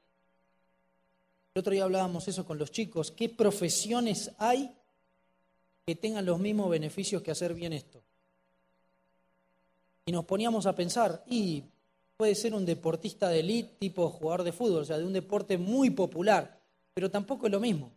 el 1.52 1.60
otro 1.60 1.74
día 1.74 1.84
hablábamos 1.84 2.26
eso 2.26 2.46
con 2.46 2.56
los 2.56 2.72
chicos, 2.72 3.10
¿qué 3.10 3.28
profesiones 3.28 4.32
hay 4.38 4.74
que 5.86 5.96
tengan 5.96 6.26
los 6.26 6.38
mismos 6.38 6.70
beneficios 6.70 7.22
que 7.22 7.30
hacer 7.30 7.54
bien 7.54 7.72
esto? 7.72 8.02
Y 10.06 10.12
nos 10.12 10.24
poníamos 10.24 10.66
a 10.66 10.74
pensar, 10.74 11.24
y 11.26 11.64
puede 12.16 12.34
ser 12.34 12.54
un 12.54 12.66
deportista 12.66 13.28
de 13.28 13.40
elite 13.40 13.76
tipo 13.78 14.08
jugador 14.10 14.44
de 14.44 14.52
fútbol, 14.52 14.82
o 14.82 14.84
sea, 14.84 14.98
de 14.98 15.04
un 15.04 15.12
deporte 15.12 15.58
muy 15.58 15.90
popular, 15.90 16.60
pero 16.94 17.10
tampoco 17.10 17.46
es 17.46 17.52
lo 17.52 17.60
mismo. 17.60 17.92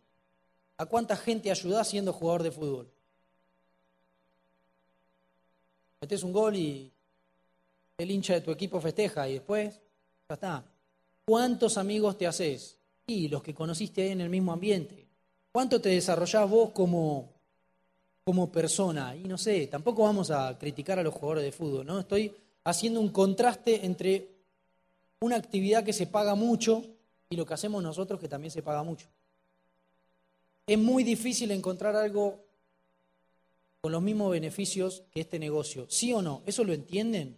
¿A 0.76 0.86
cuánta 0.86 1.16
gente 1.16 1.50
ayuda 1.50 1.84
siendo 1.84 2.12
jugador 2.12 2.42
de 2.42 2.50
fútbol? 2.50 2.94
metes 6.04 6.22
un 6.22 6.32
gol 6.34 6.54
y 6.54 6.92
el 7.96 8.10
hincha 8.10 8.34
de 8.34 8.42
tu 8.42 8.50
equipo 8.50 8.78
festeja 8.78 9.26
y 9.26 9.34
después 9.34 9.80
ya 10.28 10.34
está. 10.34 10.64
¿Cuántos 11.24 11.78
amigos 11.78 12.18
te 12.18 12.26
haces? 12.26 12.76
Y 13.06 13.28
los 13.28 13.42
que 13.42 13.54
conociste 13.54 14.02
ahí 14.02 14.10
en 14.10 14.20
el 14.20 14.28
mismo 14.28 14.52
ambiente. 14.52 15.06
¿Cuánto 15.50 15.80
te 15.80 15.88
desarrollás 15.88 16.50
vos 16.50 16.72
como, 16.72 17.32
como 18.24 18.50
persona. 18.50 19.14
Y 19.14 19.24
no 19.24 19.36
sé, 19.36 19.66
tampoco 19.66 20.02
vamos 20.02 20.30
a 20.30 20.58
criticar 20.58 20.98
a 20.98 21.02
los 21.02 21.14
jugadores 21.14 21.44
de 21.44 21.52
fútbol, 21.52 21.86
¿no? 21.86 22.00
Estoy 22.00 22.34
haciendo 22.64 23.00
un 23.00 23.10
contraste 23.10 23.84
entre 23.84 24.28
una 25.20 25.36
actividad 25.36 25.84
que 25.84 25.92
se 25.92 26.06
paga 26.06 26.34
mucho 26.34 26.82
y 27.28 27.36
lo 27.36 27.44
que 27.46 27.54
hacemos 27.54 27.82
nosotros 27.82 28.18
que 28.18 28.28
también 28.28 28.50
se 28.50 28.62
paga 28.62 28.82
mucho. 28.82 29.06
Es 30.66 30.78
muy 30.78 31.04
difícil 31.04 31.50
encontrar 31.50 31.94
algo 31.94 32.40
con 33.82 33.92
los 33.92 34.00
mismos 34.00 34.30
beneficios 34.30 35.02
que 35.12 35.20
este 35.20 35.38
negocio. 35.38 35.86
¿Sí 35.90 36.12
o 36.14 36.22
no? 36.22 36.42
¿Eso 36.46 36.64
lo 36.64 36.72
entienden? 36.72 37.36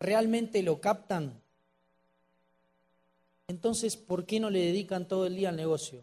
¿Realmente 0.00 0.60
lo 0.64 0.80
captan? 0.80 1.40
Entonces, 3.46 3.96
¿por 3.96 4.26
qué 4.26 4.40
no 4.40 4.50
le 4.50 4.58
dedican 4.58 5.06
todo 5.06 5.26
el 5.26 5.36
día 5.36 5.50
al 5.50 5.56
negocio? 5.56 6.02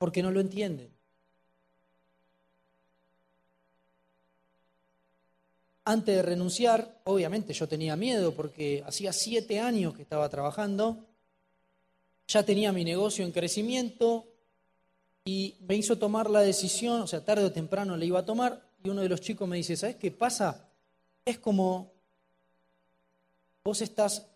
Porque 0.00 0.22
no 0.22 0.30
lo 0.30 0.40
entienden. 0.40 0.88
Antes 5.84 6.16
de 6.16 6.22
renunciar, 6.22 7.02
obviamente 7.04 7.52
yo 7.52 7.68
tenía 7.68 7.96
miedo 7.96 8.32
porque 8.32 8.82
hacía 8.86 9.12
siete 9.12 9.60
años 9.60 9.94
que 9.94 10.00
estaba 10.00 10.26
trabajando, 10.30 11.04
ya 12.28 12.42
tenía 12.44 12.72
mi 12.72 12.82
negocio 12.82 13.26
en 13.26 13.32
crecimiento 13.32 14.24
y 15.22 15.56
me 15.68 15.76
hizo 15.76 15.98
tomar 15.98 16.30
la 16.30 16.40
decisión, 16.40 17.02
o 17.02 17.06
sea, 17.06 17.22
tarde 17.22 17.44
o 17.44 17.52
temprano 17.52 17.94
le 17.98 18.06
iba 18.06 18.20
a 18.20 18.24
tomar, 18.24 18.58
y 18.82 18.88
uno 18.88 19.02
de 19.02 19.08
los 19.10 19.20
chicos 19.20 19.46
me 19.46 19.58
dice, 19.58 19.76
¿sabes 19.76 19.96
qué 19.96 20.10
pasa? 20.10 20.66
Es 21.26 21.38
como 21.38 21.92
vos 23.62 23.82
estás 23.82 24.26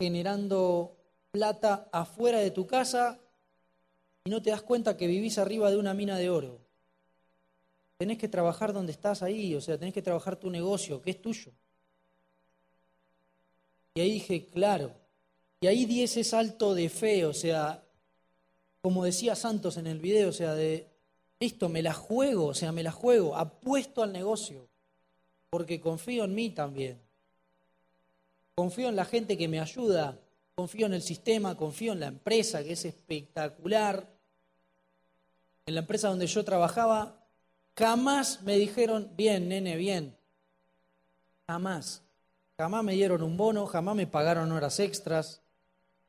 generando 0.00 0.96
plata 1.30 1.86
afuera 1.92 2.40
de 2.40 2.50
tu 2.50 2.66
casa 2.66 3.16
y 4.28 4.30
no 4.30 4.42
te 4.42 4.50
das 4.50 4.60
cuenta 4.60 4.98
que 4.98 5.06
vivís 5.06 5.38
arriba 5.38 5.70
de 5.70 5.78
una 5.78 5.94
mina 5.94 6.18
de 6.18 6.28
oro 6.28 6.68
tenés 7.98 8.16
que 8.16 8.28
trabajar 8.28 8.72
donde 8.72 8.92
estás 8.92 9.22
ahí, 9.22 9.54
o 9.56 9.60
sea, 9.60 9.76
tenés 9.76 9.92
que 9.92 10.02
trabajar 10.02 10.36
tu 10.36 10.48
negocio, 10.50 11.02
que 11.02 11.10
es 11.10 11.20
tuyo. 11.20 11.50
Y 13.94 14.00
ahí 14.00 14.12
dije, 14.12 14.46
claro. 14.46 14.94
Y 15.60 15.66
ahí 15.66 15.84
di 15.84 16.04
ese 16.04 16.22
salto 16.22 16.76
de 16.76 16.88
fe, 16.88 17.24
o 17.26 17.34
sea, 17.34 17.82
como 18.80 19.04
decía 19.04 19.34
Santos 19.34 19.76
en 19.76 19.88
el 19.88 19.98
video, 19.98 20.28
o 20.28 20.32
sea, 20.32 20.54
de 20.54 20.86
esto 21.40 21.68
me 21.68 21.82
la 21.82 21.92
juego, 21.92 22.46
o 22.46 22.54
sea, 22.54 22.70
me 22.70 22.84
la 22.84 22.92
juego, 22.92 23.36
apuesto 23.36 24.04
al 24.04 24.12
negocio, 24.12 24.68
porque 25.50 25.80
confío 25.80 26.24
en 26.24 26.36
mí 26.36 26.50
también. 26.50 27.00
Confío 28.54 28.88
en 28.88 28.96
la 28.96 29.04
gente 29.04 29.36
que 29.36 29.48
me 29.48 29.58
ayuda, 29.58 30.20
confío 30.54 30.86
en 30.86 30.94
el 30.94 31.02
sistema, 31.02 31.56
confío 31.56 31.94
en 31.94 32.00
la 32.00 32.06
empresa, 32.06 32.62
que 32.62 32.74
es 32.74 32.84
espectacular. 32.84 34.17
En 35.68 35.74
la 35.74 35.80
empresa 35.80 36.08
donde 36.08 36.26
yo 36.26 36.44
trabajaba, 36.46 37.18
Jamás 37.78 38.42
me 38.42 38.56
dijeron, 38.56 39.12
bien, 39.16 39.48
nene, 39.48 39.76
bien. 39.76 40.16
Jamás. 41.46 42.02
Jamás 42.56 42.82
me 42.82 42.94
dieron 42.94 43.22
un 43.22 43.36
bono, 43.36 43.66
jamás 43.66 43.94
me 43.94 44.08
pagaron 44.08 44.50
horas 44.50 44.80
extras, 44.80 45.42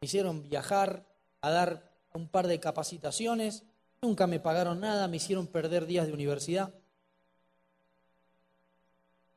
me 0.01 0.07
hicieron 0.07 0.49
viajar 0.49 1.05
a 1.41 1.51
dar 1.51 1.83
un 2.13 2.27
par 2.27 2.47
de 2.47 2.59
capacitaciones, 2.59 3.61
nunca 4.01 4.25
me 4.25 4.39
pagaron 4.39 4.79
nada, 4.79 5.07
me 5.07 5.17
hicieron 5.17 5.45
perder 5.45 5.85
días 5.85 6.07
de 6.07 6.13
universidad. 6.13 6.73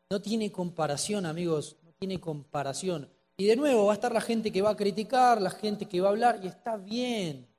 No 0.08 0.22
tiene 0.22 0.50
comparación, 0.50 1.26
amigos, 1.26 1.76
no 1.84 1.92
tiene 1.98 2.18
comparación. 2.18 3.10
Y 3.36 3.44
de 3.44 3.56
nuevo 3.56 3.84
va 3.84 3.92
a 3.92 3.96
estar 3.96 4.12
la 4.12 4.22
gente 4.22 4.50
que 4.50 4.62
va 4.62 4.70
a 4.70 4.76
criticar, 4.76 5.42
la 5.42 5.50
gente 5.50 5.86
que 5.86 6.00
va 6.00 6.08
a 6.08 6.12
hablar, 6.12 6.40
y 6.42 6.46
está 6.46 6.78
bien 6.78 7.51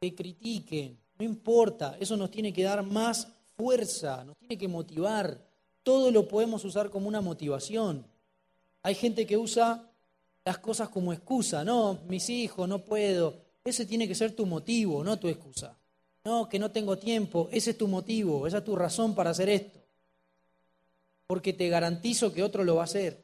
que 0.00 0.14
critiquen. 0.14 0.98
No 1.18 1.24
importa, 1.24 1.96
eso 1.98 2.16
nos 2.16 2.30
tiene 2.30 2.52
que 2.52 2.62
dar 2.62 2.82
más 2.82 3.28
fuerza, 3.56 4.24
nos 4.24 4.36
tiene 4.38 4.56
que 4.56 4.68
motivar. 4.68 5.40
Todo 5.82 6.10
lo 6.10 6.28
podemos 6.28 6.64
usar 6.64 6.90
como 6.90 7.08
una 7.08 7.20
motivación. 7.20 8.06
Hay 8.82 8.94
gente 8.94 9.26
que 9.26 9.36
usa 9.36 9.90
las 10.44 10.58
cosas 10.58 10.88
como 10.88 11.12
excusa. 11.12 11.64
No, 11.64 11.98
mis 12.06 12.30
hijos, 12.30 12.68
no 12.68 12.84
puedo. 12.84 13.36
Ese 13.64 13.84
tiene 13.84 14.06
que 14.06 14.14
ser 14.14 14.34
tu 14.34 14.46
motivo, 14.46 15.02
no 15.02 15.18
tu 15.18 15.28
excusa. 15.28 15.76
No, 16.24 16.48
que 16.48 16.58
no 16.58 16.70
tengo 16.70 16.98
tiempo. 16.98 17.48
Ese 17.50 17.70
es 17.70 17.78
tu 17.78 17.88
motivo, 17.88 18.46
esa 18.46 18.58
es 18.58 18.64
tu 18.64 18.76
razón 18.76 19.14
para 19.14 19.30
hacer 19.30 19.48
esto. 19.48 19.80
Porque 21.26 21.52
te 21.52 21.68
garantizo 21.68 22.32
que 22.32 22.42
otro 22.42 22.64
lo 22.64 22.76
va 22.76 22.82
a 22.82 22.84
hacer. 22.84 23.20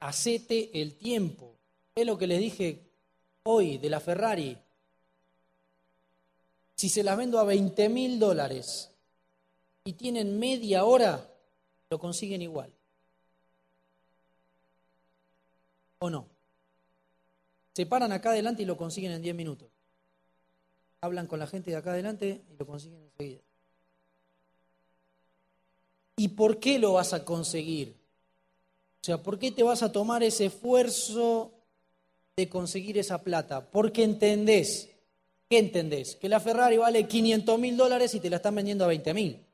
Hacete 0.00 0.80
el 0.80 0.94
tiempo. 0.94 1.54
Es 1.94 2.06
lo 2.06 2.16
que 2.16 2.26
les 2.26 2.40
dije 2.40 2.91
hoy 3.44 3.78
de 3.78 3.90
la 3.90 4.00
Ferrari. 4.00 4.56
Si 6.74 6.88
se 6.88 7.02
las 7.02 7.16
vendo 7.16 7.38
a 7.38 7.44
20 7.44 7.88
mil 7.88 8.18
dólares 8.18 8.90
y 9.84 9.92
tienen 9.92 10.38
media 10.38 10.84
hora, 10.84 11.28
lo 11.90 11.98
consiguen 11.98 12.42
igual. 12.42 12.72
¿O 15.98 16.10
no? 16.10 16.26
Se 17.74 17.86
paran 17.86 18.12
acá 18.12 18.30
adelante 18.30 18.62
y 18.62 18.66
lo 18.66 18.76
consiguen 18.76 19.12
en 19.12 19.22
10 19.22 19.34
minutos. 19.34 19.68
Hablan 21.00 21.26
con 21.26 21.38
la 21.38 21.46
gente 21.46 21.70
de 21.70 21.76
acá 21.76 21.92
adelante 21.92 22.42
y 22.52 22.56
lo 22.56 22.66
consiguen 22.66 23.02
enseguida. 23.02 23.40
¿Y 26.16 26.28
por 26.28 26.58
qué 26.58 26.78
lo 26.78 26.94
vas 26.94 27.12
a 27.12 27.24
conseguir? 27.24 27.96
O 29.00 29.04
sea, 29.04 29.22
¿por 29.22 29.38
qué 29.38 29.50
te 29.50 29.62
vas 29.62 29.82
a 29.82 29.90
tomar 29.90 30.22
ese 30.22 30.46
esfuerzo 30.46 31.52
de 32.36 32.48
conseguir 32.48 32.98
esa 32.98 33.22
plata? 33.22 33.70
Porque 33.70 34.04
entendés 34.04 34.92
¿Qué 35.52 35.58
entendés? 35.58 36.16
Que 36.16 36.30
la 36.30 36.40
Ferrari 36.40 36.78
vale 36.78 37.06
500 37.06 37.58
mil 37.58 37.76
dólares 37.76 38.14
y 38.14 38.20
te 38.20 38.30
la 38.30 38.36
están 38.36 38.54
vendiendo 38.54 38.84
a 38.84 38.88
20 38.88 39.12
mil. 39.12 39.44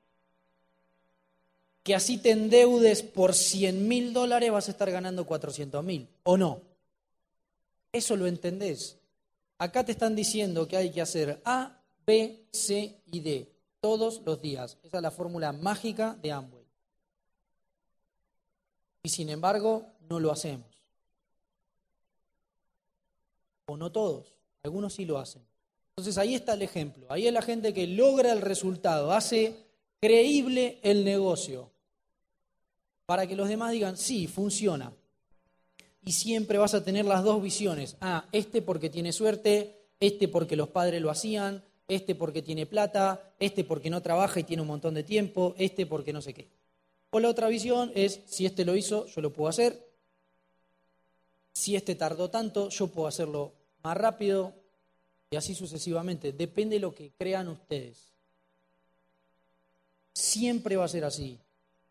Que 1.83 1.93
así 1.93 2.18
te 2.18 2.31
endeudes 2.31 3.03
por 3.03 3.35
100 3.35 3.89
mil 3.89 4.12
dólares 4.12 4.53
vas 4.53 4.68
a 4.68 4.70
estar 4.70 4.89
ganando 4.93 5.26
400 5.26 5.83
mil. 5.83 6.09
¿O 6.22 6.37
no? 6.37 6.62
Eso 7.91 8.14
lo 8.14 8.29
entendés. 8.29 8.97
Acá 9.59 9.85
te 9.85 9.91
están 9.91 10.14
diciendo 10.14 10.68
que 10.68 10.76
hay 10.76 10.93
que 10.93 11.01
hacer 11.01 11.43
A, 11.45 11.81
B, 12.07 12.45
C 12.53 13.01
y 13.07 13.18
D 13.18 13.51
todos 13.81 14.22
los 14.24 14.41
días. 14.41 14.79
Esa 14.85 14.99
es 14.99 15.03
la 15.03 15.11
fórmula 15.11 15.51
mágica 15.51 16.16
de 16.22 16.31
Amway. 16.31 16.64
Y 19.03 19.09
sin 19.09 19.31
embargo, 19.31 19.85
no 20.09 20.20
lo 20.20 20.31
hacemos. 20.31 20.68
O 23.69 23.77
no 23.77 23.93
todos. 23.93 24.35
Algunos 24.62 24.95
sí 24.95 25.05
lo 25.05 25.19
hacen. 25.19 25.43
Entonces 25.91 26.16
ahí 26.16 26.35
está 26.35 26.55
el 26.55 26.62
ejemplo. 26.62 27.07
Ahí 27.11 27.27
es 27.27 27.33
la 27.33 27.43
gente 27.43 27.75
que 27.75 27.87
logra 27.87 28.33
el 28.33 28.41
resultado, 28.41 29.12
hace 29.12 29.57
creíble 30.01 30.79
el 30.83 31.05
negocio. 31.05 31.71
Para 33.05 33.27
que 33.27 33.37
los 33.37 33.49
demás 33.49 33.73
digan, 33.73 33.97
sí, 33.97 34.27
funciona. 34.27 34.93
Y 36.05 36.12
siempre 36.12 36.57
vas 36.57 36.75
a 36.75 36.85
tener 36.85 37.05
las 37.05 37.25
dos 37.25 37.43
visiones. 37.43 37.97
Ah, 38.01 38.27
este 38.33 38.62
porque 38.62 38.91
tiene 38.91 39.12
suerte, 39.12 39.89
este 40.01 40.29
porque 40.29 40.57
los 40.57 40.69
padres 40.69 41.03
lo 41.03 41.11
hacían, 41.11 41.64
este 41.89 42.14
porque 42.14 42.43
tiene 42.43 42.64
plata, 42.64 43.35
este 43.39 43.64
porque 43.64 43.91
no 43.91 44.01
trabaja 44.01 44.41
y 44.41 44.45
tiene 44.45 44.62
un 44.62 44.69
montón 44.69 44.95
de 44.95 45.03
tiempo, 45.03 45.55
este 45.59 45.85
porque 45.85 46.12
no 46.12 46.23
sé 46.23 46.33
qué. 46.33 46.49
O 47.11 47.21
la 47.21 47.29
otra 47.29 47.49
visión 47.49 47.91
es, 47.95 48.21
si 48.27 48.47
este 48.47 48.64
lo 48.64 48.77
hizo, 48.77 49.07
yo 49.07 49.21
lo 49.21 49.33
puedo 49.33 49.49
hacer. 49.49 49.85
Si 51.55 51.75
este 51.75 51.95
tardó 51.95 52.31
tanto, 52.31 52.69
yo 52.69 52.87
puedo 52.87 53.09
hacerlo 53.09 53.58
más 53.83 53.97
rápido, 53.97 54.55
y 55.31 55.37
así 55.37 55.55
sucesivamente. 55.55 56.33
Depende 56.33 56.76
de 56.76 56.81
lo 56.81 56.95
que 56.95 57.12
crean 57.18 57.49
ustedes. 57.49 58.12
Siempre 60.12 60.76
va 60.76 60.85
a 60.85 60.89
ser 60.89 61.05
así. 61.05 61.39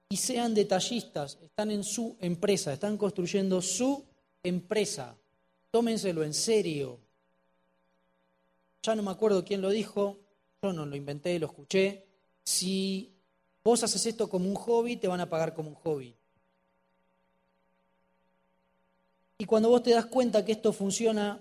Y 0.10 0.18
sean 0.18 0.54
detallistas, 0.54 1.38
están 1.42 1.70
en 1.72 1.84
su 1.84 2.16
empresa, 2.20 2.74
están 2.74 2.98
construyendo 2.98 3.62
su 3.62 4.06
empresa. 4.42 5.16
Tómenselo 5.70 6.24
en 6.24 6.34
serio. 6.34 7.00
Ya 8.84 8.96
no 8.96 9.04
me 9.04 9.12
acuerdo 9.12 9.44
quién 9.44 9.62
lo 9.62 9.70
dijo, 9.70 10.18
yo 10.62 10.72
no 10.72 10.86
lo 10.86 10.96
inventé, 10.96 11.38
lo 11.40 11.48
escuché. 11.48 12.06
Si 12.44 13.14
vos 13.64 13.84
haces 13.84 14.06
esto 14.06 14.30
como 14.30 14.48
un 14.50 14.56
hobby, 14.56 14.96
te 14.96 15.10
van 15.10 15.20
a 15.20 15.30
pagar 15.30 15.54
como 15.54 15.70
un 15.70 15.76
hobby. 15.76 16.16
Y 19.40 19.46
cuando 19.46 19.70
vos 19.70 19.84
te 19.84 19.92
das 19.92 20.06
cuenta 20.06 20.44
que 20.46 20.54
esto 20.54 20.72
funciona 20.72 21.40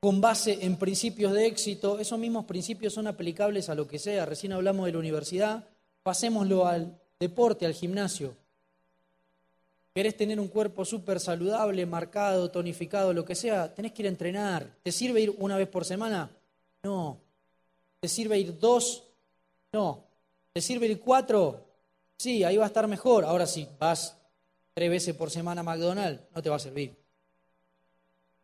con 0.00 0.22
base 0.22 0.64
en 0.64 0.76
principios 0.76 1.32
de 1.32 1.46
éxito, 1.46 1.98
esos 1.98 2.18
mismos 2.18 2.46
principios 2.46 2.94
son 2.94 3.06
aplicables 3.06 3.68
a 3.68 3.74
lo 3.74 3.86
que 3.86 3.98
sea. 3.98 4.24
Recién 4.24 4.52
hablamos 4.52 4.86
de 4.86 4.92
la 4.92 4.98
universidad, 4.98 5.68
pasémoslo 6.02 6.66
al 6.66 6.98
deporte, 7.18 7.66
al 7.66 7.74
gimnasio. 7.74 8.34
¿Querés 9.94 10.16
tener 10.16 10.40
un 10.40 10.48
cuerpo 10.48 10.86
súper 10.86 11.20
saludable, 11.20 11.84
marcado, 11.84 12.50
tonificado, 12.50 13.12
lo 13.12 13.26
que 13.26 13.34
sea? 13.34 13.74
Tenés 13.74 13.92
que 13.92 14.02
ir 14.02 14.06
a 14.06 14.10
entrenar. 14.10 14.70
¿Te 14.82 14.90
sirve 14.90 15.20
ir 15.20 15.34
una 15.36 15.58
vez 15.58 15.68
por 15.68 15.84
semana? 15.84 16.30
No. 16.82 17.18
¿Te 18.00 18.08
sirve 18.08 18.38
ir 18.38 18.58
dos? 18.58 19.02
No. 19.72 20.04
¿Te 20.52 20.62
sirve 20.62 20.86
ir 20.86 21.00
cuatro? 21.00 21.66
Sí, 22.16 22.42
ahí 22.44 22.56
va 22.56 22.64
a 22.64 22.68
estar 22.68 22.86
mejor. 22.86 23.24
Ahora 23.24 23.46
sí, 23.46 23.68
vas 23.78 24.16
tres 24.72 24.88
veces 24.88 25.14
por 25.14 25.30
semana 25.30 25.60
a 25.60 25.64
McDonald's, 25.64 26.22
no 26.34 26.40
te 26.40 26.48
va 26.48 26.56
a 26.56 26.60
servir. 26.60 26.99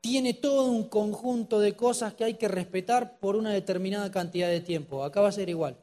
Tiene 0.00 0.34
todo 0.34 0.64
un 0.64 0.88
conjunto 0.88 1.60
de 1.60 1.74
cosas 1.74 2.14
que 2.14 2.24
hay 2.24 2.34
que 2.34 2.48
respetar 2.48 3.18
por 3.18 3.36
una 3.36 3.52
determinada 3.52 4.10
cantidad 4.10 4.48
de 4.48 4.60
tiempo. 4.60 5.02
Acá 5.02 5.20
va 5.20 5.28
a 5.28 5.32
ser 5.32 5.48
igual. 5.48 5.76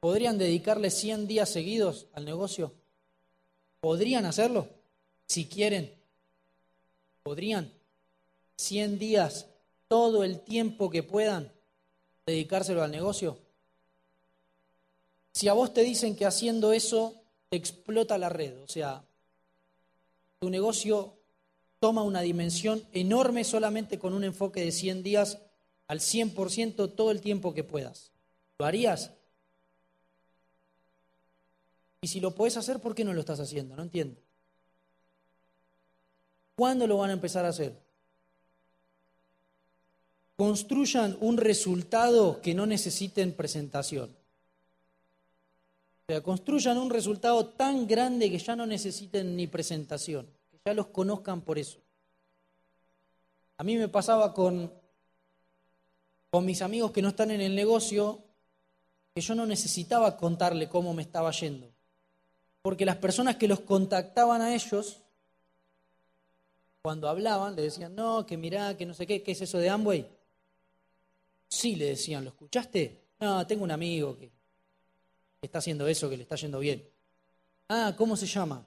¿Podrían 0.00 0.36
dedicarle 0.36 0.90
100 0.90 1.26
días 1.26 1.48
seguidos 1.48 2.06
al 2.12 2.24
negocio? 2.24 2.72
¿Podrían 3.80 4.26
hacerlo? 4.26 4.68
Si 5.26 5.46
quieren. 5.46 5.94
¿Podrían? 7.22 7.72
100 8.56 8.98
días, 8.98 9.46
todo 9.88 10.24
el 10.24 10.40
tiempo 10.40 10.90
que 10.90 11.02
puedan, 11.02 11.50
dedicárselo 12.26 12.82
al 12.82 12.90
negocio. 12.90 13.38
Si 15.32 15.48
a 15.48 15.52
vos 15.52 15.72
te 15.74 15.82
dicen 15.82 16.16
que 16.16 16.26
haciendo 16.26 16.72
eso 16.72 17.14
te 17.48 17.56
explota 17.56 18.18
la 18.18 18.28
red, 18.28 18.60
o 18.62 18.68
sea, 18.68 19.02
tu 20.38 20.50
negocio 20.50 21.14
toma 21.84 22.02
una 22.02 22.22
dimensión 22.22 22.82
enorme 22.94 23.44
solamente 23.44 23.98
con 23.98 24.14
un 24.14 24.24
enfoque 24.24 24.64
de 24.64 24.72
100 24.72 25.02
días 25.02 25.36
al 25.86 26.00
100% 26.00 26.94
todo 26.94 27.10
el 27.10 27.20
tiempo 27.20 27.52
que 27.52 27.62
puedas. 27.62 28.10
¿Lo 28.58 28.64
harías? 28.64 29.10
Y 32.00 32.08
si 32.08 32.20
lo 32.20 32.30
puedes 32.30 32.56
hacer, 32.56 32.80
¿por 32.80 32.94
qué 32.94 33.04
no 33.04 33.12
lo 33.12 33.20
estás 33.20 33.38
haciendo? 33.38 33.76
No 33.76 33.82
entiendo. 33.82 34.18
¿Cuándo 36.56 36.86
lo 36.86 36.96
van 36.96 37.10
a 37.10 37.12
empezar 37.12 37.44
a 37.44 37.48
hacer? 37.48 37.76
Construyan 40.38 41.18
un 41.20 41.36
resultado 41.36 42.40
que 42.40 42.54
no 42.54 42.64
necesiten 42.64 43.34
presentación. 43.34 44.08
O 46.00 46.06
sea, 46.08 46.22
construyan 46.22 46.78
un 46.78 46.88
resultado 46.88 47.44
tan 47.44 47.86
grande 47.86 48.30
que 48.30 48.38
ya 48.38 48.56
no 48.56 48.64
necesiten 48.64 49.36
ni 49.36 49.46
presentación 49.46 50.26
ya 50.64 50.74
los 50.74 50.86
conozcan 50.86 51.42
por 51.42 51.58
eso. 51.58 51.78
A 53.58 53.64
mí 53.64 53.76
me 53.76 53.88
pasaba 53.88 54.32
con, 54.32 54.72
con 56.30 56.44
mis 56.44 56.62
amigos 56.62 56.90
que 56.90 57.02
no 57.02 57.10
están 57.10 57.30
en 57.30 57.40
el 57.40 57.54
negocio, 57.54 58.24
que 59.14 59.20
yo 59.20 59.34
no 59.34 59.46
necesitaba 59.46 60.16
contarle 60.16 60.68
cómo 60.68 60.94
me 60.94 61.02
estaba 61.02 61.30
yendo. 61.32 61.70
Porque 62.62 62.86
las 62.86 62.96
personas 62.96 63.36
que 63.36 63.46
los 63.46 63.60
contactaban 63.60 64.40
a 64.40 64.54
ellos, 64.54 65.02
cuando 66.82 67.08
hablaban, 67.08 67.54
le 67.54 67.62
decían, 67.62 67.94
no, 67.94 68.24
que 68.24 68.36
mirá, 68.36 68.76
que 68.76 68.86
no 68.86 68.94
sé 68.94 69.06
qué, 69.06 69.22
¿qué 69.22 69.32
es 69.32 69.42
eso 69.42 69.58
de 69.58 69.68
Amway? 69.68 70.08
Sí, 71.46 71.76
le 71.76 71.86
decían, 71.86 72.24
¿lo 72.24 72.30
escuchaste? 72.30 73.02
No, 73.20 73.46
tengo 73.46 73.64
un 73.64 73.70
amigo 73.70 74.16
que 74.16 74.30
está 75.42 75.58
haciendo 75.58 75.86
eso, 75.86 76.08
que 76.08 76.16
le 76.16 76.22
está 76.22 76.36
yendo 76.36 76.58
bien. 76.58 76.88
Ah, 77.68 77.94
¿cómo 77.96 78.16
se 78.16 78.26
llama? 78.26 78.66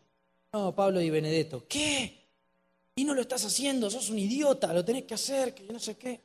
No, 0.53 0.73
Pablo 0.75 0.99
Di 0.99 1.09
Benedetto. 1.09 1.65
¿Qué? 1.67 2.25
Y 2.95 3.03
no 3.03 3.13
lo 3.13 3.21
estás 3.21 3.45
haciendo, 3.45 3.89
sos 3.89 4.09
un 4.09 4.19
idiota, 4.19 4.73
lo 4.73 4.83
tenés 4.83 5.03
que 5.03 5.13
hacer, 5.13 5.53
que 5.53 5.63
no 5.71 5.79
sé 5.79 5.95
qué. 5.97 6.19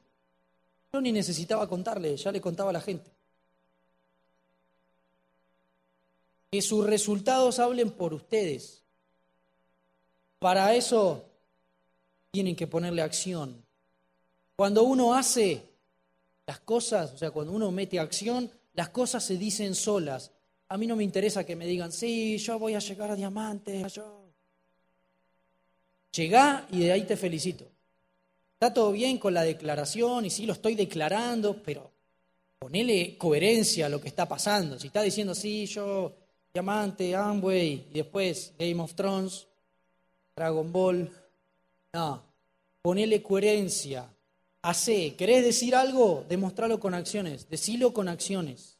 Yo 0.92 1.00
ni 1.00 1.12
necesitaba 1.12 1.68
contarle, 1.68 2.16
ya 2.16 2.32
le 2.32 2.40
contaba 2.40 2.70
a 2.70 2.72
la 2.72 2.80
gente. 2.80 3.10
Que 6.50 6.60
sus 6.60 6.84
resultados 6.84 7.58
hablen 7.58 7.90
por 7.90 8.12
ustedes. 8.12 8.82
Para 10.38 10.74
eso 10.74 11.24
tienen 12.32 12.56
que 12.56 12.66
ponerle 12.66 13.02
acción. 13.02 13.64
Cuando 14.56 14.82
uno 14.82 15.14
hace 15.14 15.62
las 16.46 16.60
cosas, 16.60 17.12
o 17.12 17.18
sea, 17.18 17.30
cuando 17.30 17.52
uno 17.52 17.70
mete 17.70 18.00
acción, 18.00 18.50
las 18.74 18.88
cosas 18.88 19.24
se 19.24 19.36
dicen 19.36 19.74
solas. 19.74 20.31
A 20.72 20.78
mí 20.78 20.86
no 20.86 20.96
me 20.96 21.04
interesa 21.04 21.44
que 21.44 21.54
me 21.54 21.66
digan, 21.66 21.92
sí, 21.92 22.38
yo 22.38 22.58
voy 22.58 22.74
a 22.74 22.78
llegar 22.78 23.10
a 23.10 23.14
diamantes. 23.14 23.92
Yo... 23.92 24.22
Y 26.16 26.28
de 26.80 26.92
ahí 26.92 27.02
te 27.02 27.14
felicito. 27.14 27.66
Está 28.54 28.72
todo 28.72 28.90
bien 28.92 29.18
con 29.18 29.34
la 29.34 29.42
declaración 29.42 30.24
y 30.24 30.30
sí 30.30 30.46
lo 30.46 30.54
estoy 30.54 30.74
declarando, 30.74 31.62
pero 31.62 31.90
ponele 32.58 33.18
coherencia 33.18 33.84
a 33.84 33.88
lo 33.90 34.00
que 34.00 34.08
está 34.08 34.26
pasando. 34.26 34.78
Si 34.78 34.86
está 34.86 35.02
diciendo, 35.02 35.34
sí, 35.34 35.66
yo, 35.66 36.14
diamante, 36.54 37.14
Amway, 37.14 37.88
y 37.90 37.92
después 37.92 38.54
Game 38.58 38.80
of 38.80 38.94
Thrones, 38.94 39.46
Dragon 40.34 40.72
Ball, 40.72 41.10
no, 41.92 42.22
ponele 42.80 43.22
coherencia. 43.22 44.08
Hacé, 44.62 45.16
¿querés 45.16 45.44
decir 45.44 45.74
algo? 45.74 46.24
Demostralo 46.26 46.80
con 46.80 46.94
acciones, 46.94 47.50
decilo 47.50 47.92
con 47.92 48.08
acciones. 48.08 48.71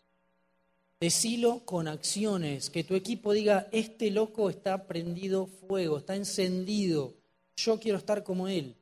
Decilo 1.03 1.65
con 1.65 1.89
acciones, 1.89 2.71
que 2.71 2.85
tu 2.85 2.95
equipo 2.95 3.33
diga, 3.33 3.67
este 3.73 4.09
loco 4.13 4.49
está 4.49 4.87
prendido 4.87 5.49
fuego, 5.49 5.99
está 5.99 6.15
encendido, 6.15 7.15
yo 7.57 7.81
quiero 7.81 7.99
estar 7.99 8.23
como 8.23 8.47
él, 8.47 8.77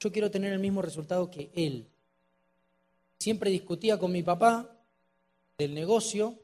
yo 0.00 0.10
quiero 0.10 0.30
tener 0.30 0.54
el 0.54 0.58
mismo 0.58 0.80
resultado 0.80 1.30
que 1.30 1.50
él. 1.54 1.86
Siempre 3.18 3.50
discutía 3.50 3.98
con 3.98 4.10
mi 4.10 4.22
papá 4.22 4.74
del 5.58 5.74
negocio 5.74 6.34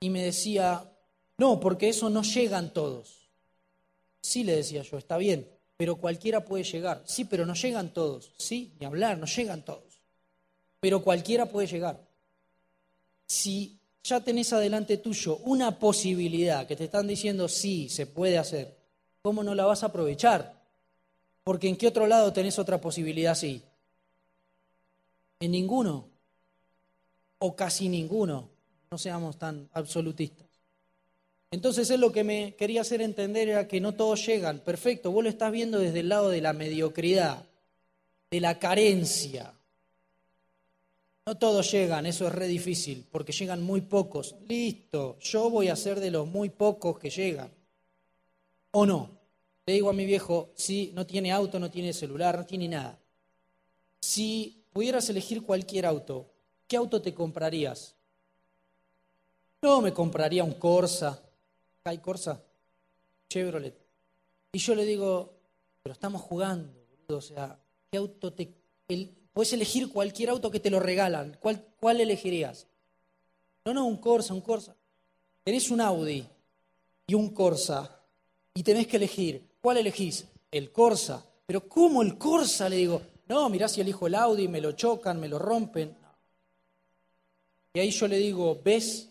y 0.00 0.10
me 0.10 0.24
decía, 0.24 0.90
no, 1.38 1.60
porque 1.60 1.90
eso 1.90 2.10
no 2.10 2.22
llegan 2.22 2.72
todos. 2.72 3.28
Sí, 4.22 4.42
le 4.42 4.56
decía 4.56 4.82
yo, 4.82 4.98
está 4.98 5.18
bien, 5.18 5.48
pero 5.76 5.94
cualquiera 5.94 6.44
puede 6.44 6.64
llegar. 6.64 7.04
Sí, 7.06 7.26
pero 7.26 7.46
no 7.46 7.54
llegan 7.54 7.94
todos. 7.94 8.32
Sí, 8.38 8.72
ni 8.80 8.86
hablar, 8.86 9.18
no 9.18 9.26
llegan 9.26 9.64
todos. 9.64 10.02
Pero 10.80 11.00
cualquiera 11.00 11.46
puede 11.46 11.68
llegar. 11.68 12.04
Si 13.28 13.79
ya 14.02 14.20
tenés 14.20 14.52
adelante 14.52 14.96
tuyo 14.98 15.36
una 15.44 15.78
posibilidad 15.78 16.66
que 16.66 16.76
te 16.76 16.84
están 16.84 17.06
diciendo 17.06 17.48
sí, 17.48 17.88
se 17.88 18.06
puede 18.06 18.38
hacer, 18.38 18.76
¿cómo 19.22 19.42
no 19.42 19.54
la 19.54 19.66
vas 19.66 19.82
a 19.82 19.86
aprovechar? 19.86 20.60
Porque 21.44 21.68
¿en 21.68 21.76
qué 21.76 21.88
otro 21.88 22.06
lado 22.06 22.32
tenés 22.32 22.58
otra 22.58 22.80
posibilidad 22.80 23.32
así? 23.32 23.62
En 25.40 25.52
ninguno, 25.52 26.08
o 27.38 27.56
casi 27.56 27.88
ninguno, 27.88 28.50
no 28.90 28.98
seamos 28.98 29.38
tan 29.38 29.68
absolutistas. 29.72 30.46
Entonces 31.50 31.90
es 31.90 31.98
lo 31.98 32.12
que 32.12 32.22
me 32.22 32.54
quería 32.54 32.82
hacer 32.82 33.02
entender 33.02 33.48
era 33.48 33.66
que 33.66 33.80
no 33.80 33.94
todos 33.94 34.24
llegan. 34.24 34.60
Perfecto, 34.60 35.10
vos 35.10 35.24
lo 35.24 35.30
estás 35.30 35.50
viendo 35.50 35.78
desde 35.78 36.00
el 36.00 36.08
lado 36.08 36.28
de 36.28 36.40
la 36.40 36.52
mediocridad, 36.52 37.44
de 38.30 38.40
la 38.40 38.58
carencia. 38.58 39.52
No 41.26 41.36
todos 41.36 41.70
llegan, 41.70 42.06
eso 42.06 42.26
es 42.26 42.34
re 42.34 42.48
difícil, 42.48 43.06
porque 43.10 43.32
llegan 43.32 43.62
muy 43.62 43.82
pocos. 43.82 44.36
Listo, 44.48 45.18
yo 45.20 45.50
voy 45.50 45.68
a 45.68 45.76
ser 45.76 46.00
de 46.00 46.10
los 46.10 46.26
muy 46.26 46.48
pocos 46.48 46.98
que 46.98 47.10
llegan. 47.10 47.50
¿O 48.72 48.86
no? 48.86 49.10
Le 49.66 49.74
digo 49.74 49.90
a 49.90 49.92
mi 49.92 50.06
viejo, 50.06 50.50
si 50.54 50.92
no 50.94 51.06
tiene 51.06 51.30
auto, 51.30 51.60
no 51.60 51.70
tiene 51.70 51.92
celular, 51.92 52.38
no 52.38 52.46
tiene 52.46 52.68
nada. 52.68 52.98
Si 54.00 54.64
pudieras 54.72 55.08
elegir 55.10 55.42
cualquier 55.42 55.86
auto, 55.86 56.26
¿qué 56.66 56.76
auto 56.76 57.02
te 57.02 57.14
comprarías? 57.14 57.94
No, 59.62 59.80
me 59.80 59.92
compraría 59.92 60.42
un 60.42 60.54
Corsa. 60.54 61.22
¿Hay 61.84 61.98
Corsa? 61.98 62.42
Chevrolet. 63.28 63.76
Y 64.52 64.58
yo 64.58 64.74
le 64.74 64.84
digo, 64.84 65.34
pero 65.82 65.92
estamos 65.92 66.22
jugando, 66.22 66.72
o 67.08 67.20
sea, 67.20 67.58
¿qué 67.90 67.98
auto 67.98 68.32
te... 68.32 68.54
Puedes 69.32 69.52
elegir 69.52 69.90
cualquier 69.90 70.30
auto 70.30 70.50
que 70.50 70.60
te 70.60 70.70
lo 70.70 70.80
regalan. 70.80 71.36
¿Cuál, 71.40 71.64
¿Cuál, 71.78 72.00
elegirías? 72.00 72.66
No, 73.64 73.74
no, 73.74 73.86
un 73.86 73.98
Corsa, 73.98 74.34
un 74.34 74.40
Corsa. 74.40 74.74
Tenés 75.44 75.70
un 75.70 75.80
Audi 75.80 76.26
y 77.06 77.14
un 77.14 77.30
Corsa 77.30 78.00
y 78.54 78.62
tenés 78.62 78.86
que 78.86 78.96
elegir. 78.96 79.42
¿Cuál 79.60 79.78
elegís? 79.78 80.26
El 80.50 80.72
Corsa. 80.72 81.24
Pero 81.46 81.68
¿cómo 81.68 82.02
el 82.02 82.18
Corsa? 82.18 82.68
Le 82.68 82.76
digo, 82.76 83.02
no, 83.28 83.48
mirá 83.48 83.68
si 83.68 83.80
elijo 83.80 84.06
el 84.06 84.14
Audi, 84.14 84.48
me 84.48 84.60
lo 84.60 84.72
chocan, 84.72 85.20
me 85.20 85.28
lo 85.28 85.38
rompen. 85.38 85.96
Y 87.72 87.78
ahí 87.78 87.90
yo 87.90 88.08
le 88.08 88.18
digo, 88.18 88.60
¿ves? 88.64 89.08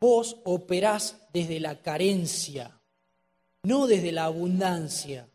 Vos 0.00 0.36
operás 0.44 1.16
desde 1.32 1.58
la 1.58 1.80
carencia, 1.80 2.78
no 3.64 3.86
desde 3.86 4.12
la 4.12 4.26
abundancia. 4.26 5.26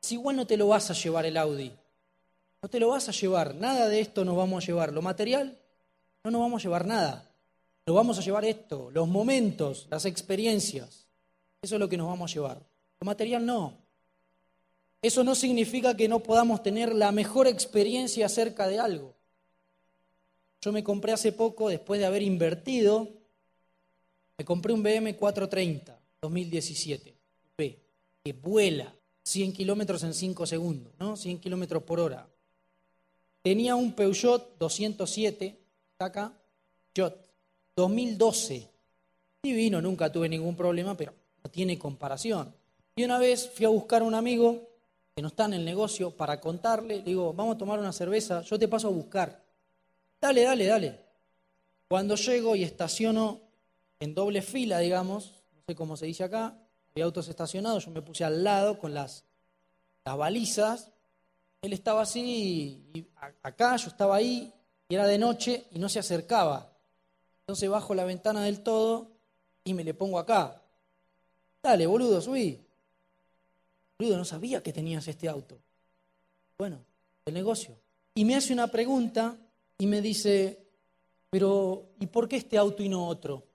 Si 0.00 0.14
igual 0.14 0.36
no 0.36 0.46
te 0.46 0.56
lo 0.56 0.68
vas 0.68 0.90
a 0.90 0.94
llevar 0.94 1.26
el 1.26 1.36
Audi, 1.36 1.72
no 2.62 2.68
te 2.68 2.78
lo 2.78 2.88
vas 2.88 3.08
a 3.08 3.12
llevar, 3.12 3.56
nada 3.56 3.88
de 3.88 4.00
esto 4.00 4.24
nos 4.24 4.36
vamos 4.36 4.62
a 4.62 4.66
llevar. 4.66 4.92
Lo 4.92 5.02
material, 5.02 5.58
no 6.22 6.30
nos 6.30 6.40
vamos 6.40 6.62
a 6.62 6.64
llevar 6.64 6.86
nada. 6.86 7.28
Nos 7.84 7.96
vamos 7.96 8.18
a 8.18 8.22
llevar 8.22 8.44
esto, 8.44 8.90
los 8.92 9.08
momentos, 9.08 9.88
las 9.90 10.04
experiencias. 10.04 11.08
Eso 11.60 11.74
es 11.74 11.80
lo 11.80 11.88
que 11.88 11.96
nos 11.96 12.06
vamos 12.06 12.30
a 12.30 12.34
llevar. 12.34 12.62
Lo 13.00 13.04
material 13.04 13.44
no. 13.44 13.74
Eso 15.02 15.24
no 15.24 15.34
significa 15.34 15.96
que 15.96 16.06
no 16.06 16.20
podamos 16.20 16.62
tener 16.62 16.94
la 16.94 17.10
mejor 17.10 17.48
experiencia 17.48 18.26
acerca 18.26 18.68
de 18.68 18.78
algo. 18.78 19.16
Yo 20.60 20.70
me 20.70 20.84
compré 20.84 21.12
hace 21.12 21.32
poco, 21.32 21.68
después 21.68 21.98
de 21.98 22.06
haber 22.06 22.22
invertido, 22.22 23.08
me 24.38 24.44
compré 24.44 24.72
un 24.72 24.84
BM 24.84 25.16
430 25.16 25.98
2017, 26.20 27.14
que 27.56 28.32
vuela 28.32 28.94
100 29.24 29.52
kilómetros 29.52 30.04
en 30.04 30.14
5 30.14 30.46
segundos, 30.46 30.92
¿no? 31.00 31.16
100 31.16 31.40
kilómetros 31.40 31.82
por 31.82 31.98
hora. 31.98 32.28
Tenía 33.42 33.74
un 33.74 33.92
Peugeot 33.92 34.56
207, 34.58 35.58
acá, 35.98 36.32
Jot, 36.96 37.28
2012. 37.74 38.68
Divino, 39.42 39.82
nunca 39.82 40.12
tuve 40.12 40.28
ningún 40.28 40.56
problema, 40.56 40.96
pero 40.96 41.12
no 41.42 41.50
tiene 41.50 41.76
comparación. 41.76 42.54
Y 42.94 43.02
una 43.02 43.18
vez 43.18 43.50
fui 43.52 43.66
a 43.66 43.70
buscar 43.70 44.02
a 44.02 44.04
un 44.04 44.14
amigo 44.14 44.68
que 45.14 45.22
no 45.22 45.28
está 45.28 45.46
en 45.46 45.54
el 45.54 45.64
negocio 45.64 46.10
para 46.12 46.40
contarle, 46.40 46.98
le 46.98 47.02
digo, 47.02 47.32
vamos 47.32 47.56
a 47.56 47.58
tomar 47.58 47.80
una 47.80 47.92
cerveza, 47.92 48.42
yo 48.42 48.58
te 48.58 48.68
paso 48.68 48.88
a 48.88 48.92
buscar. 48.92 49.42
Dale, 50.20 50.42
dale, 50.42 50.66
dale. 50.66 51.00
Cuando 51.88 52.14
llego 52.14 52.54
y 52.54 52.62
estaciono 52.62 53.40
en 53.98 54.14
doble 54.14 54.40
fila, 54.40 54.78
digamos, 54.78 55.42
no 55.52 55.62
sé 55.66 55.74
cómo 55.74 55.96
se 55.96 56.06
dice 56.06 56.24
acá, 56.24 56.56
había 56.92 57.04
autos 57.04 57.28
estacionados, 57.28 57.86
yo 57.86 57.90
me 57.90 58.02
puse 58.02 58.24
al 58.24 58.44
lado 58.44 58.78
con 58.78 58.94
las 58.94 59.24
balizas, 60.04 60.92
él 61.62 61.72
estaba 61.72 62.02
así, 62.02 62.84
y 62.92 63.06
acá 63.42 63.76
yo 63.76 63.88
estaba 63.88 64.16
ahí, 64.16 64.52
y 64.88 64.94
era 64.94 65.06
de 65.06 65.16
noche 65.16 65.66
y 65.70 65.78
no 65.78 65.88
se 65.88 66.00
acercaba. 66.00 66.70
Entonces 67.40 67.70
bajo 67.70 67.94
la 67.94 68.04
ventana 68.04 68.42
del 68.44 68.60
todo 68.62 69.12
y 69.64 69.72
me 69.72 69.84
le 69.84 69.94
pongo 69.94 70.18
acá. 70.18 70.60
Dale, 71.62 71.86
boludo, 71.86 72.20
subí. 72.20 72.60
Boludo, 73.98 74.18
no 74.18 74.24
sabía 74.24 74.62
que 74.62 74.72
tenías 74.72 75.06
este 75.06 75.28
auto. 75.28 75.58
Bueno, 76.58 76.84
el 77.24 77.34
negocio. 77.34 77.78
Y 78.14 78.24
me 78.24 78.34
hace 78.34 78.52
una 78.52 78.66
pregunta 78.66 79.36
y 79.78 79.86
me 79.86 80.00
dice, 80.00 80.66
pero 81.30 81.90
¿y 82.00 82.06
por 82.08 82.28
qué 82.28 82.36
este 82.36 82.58
auto 82.58 82.82
y 82.82 82.88
no 82.88 83.06
otro? 83.06 83.46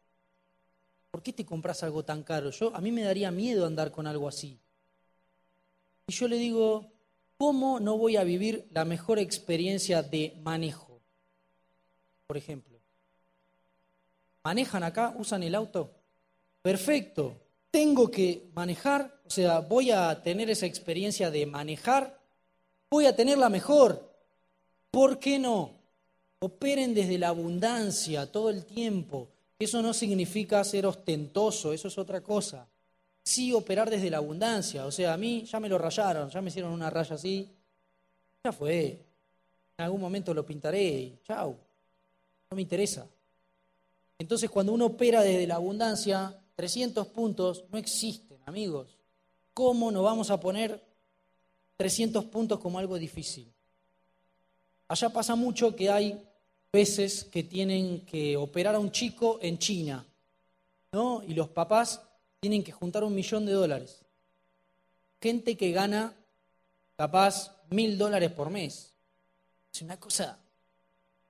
¿Por 1.11 1.21
qué 1.21 1.33
te 1.33 1.45
compras 1.45 1.83
algo 1.83 2.03
tan 2.03 2.23
caro? 2.23 2.51
Yo, 2.51 2.73
a 2.73 2.79
mí 2.79 2.91
me 2.91 3.03
daría 3.03 3.31
miedo 3.31 3.65
andar 3.65 3.91
con 3.91 4.07
algo 4.07 4.27
así. 4.27 4.57
Y 6.07 6.13
yo 6.13 6.27
le 6.27 6.37
digo, 6.37 6.96
¿cómo 7.37 7.79
no 7.79 7.97
voy 7.97 8.17
a 8.17 8.23
vivir 8.23 8.67
la 8.71 8.85
mejor 8.85 9.19
experiencia 9.19 10.03
de 10.03 10.37
manejo? 10.43 10.99
Por 12.25 12.37
ejemplo. 12.37 12.77
¿Manejan 14.43 14.83
acá? 14.83 15.13
¿Usan 15.17 15.43
el 15.43 15.55
auto? 15.55 15.91
Perfecto. 16.61 17.35
Tengo 17.71 18.09
que 18.09 18.49
manejar, 18.53 19.21
o 19.25 19.29
sea, 19.29 19.59
voy 19.59 19.91
a 19.91 20.23
tener 20.23 20.49
esa 20.49 20.65
experiencia 20.65 21.29
de 21.29 21.45
manejar, 21.45 22.19
voy 22.89 23.05
a 23.05 23.15
tenerla 23.15 23.49
mejor. 23.49 24.09
¿Por 24.89 25.19
qué 25.19 25.37
no? 25.37 25.71
Operen 26.39 26.93
desde 26.93 27.17
la 27.17 27.29
abundancia 27.29 28.31
todo 28.31 28.49
el 28.49 28.65
tiempo. 28.65 29.29
Eso 29.59 29.81
no 29.81 29.93
significa 29.93 30.63
ser 30.63 30.85
ostentoso, 30.85 31.73
eso 31.73 31.87
es 31.87 31.97
otra 31.97 32.21
cosa. 32.21 32.67
Sí 33.27 33.51
operar 33.51 33.89
desde 33.89 34.09
la 34.09 34.17
abundancia. 34.17 34.85
O 34.85 34.91
sea, 34.91 35.11
a 35.11 35.17
mí 35.17 35.43
ya 35.43 35.59
me 35.59 35.67
lo 35.67 35.77
rayaron, 35.77 36.29
ya 36.29 36.41
me 36.41 36.47
hicieron 36.47 36.71
una 36.71 36.89
raya 36.89 37.15
así. 37.15 37.45
Ya 38.41 38.53
fue. 38.53 39.03
En 39.77 39.83
algún 39.83 39.99
momento 39.99 40.33
lo 40.33 40.45
pintaré 40.45 40.81
y 40.81 41.19
chau. 41.27 41.57
No 42.49 42.55
me 42.55 42.61
interesa. 42.61 43.05
Entonces, 44.17 44.49
cuando 44.49 44.71
uno 44.71 44.85
opera 44.85 45.23
desde 45.23 45.45
la 45.45 45.55
abundancia, 45.55 46.39
300 46.55 47.07
puntos 47.07 47.65
no 47.69 47.77
existen, 47.77 48.37
amigos. 48.45 48.95
¿Cómo 49.53 49.91
nos 49.91 50.05
vamos 50.05 50.31
a 50.31 50.39
poner 50.39 50.81
300 51.75 52.23
puntos 52.25 52.61
como 52.61 52.79
algo 52.79 52.97
difícil? 52.97 53.51
Allá 54.87 55.09
pasa 55.09 55.35
mucho 55.35 55.75
que 55.75 55.89
hay 55.89 56.17
veces 56.71 57.25
que 57.25 57.43
tienen 57.43 58.05
que 58.05 58.37
operar 58.37 58.75
a 58.75 58.79
un 58.79 58.89
chico 58.89 59.37
en 59.41 59.57
China, 59.57 60.05
¿no? 60.93 61.21
Y 61.27 61.33
los 61.33 61.49
papás 61.49 62.06
tienen 62.39 62.63
que 62.63 62.71
juntar 62.71 63.03
un 63.03 63.15
millón 63.15 63.45
de 63.45 63.53
dólares. 63.53 64.01
Gente 65.21 65.57
que 65.57 65.71
gana 65.71 66.13
capaz 66.95 67.55
mil 67.69 67.97
dólares 67.97 68.31
por 68.31 68.49
mes. 68.49 68.93
Es 69.73 69.81
una 69.81 69.99
cosa 69.99 70.37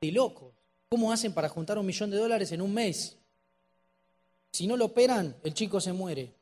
de 0.02 0.12
loco. 0.12 0.54
¿Cómo 0.90 1.12
hacen 1.12 1.34
para 1.34 1.50
juntar 1.50 1.78
un 1.78 1.86
millón 1.86 2.10
de 2.10 2.18
dólares 2.18 2.52
en 2.52 2.62
un 2.62 2.74
mes? 2.74 3.18
Si 4.52 4.68
no 4.68 4.78
lo 4.78 4.86
operan, 4.86 5.36
el 5.44 5.54
chico 5.54 5.82
se 5.82 5.94
muere. 5.94 6.34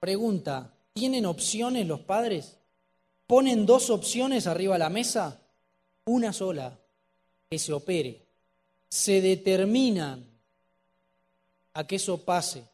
Pregunta, 0.00 0.72
¿tienen 0.92 1.26
opciones 1.26 1.86
los 1.86 2.00
padres? 2.00 2.56
¿Ponen 3.26 3.66
dos 3.66 3.90
opciones 3.90 4.46
arriba 4.46 4.74
de 4.74 4.80
la 4.80 4.88
mesa? 4.88 5.40
Una 6.06 6.32
sola, 6.32 6.78
que 7.48 7.58
se 7.58 7.72
opere. 7.72 8.26
Se 8.88 9.20
determinan 9.20 10.26
a 11.74 11.86
que 11.86 11.96
eso 11.96 12.24
pase. 12.24 12.64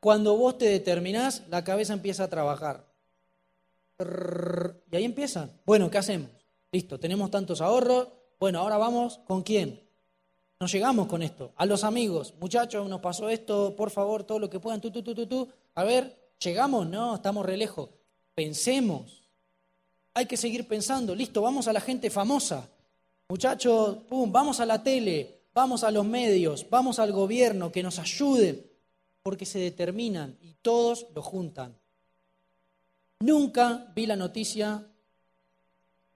Cuando 0.00 0.36
vos 0.36 0.56
te 0.56 0.66
determinás, 0.66 1.42
la 1.50 1.62
cabeza 1.62 1.92
empieza 1.92 2.24
a 2.24 2.28
trabajar. 2.28 2.86
Y 4.90 4.96
ahí 4.96 5.04
empiezan. 5.04 5.52
Bueno, 5.66 5.90
¿qué 5.90 5.98
hacemos? 5.98 6.30
Listo, 6.72 6.98
tenemos 6.98 7.30
tantos 7.30 7.60
ahorros, 7.60 8.08
bueno, 8.38 8.60
ahora 8.60 8.78
vamos 8.78 9.20
con 9.26 9.42
quién. 9.42 9.80
Nos 10.58 10.72
llegamos 10.72 11.06
con 11.06 11.22
esto. 11.22 11.52
A 11.56 11.66
los 11.66 11.84
amigos, 11.84 12.34
muchachos, 12.40 12.88
nos 12.88 13.00
pasó 13.00 13.28
esto, 13.28 13.74
por 13.76 13.90
favor, 13.90 14.24
todo 14.24 14.38
lo 14.38 14.48
que 14.48 14.60
puedan, 14.60 14.80
tú, 14.80 14.90
tú, 14.90 15.02
tú, 15.02 15.14
tú, 15.14 15.26
tú. 15.26 15.48
A 15.74 15.84
ver, 15.84 16.32
¿llegamos? 16.42 16.86
No, 16.86 17.16
estamos 17.16 17.44
re 17.44 17.56
lejos. 17.56 17.90
Pensemos. 18.34 19.22
Hay 20.14 20.26
que 20.26 20.36
seguir 20.36 20.66
pensando. 20.66 21.14
Listo, 21.14 21.42
vamos 21.42 21.68
a 21.68 21.72
la 21.72 21.80
gente 21.80 22.08
famosa. 22.08 22.68
Muchachos, 23.28 23.98
pum, 24.08 24.32
vamos 24.32 24.60
a 24.60 24.66
la 24.66 24.82
tele, 24.82 25.42
vamos 25.52 25.84
a 25.84 25.90
los 25.90 26.04
medios, 26.06 26.66
vamos 26.68 26.98
al 26.98 27.12
gobierno, 27.12 27.70
que 27.70 27.82
nos 27.82 27.98
ayuden, 27.98 28.69
porque 29.22 29.46
se 29.46 29.58
determinan 29.58 30.36
y 30.42 30.54
todos 30.62 31.06
lo 31.14 31.22
juntan. 31.22 31.76
Nunca 33.20 33.92
vi 33.94 34.06
la 34.06 34.16
noticia 34.16 34.86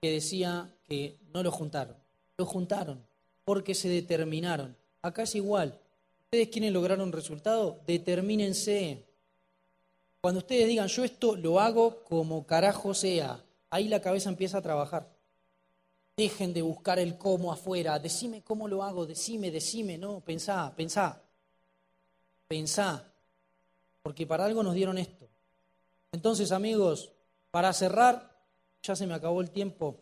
que 0.01 0.11
decía 0.11 0.75
que 0.89 1.19
no 1.33 1.43
lo 1.43 1.51
juntaron. 1.51 1.97
Lo 2.39 2.47
juntaron 2.47 3.05
porque 3.45 3.75
se 3.75 3.89
determinaron. 3.89 4.77
Acá 5.03 5.23
es 5.23 5.35
igual. 5.35 5.79
¿Ustedes 6.25 6.49
quieren 6.49 6.73
lograr 6.73 7.01
un 7.01 7.13
resultado? 7.13 7.81
Determínense. 7.87 9.05
Cuando 10.21 10.39
ustedes 10.39 10.67
digan, 10.67 10.89
yo 10.89 11.05
esto 11.05 11.37
lo 11.37 11.61
hago 11.61 12.03
como 12.05 12.47
carajo 12.47 12.95
sea, 12.95 13.45
ahí 13.69 13.89
la 13.89 14.01
cabeza 14.01 14.31
empieza 14.31 14.59
a 14.59 14.63
trabajar. 14.63 15.07
Dejen 16.17 16.55
de 16.55 16.63
buscar 16.63 16.99
el 16.99 17.19
cómo 17.19 17.53
afuera. 17.53 17.99
Decime 17.99 18.41
cómo 18.43 18.67
lo 18.67 18.83
hago, 18.83 19.05
decime, 19.05 19.51
decime. 19.51 19.99
No, 19.99 20.21
pensá, 20.21 20.73
pensá. 20.75 21.24
Pensá. 22.49 23.11
Porque 24.03 24.27
para 24.27 24.45
algo 24.45 24.63
nos 24.63 24.75
dieron 24.75 24.99
esto. 24.99 25.29
Entonces, 26.13 26.53
amigos, 26.53 27.11
para 27.51 27.73
cerrar, 27.73 28.31
ya 28.83 28.95
se 28.95 29.07
me 29.07 29.15
acabó 29.15 29.41
el 29.41 29.51
tiempo. 29.51 30.01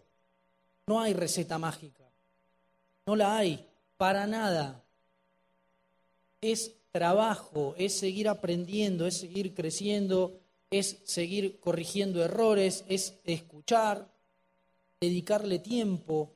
No 0.87 1.01
hay 1.01 1.15
receta 1.15 1.59
mágica. 1.59 2.05
No 3.07 3.17
la 3.17 3.37
hay, 3.37 3.67
para 3.97 4.27
nada. 4.27 4.83
Es 6.41 6.75
trabajo, 6.91 7.75
es 7.79 7.99
seguir 7.99 8.29
aprendiendo, 8.29 9.07
es 9.07 9.19
seguir 9.19 9.55
creciendo, 9.55 10.41
es 10.71 10.99
seguir 11.05 11.61
corrigiendo 11.61 12.23
errores, 12.23 12.85
es 12.89 13.15
escuchar, 13.25 14.09
dedicarle 15.01 15.59
tiempo. 15.59 16.33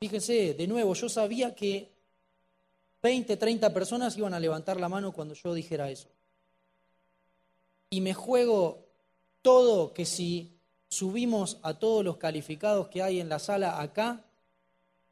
Fíjense, 0.00 0.54
de 0.54 0.66
nuevo, 0.66 0.94
yo 0.94 1.08
sabía 1.08 1.54
que 1.54 1.91
20, 3.02 3.36
30 3.36 3.74
personas 3.74 4.16
iban 4.16 4.32
a 4.32 4.40
levantar 4.40 4.80
la 4.80 4.88
mano 4.88 5.12
cuando 5.12 5.34
yo 5.34 5.54
dijera 5.54 5.90
eso. 5.90 6.08
Y 7.90 8.00
me 8.00 8.14
juego 8.14 8.86
todo 9.42 9.92
que 9.92 10.06
si 10.06 10.56
subimos 10.88 11.58
a 11.62 11.74
todos 11.74 12.04
los 12.04 12.16
calificados 12.16 12.88
que 12.88 13.02
hay 13.02 13.20
en 13.20 13.28
la 13.28 13.38
sala 13.38 13.80
acá, 13.80 14.24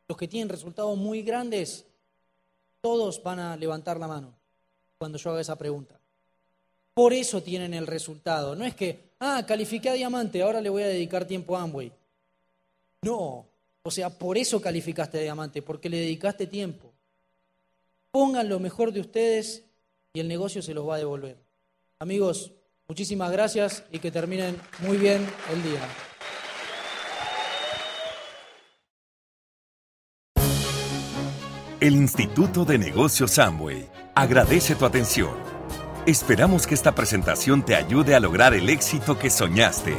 los 0.08 0.16
que 0.16 0.28
tienen 0.28 0.48
resultados 0.48 0.96
muy 0.96 1.22
grandes, 1.22 1.84
todos 2.80 3.22
van 3.22 3.40
a 3.40 3.56
levantar 3.56 3.98
la 3.98 4.08
mano 4.08 4.34
cuando 4.98 5.18
yo 5.18 5.30
haga 5.30 5.40
esa 5.40 5.56
pregunta. 5.56 5.98
Por 6.94 7.12
eso 7.12 7.42
tienen 7.42 7.74
el 7.74 7.86
resultado. 7.86 8.54
No 8.54 8.64
es 8.64 8.74
que, 8.74 9.10
ah, 9.20 9.44
califiqué 9.46 9.90
a 9.90 9.94
diamante, 9.94 10.42
ahora 10.42 10.60
le 10.60 10.68
voy 10.68 10.82
a 10.82 10.88
dedicar 10.88 11.24
tiempo 11.24 11.56
a 11.56 11.62
Amway. 11.62 11.92
No, 13.02 13.46
o 13.82 13.90
sea, 13.90 14.10
por 14.10 14.36
eso 14.36 14.60
calificaste 14.60 15.18
a 15.18 15.22
diamante, 15.22 15.62
porque 15.62 15.88
le 15.88 15.98
dedicaste 15.98 16.46
tiempo. 16.46 16.89
Pongan 18.10 18.48
lo 18.48 18.58
mejor 18.58 18.92
de 18.92 19.00
ustedes 19.00 19.64
y 20.12 20.20
el 20.20 20.28
negocio 20.28 20.62
se 20.62 20.74
los 20.74 20.88
va 20.88 20.96
a 20.96 20.98
devolver. 20.98 21.38
Amigos, 22.00 22.52
muchísimas 22.88 23.30
gracias 23.30 23.84
y 23.92 24.00
que 24.00 24.10
terminen 24.10 24.56
muy 24.80 24.96
bien 24.96 25.24
el 25.52 25.62
día. 25.62 25.80
El 31.80 31.94
Instituto 31.94 32.64
de 32.64 32.78
Negocios 32.78 33.30
Samway 33.32 33.88
agradece 34.14 34.74
tu 34.74 34.84
atención. 34.84 35.32
Esperamos 36.04 36.66
que 36.66 36.74
esta 36.74 36.94
presentación 36.94 37.64
te 37.64 37.74
ayude 37.74 38.14
a 38.14 38.20
lograr 38.20 38.54
el 38.54 38.68
éxito 38.68 39.18
que 39.18 39.30
soñaste. 39.30 39.94